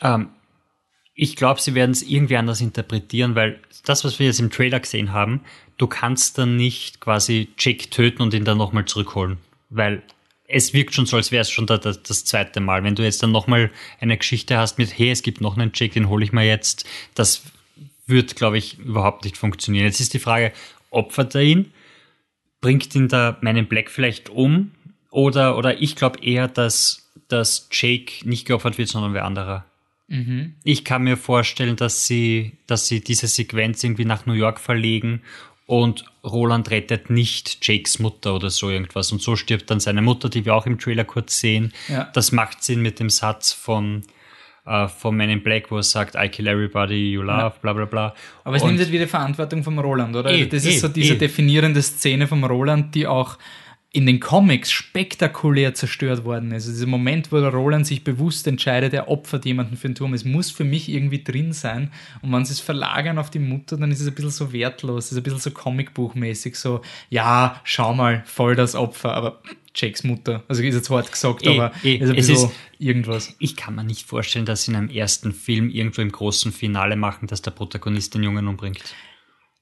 [0.00, 0.30] Ähm,
[1.22, 4.80] ich glaube, sie werden es irgendwie anders interpretieren, weil das, was wir jetzt im Trailer
[4.80, 5.42] gesehen haben,
[5.78, 9.38] du kannst dann nicht quasi Jake töten und ihn dann nochmal zurückholen.
[9.70, 10.02] Weil
[10.48, 12.82] es wirkt schon so, als wäre es schon da, da, das zweite Mal.
[12.82, 13.70] Wenn du jetzt dann nochmal
[14.00, 16.88] eine Geschichte hast mit, hey, es gibt noch einen Jake, den hole ich mal jetzt,
[17.14, 17.42] das
[18.08, 19.84] wird, glaube ich, überhaupt nicht funktionieren.
[19.84, 20.52] Jetzt ist die Frage,
[20.90, 21.72] opfert er ihn?
[22.60, 24.72] Bringt ihn da meinen Black vielleicht um?
[25.12, 29.64] Oder, oder ich glaube eher, dass, dass Jake nicht geopfert wird, sondern wer anderer.
[30.12, 30.52] Mhm.
[30.62, 35.22] Ich kann mir vorstellen, dass sie, dass sie diese Sequenz irgendwie nach New York verlegen
[35.64, 39.10] und Roland rettet nicht Jakes Mutter oder so irgendwas.
[39.10, 41.72] Und so stirbt dann seine Mutter, die wir auch im Trailer kurz sehen.
[41.88, 42.10] Ja.
[42.12, 44.02] Das macht Sinn mit dem Satz von,
[44.66, 47.48] äh, von Man in Black, wo er sagt, I kill everybody you love, ja.
[47.48, 48.14] bla bla bla.
[48.44, 50.30] Aber es und nimmt jetzt wieder Verantwortung vom Roland, oder?
[50.30, 51.18] Eh, das ist eh, so diese eh.
[51.18, 53.38] definierende Szene vom Roland, die auch
[53.94, 56.64] in den Comics spektakulär zerstört worden ist.
[56.64, 60.14] Also dieser Moment, wo der Roland sich bewusst entscheidet, er opfert jemanden für den Turm.
[60.14, 61.90] Es muss für mich irgendwie drin sein.
[62.22, 65.06] Und wenn sie es verlagern auf die Mutter, dann ist es ein bisschen so wertlos.
[65.06, 66.56] Es ist ein bisschen so Comicbuchmäßig.
[66.56, 66.80] So,
[67.10, 69.12] ja, schau mal, voll das Opfer.
[69.12, 69.42] Aber
[69.74, 70.42] Jakes Mutter.
[70.48, 73.34] Also ist jetzt hart gesagt, e, aber e, ist ein bisschen ist, irgendwas.
[73.40, 76.96] Ich kann mir nicht vorstellen, dass sie in einem ersten Film irgendwo im großen Finale
[76.96, 78.82] machen, dass der Protagonist den Jungen umbringt.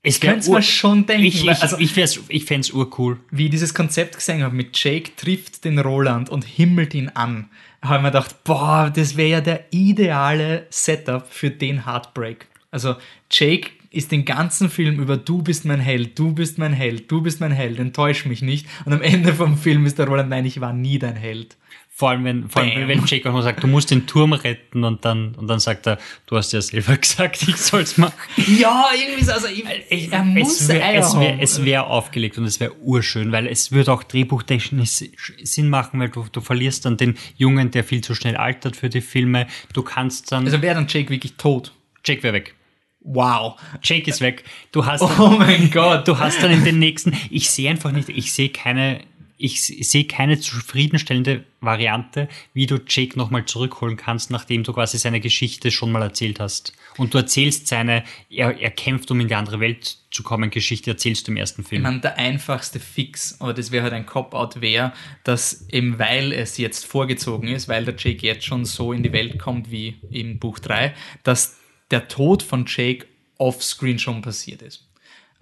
[0.02, 1.26] Ich könnte es mir schon denken.
[1.26, 1.96] Ich, ich, also, ich,
[2.28, 3.20] ich fände es urcool.
[3.30, 7.50] Wie ich dieses Konzept gesehen habe mit Jake trifft den Roland und himmelt ihn an,
[7.82, 12.46] habe ich mir gedacht, boah, das wäre ja der ideale Setup für den Heartbreak.
[12.70, 12.96] Also
[13.30, 17.20] Jake ist den ganzen Film über du bist mein Held, du bist mein Held, du
[17.20, 18.66] bist mein Held, enttäusch mich nicht.
[18.84, 21.56] Und am Ende vom Film ist der Roland, nein, ich war nie dein Held.
[22.00, 24.84] Vor allem, wenn, vor allem, wenn Jake auch noch sagt, du musst den Turm retten
[24.84, 28.14] und dann, und dann sagt er, du hast ja selber gesagt, ich soll's machen.
[28.58, 32.38] Ja, irgendwie so, also ich, ich, er muss es wäre es wär, es wär aufgelegt
[32.38, 35.10] und es wäre urschön, weil es würde auch drehbuchtechnisch
[35.42, 38.88] Sinn machen, weil du, du verlierst dann den Jungen, der viel zu schnell altert für
[38.88, 39.46] die Filme.
[39.74, 40.46] Du kannst dann.
[40.46, 41.74] Also wäre dann Jake wirklich tot?
[42.02, 42.54] Jake wäre weg.
[43.00, 43.60] Wow.
[43.82, 44.44] Jake ist weg.
[44.72, 46.08] Du hast dann, oh mein Gott.
[46.08, 49.00] Du hast dann in den nächsten, ich sehe einfach nicht, ich sehe keine,
[49.42, 55.20] ich sehe keine zufriedenstellende Variante, wie du Jake nochmal zurückholen kannst, nachdem du quasi seine
[55.20, 56.72] Geschichte schon mal erzählt hast.
[56.96, 60.90] Und du erzählst seine, er, er kämpft, um in die andere Welt zu kommen, Geschichte
[60.90, 61.82] erzählst du im ersten Film.
[61.82, 64.92] Ich meine, der einfachste Fix, aber das wäre halt ein Cop-Out, wäre,
[65.24, 69.12] dass eben weil es jetzt vorgezogen ist, weil der Jake jetzt schon so in die
[69.12, 71.58] Welt kommt wie im Buch 3, dass
[71.90, 73.06] der Tod von Jake
[73.38, 74.89] offscreen schon passiert ist.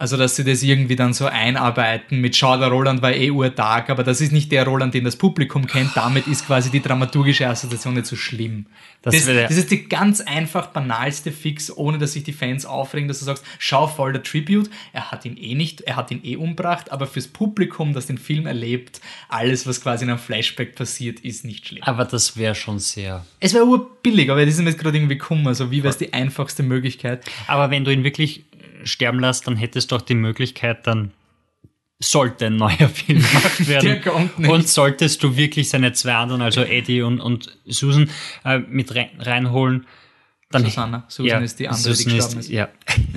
[0.01, 3.91] Also, dass sie das irgendwie dann so einarbeiten mit Schau, der Roland war eh urtag,
[3.91, 5.97] aber das ist nicht der Roland, den das Publikum kennt.
[5.97, 8.67] Damit ist quasi die dramaturgische Assoziation nicht so schlimm.
[9.03, 13.09] Das, das, das ist die ganz einfach banalste Fix, ohne dass sich die Fans aufregen,
[13.09, 16.21] dass du sagst, schau voll der Tribute, er hat ihn eh nicht, er hat ihn
[16.23, 20.77] eh umbracht, aber fürs Publikum, das den Film erlebt, alles, was quasi in einem Flashback
[20.77, 21.83] passiert, ist nicht schlimm.
[21.83, 23.27] Aber das wäre schon sehr.
[23.41, 25.49] Es wäre urbillig, aber das ist mir jetzt gerade irgendwie kummer.
[25.49, 27.25] Also, wie wäre es die einfachste Möglichkeit?
[27.49, 28.45] Aber wenn du ihn wirklich
[28.85, 31.13] sterben lässt, dann hättest du auch die Möglichkeit, dann
[32.01, 34.31] sollte ein neuer Film gemacht werden.
[34.49, 38.11] Und solltest du wirklich seine zwei anderen, also Eddie und, und Susan,
[38.45, 39.87] äh, mit rein, reinholen,
[40.51, 40.65] dann.
[40.65, 41.05] Susanna.
[41.09, 42.47] Susan ja, ist die andere, Susan die gestorben ist.
[42.47, 42.53] ist.
[42.53, 42.69] Ja.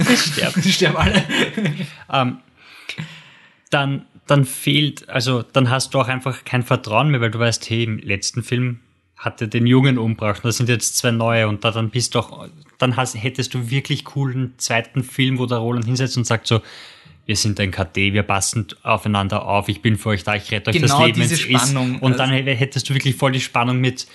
[0.16, 0.64] sterben.
[0.64, 1.26] sterben alle.
[2.12, 2.40] ähm,
[3.70, 7.70] dann, dann fehlt, also dann hast du auch einfach kein Vertrauen mehr, weil du weißt,
[7.70, 8.80] hey, im letzten Film
[9.16, 10.44] hatte den Jungen umgebracht.
[10.44, 12.50] Da sind jetzt zwei neue und da dann bist du auch,
[12.82, 16.62] dann hast, hättest du wirklich coolen zweiten Film, wo der Roland hinsetzt und sagt so,
[17.26, 20.72] wir sind ein KT, wir passen aufeinander auf, ich bin für euch da, ich rette
[20.72, 21.96] euch genau das Leben, diese Spannung.
[21.96, 22.02] Ist.
[22.02, 24.08] Und dann also hättest du wirklich voll die Spannung mit,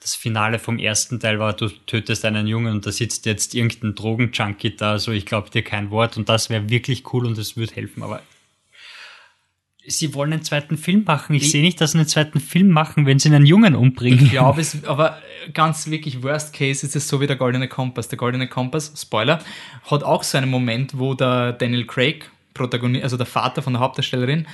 [0.00, 3.94] das Finale vom ersten Teil war, du tötest einen Jungen und da sitzt jetzt irgendein
[3.94, 7.56] Drogenjunkie da, so ich glaube dir kein Wort und das wäre wirklich cool und das
[7.56, 8.22] würde helfen, aber
[9.86, 11.34] sie wollen einen zweiten Film machen.
[11.34, 14.24] Ich, ich sehe nicht, dass sie einen zweiten Film machen, wenn sie einen Jungen umbringen.
[14.24, 15.18] Ich glaube es, aber
[15.54, 18.08] ganz wirklich Worst Case ist es so wie der Goldene Kompass.
[18.08, 19.40] Der Goldene Kompass, Spoiler,
[19.90, 23.80] hat auch so einen Moment, wo der Daniel Craig, Protagonist, also der Vater von der
[23.80, 24.46] Hauptdarstellerin,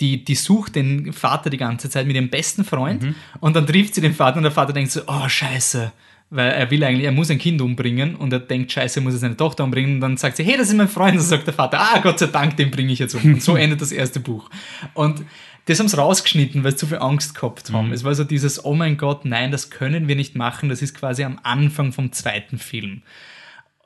[0.00, 3.14] die, die sucht den Vater die ganze Zeit mit ihrem besten Freund mhm.
[3.40, 5.92] und dann trifft sie den Vater und der Vater denkt so, oh scheiße,
[6.30, 9.14] weil er will eigentlich, er muss ein Kind umbringen und er denkt, scheiße, er muss
[9.14, 11.46] seine Tochter umbringen und dann sagt sie, hey, das ist mein Freund und dann sagt
[11.46, 13.34] der Vater, ah, Gott sei Dank, den bringe ich jetzt um.
[13.34, 14.50] Und so endet das erste Buch.
[14.94, 15.24] Und
[15.66, 17.88] das haben sie rausgeschnitten, weil sie zu viel Angst gehabt haben.
[17.88, 17.92] Mhm.
[17.92, 20.94] Es war so dieses, oh mein Gott, nein, das können wir nicht machen, das ist
[20.94, 23.02] quasi am Anfang vom zweiten Film.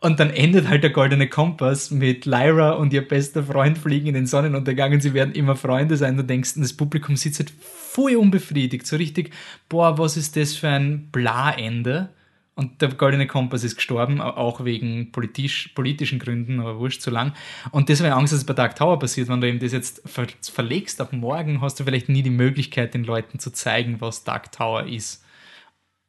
[0.00, 4.14] Und dann endet halt der goldene Kompass mit Lyra und ihr bester Freund fliegen in
[4.14, 6.16] den Sonnenuntergang und sie werden immer Freunde sein.
[6.16, 8.86] Du denkst, das Publikum sitzt halt voll unbefriedigt.
[8.86, 9.32] So richtig,
[9.68, 12.10] boah, was ist das für ein Bla-Ende?
[12.58, 17.32] Und der Goldene Kompass ist gestorben, auch wegen politisch, politischen Gründen, aber wurscht zu lang.
[17.70, 19.28] Und das war Angst, dass es bei Dark Tower passiert.
[19.28, 23.04] Wenn du eben das jetzt verlegst ab morgen, hast du vielleicht nie die Möglichkeit, den
[23.04, 25.24] Leuten zu zeigen, was Dark Tower ist.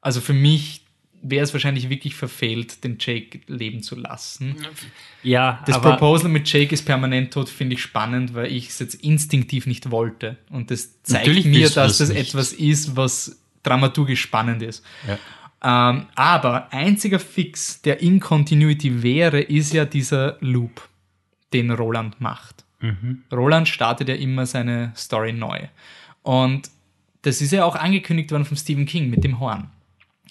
[0.01, 0.81] Also für mich
[1.21, 4.55] wäre es wahrscheinlich wirklich verfehlt, den Jake leben zu lassen.
[5.21, 8.95] Ja, das Proposal mit Jake ist permanent tot, finde ich spannend, weil ich es jetzt
[8.95, 10.38] instinktiv nicht wollte.
[10.49, 14.84] Und das zeigt mir, dass das, das etwas ist, was dramaturgisch spannend ist.
[15.07, 15.19] Ja.
[15.61, 20.88] Ähm, aber einziger Fix, der in Continuity wäre, ist ja dieser Loop,
[21.53, 22.64] den Roland macht.
[22.80, 23.23] Mhm.
[23.31, 25.68] Roland startet ja immer seine Story neu.
[26.23, 26.69] Und
[27.22, 29.69] das ist ja auch angekündigt worden von Stephen King mit dem Horn.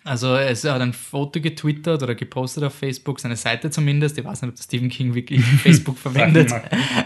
[0.04, 4.40] Also es hat ein Foto getwittert oder gepostet auf Facebook, seine Seite zumindest, ich weiß
[4.40, 6.50] nicht, ob Stephen King wirklich Facebook verwendet,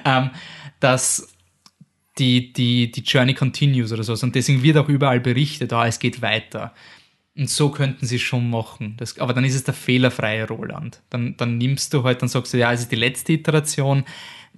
[0.05, 0.31] ähm,
[0.79, 1.35] dass
[2.19, 4.15] die, die, die Journey continues oder so.
[4.25, 6.73] Und deswegen wird auch überall berichtet, ah, es geht weiter.
[7.35, 8.95] Und so könnten sie es schon machen.
[8.99, 11.01] Das, aber dann ist es der fehlerfreie Roland.
[11.09, 14.05] Dann, dann nimmst du halt, dann sagst du, ja, es ist die letzte Iteration.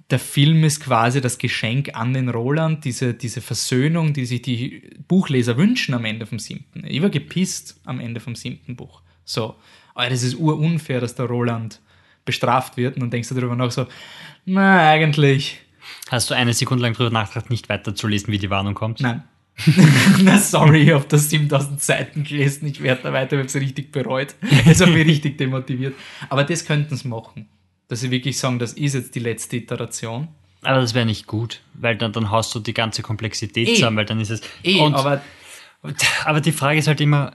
[0.09, 4.89] Der Film ist quasi das Geschenk an den Roland, diese, diese Versöhnung, die sich die
[5.07, 6.83] Buchleser wünschen am Ende vom siebten.
[6.85, 9.01] Ich war gepisst am Ende vom siebten Buch.
[9.23, 9.55] So,
[9.93, 11.79] aber das ist urunfair, dass der Roland
[12.25, 12.95] bestraft wird.
[12.95, 13.87] Und dann denkst du darüber nach so,
[14.43, 15.61] na, eigentlich.
[16.09, 18.99] Hast du eine Sekunde lang darüber nachgedacht, nicht weiterzulesen, wie die Warnung kommt?
[18.99, 19.23] Nein.
[20.21, 23.55] Na sorry, ich habe das 7000 Seiten gelesen, ich werde da weiter, ich habe es
[23.55, 24.35] richtig bereut.
[24.65, 25.95] Es hat mich richtig demotiviert.
[26.29, 27.47] Aber das könnten sie machen.
[27.87, 30.27] Dass sie wirklich sagen, das ist jetzt die letzte Iteration.
[30.61, 33.75] Aber das wäre nicht gut, weil dann, dann haust du die ganze Komplexität e.
[33.75, 34.41] zusammen, weil dann ist es.
[34.63, 35.21] E, und, aber,
[36.25, 37.33] aber die Frage ist halt immer,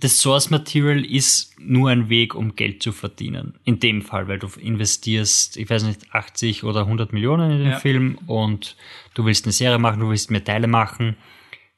[0.00, 3.58] das Source Material ist nur ein Weg, um Geld zu verdienen.
[3.64, 7.70] In dem Fall, weil du investierst, ich weiß nicht, 80 oder 100 Millionen in den
[7.72, 7.78] ja.
[7.78, 8.76] Film und
[9.20, 11.16] du willst eine Serie machen, du willst mehr Teile machen.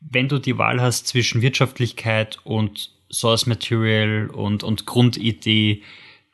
[0.00, 5.82] Wenn du die Wahl hast zwischen Wirtschaftlichkeit und Source Material und, und Grundidee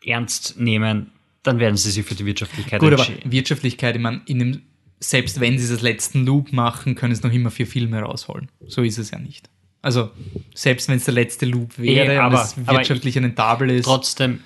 [0.04, 1.12] ernst nehmen,
[1.42, 4.62] dann werden sie sich für die Wirtschaftlichkeit Gut, aber Wirtschaftlichkeit, ich meine, in dem,
[5.00, 8.50] selbst wenn sie das letzten Loop machen, können sie noch immer vier Filme rausholen.
[8.66, 9.48] So ist es ja nicht.
[9.80, 10.10] Also,
[10.54, 13.84] selbst wenn es der letzte Loop wäre, e, aber, es wirtschaftlich rentabel ist.
[13.84, 14.40] Trotzdem,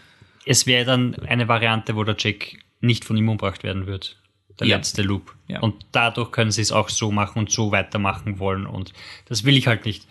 [0.47, 4.22] es wäre dann eine Variante, wo der Jack nicht von ihm umgebracht werden wird.
[4.62, 4.76] Der ja.
[4.76, 5.34] letzte Loop.
[5.48, 5.60] Ja.
[5.60, 8.66] Und dadurch können sie es auch so machen und so weitermachen wollen.
[8.66, 8.93] Und
[9.26, 10.06] das will ich halt nicht.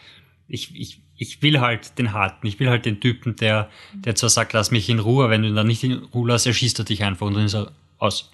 [0.47, 2.45] Ich, ich, ich will halt den Harten.
[2.47, 5.49] Ich will halt den Typen, der, der zwar sagt, lass mich in Ruhe, wenn du
[5.49, 8.31] ihn dann nicht in Ruhe lässt, erschießt er dich einfach und dann ist er aus.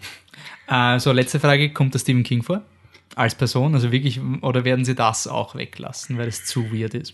[0.67, 1.71] Äh, so, letzte Frage.
[1.71, 2.63] Kommt der Stephen King vor?
[3.17, 3.73] als Person?
[3.73, 7.13] Also wirklich, oder werden sie das auch weglassen, weil es zu weird ist?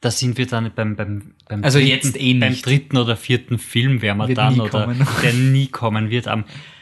[0.00, 3.58] Da sind wir dann beim, beim, beim, also dritten, jetzt eh beim dritten oder vierten
[3.58, 6.28] Film wären wir wird dann, oder der nie kommen wird.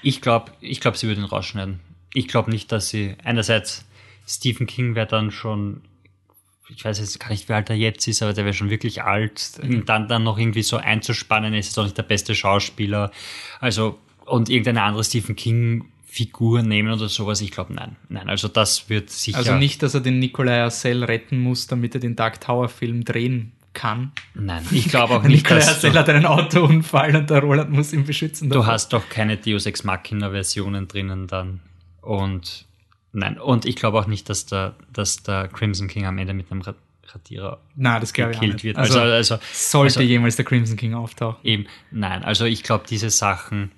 [0.04, 1.80] Ich glaube, ich glaube, sie würden rausschneiden.
[2.12, 3.84] Ich glaube nicht, dass sie einerseits
[4.26, 5.82] Stephen King wäre dann schon
[6.68, 9.02] ich weiß jetzt gar nicht, wie alt er jetzt ist, aber der wäre schon wirklich
[9.02, 9.52] alt.
[9.62, 9.84] Mhm.
[9.84, 13.10] Dann, dann noch irgendwie so einzuspannen, ist jetzt auch nicht der beste Schauspieler.
[13.60, 17.40] Also, und irgendeine andere Stephen King Figur nehmen oder sowas?
[17.40, 17.96] Ich glaube, nein.
[18.08, 19.36] Nein, also das wird sicher.
[19.36, 23.04] Also nicht, dass er den Nikolai Arcel retten muss, damit er den Dark Tower Film
[23.04, 24.12] drehen kann.
[24.34, 25.42] Nein, ich glaube auch nicht.
[25.42, 28.48] Nikolai Arcel hat einen Autounfall und der Roland muss ihn beschützen.
[28.50, 31.60] Du hast doch keine Deus Ex Machina Versionen drinnen dann.
[32.00, 32.66] Und
[33.12, 36.50] nein, und ich glaube auch nicht, dass der, dass der Crimson King am Ende mit
[36.50, 38.64] einem Radierer Nein, das glaube ich nicht.
[38.64, 38.76] wird.
[38.76, 41.38] Also, also, also sollte also, jemals der Crimson King auftauchen.
[41.44, 43.70] Eben, nein, also ich glaube, diese Sachen,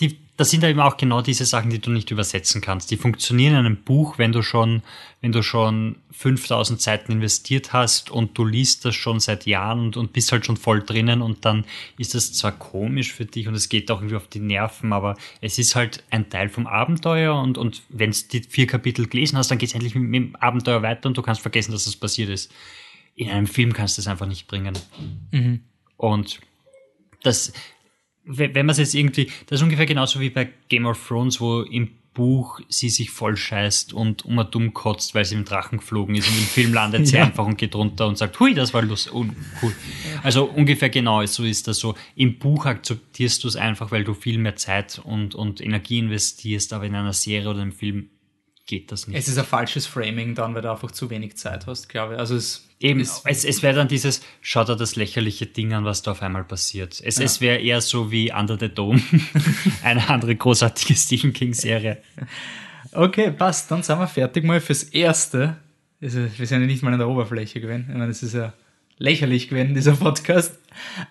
[0.00, 2.90] die das sind eben auch genau diese Sachen, die du nicht übersetzen kannst.
[2.90, 4.82] Die funktionieren in einem Buch, wenn du schon,
[5.20, 9.96] wenn du schon 5000 Seiten investiert hast und du liest das schon seit Jahren und,
[9.96, 11.64] und bist halt schon voll drinnen und dann
[11.96, 15.16] ist das zwar komisch für dich und es geht auch irgendwie auf die Nerven, aber
[15.40, 19.38] es ist halt ein Teil vom Abenteuer und, und wenn du die vier Kapitel gelesen
[19.38, 21.84] hast, dann geht es endlich mit, mit, dem Abenteuer weiter und du kannst vergessen, dass
[21.84, 22.50] das passiert ist.
[23.14, 24.76] In einem Film kannst du es einfach nicht bringen.
[25.30, 25.60] Mhm.
[25.96, 26.40] Und
[27.22, 27.52] das,
[28.24, 31.62] wenn man es jetzt irgendwie, das ist ungefähr genauso wie bei Game of Thrones, wo
[31.62, 36.14] im Buch sie sich voll scheißt und um dumm kotzt, weil sie im Drachen geflogen
[36.14, 37.24] ist und im Film landet sie Ja.
[37.24, 39.24] einfach und geht runter und sagt, hui, das war lustig, oh,
[39.62, 39.74] cool.
[40.22, 41.94] Also ungefähr genau so ist das so.
[42.14, 46.74] Im Buch akzeptierst du es einfach, weil du viel mehr Zeit und, und Energie investierst,
[46.74, 48.10] aber in einer Serie oder einem Film
[48.66, 49.18] geht das nicht.
[49.18, 52.20] Es ist ein falsches Framing dann, weil du einfach zu wenig Zeit hast, glaube ich.
[52.20, 56.02] Also es Eben, es, es wäre dann dieses, schau dir das lächerliche Ding an, was
[56.02, 57.00] da auf einmal passiert.
[57.04, 59.00] Es, es wäre eher so wie Under the Dome,
[59.84, 61.98] eine andere großartige Stephen King-Serie.
[62.90, 63.70] Okay, passt.
[63.70, 65.56] Dann sind wir fertig mal fürs Erste.
[66.02, 67.86] Also, wir sind ja nicht mal an der Oberfläche gewesen.
[67.88, 68.52] Ich meine, das ist ja
[68.98, 70.58] lächerlich gewesen, dieser Podcast.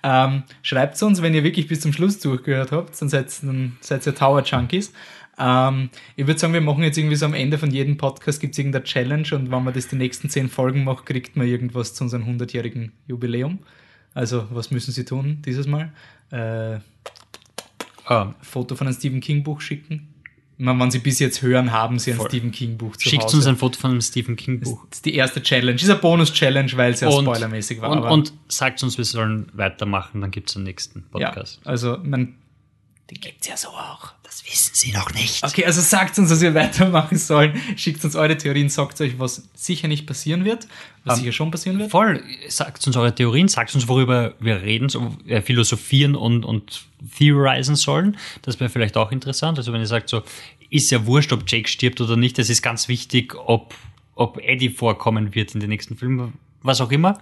[0.04, 4.06] Ähm, Schreibt uns, wenn ihr wirklich bis zum Schluss durchgehört habt, dann seid, dann seid
[4.06, 4.92] ihr Tower Junkies.
[5.42, 8.54] Ähm, ich würde sagen, wir machen jetzt irgendwie so am Ende von jedem Podcast gibt
[8.54, 11.94] es irgendeine Challenge und wenn man das die nächsten zehn Folgen macht, kriegt man irgendwas
[11.96, 13.60] zu unserem 100-jährigen Jubiläum.
[14.14, 15.92] Also, was müssen sie tun dieses Mal?
[16.32, 16.80] Äh,
[18.06, 20.08] Ah, Foto von einem Stephen King Buch schicken.
[20.58, 22.28] Ich meine, wenn Sie bis jetzt hören, haben Sie ein Voll.
[22.28, 23.38] Stephen King Buch zu schickt Hause.
[23.38, 24.86] uns ein Foto von einem Stephen King-Buch.
[24.90, 25.74] das ist die erste Challenge.
[25.74, 27.90] Das ist eine Bonus-Challenge, weil es ja spoilermäßig war.
[27.90, 31.62] und, und sagt uns, wir sollen weitermachen, dann gibt es den nächsten ja, Podcast.
[31.64, 32.36] also man,
[33.12, 34.14] den gibt's ja so auch.
[34.24, 35.44] Das wissen sie noch nicht.
[35.44, 37.62] Okay, also sagt uns, was wir weitermachen sollen.
[37.76, 40.66] Schickt uns eure Theorien, sagt euch, was sicher nicht passieren wird,
[41.04, 41.92] was sicher schon passieren wird.
[41.92, 46.84] Voll, sagt uns eure Theorien, sagt uns, worüber wir reden, so, äh, philosophieren und, und
[47.18, 48.18] theorisen sollen.
[48.44, 49.58] Das wäre vielleicht auch interessant.
[49.58, 50.24] Also wenn ihr sagt, so,
[50.70, 53.76] ist ja wurscht, ob Jake stirbt oder nicht, es ist ganz wichtig, ob,
[54.16, 56.34] ob Eddie vorkommen wird in den nächsten Filmen,
[56.64, 57.22] was auch immer.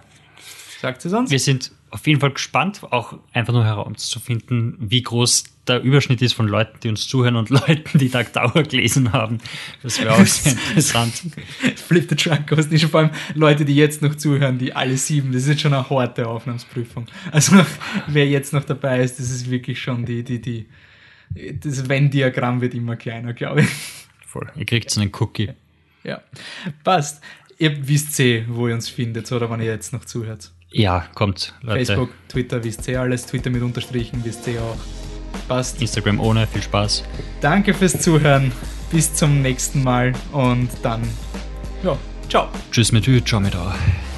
[0.80, 1.32] Sagt es uns.
[1.32, 6.34] Wir sind auf jeden Fall gespannt, auch einfach nur herauszufinden, wie groß der Überschnitt ist
[6.34, 9.38] von Leuten, die uns zuhören und Leuten, die Dark Tower gelesen haben.
[9.82, 11.22] Das wäre auch sehr interessant.
[11.76, 12.70] Flip the Truck Ghost.
[12.70, 15.32] Nicht vor allem Leute, die jetzt noch zuhören, die alle sieben.
[15.32, 17.06] Das ist jetzt schon eine harte Aufnahmsprüfung.
[17.32, 17.56] Also
[18.06, 20.66] wer jetzt noch dabei ist, das ist wirklich schon die, die, die.
[21.30, 23.68] Das Venn-Diagramm wird immer kleiner, glaube ich.
[24.26, 24.50] Voll.
[24.56, 25.50] Ihr kriegt so einen Cookie.
[26.02, 26.22] Ja,
[26.82, 27.22] passt.
[27.58, 30.50] Ihr wisst eh, wo ihr uns findet, oder wenn ihr jetzt noch zuhört.
[30.72, 31.84] Ja, kommt, Leute.
[31.84, 33.26] Facebook, Twitter, wisst ihr alles.
[33.26, 34.76] Twitter mit Unterstrichen, wisst ihr auch.
[35.48, 35.80] Passt.
[35.80, 37.04] Instagram ohne, viel Spaß.
[37.40, 38.52] Danke fürs Zuhören.
[38.90, 41.02] Bis zum nächsten Mal und dann,
[41.84, 41.96] ja,
[42.28, 42.48] ciao.
[42.72, 44.09] Tschüss mit Ü, ciao mit euch.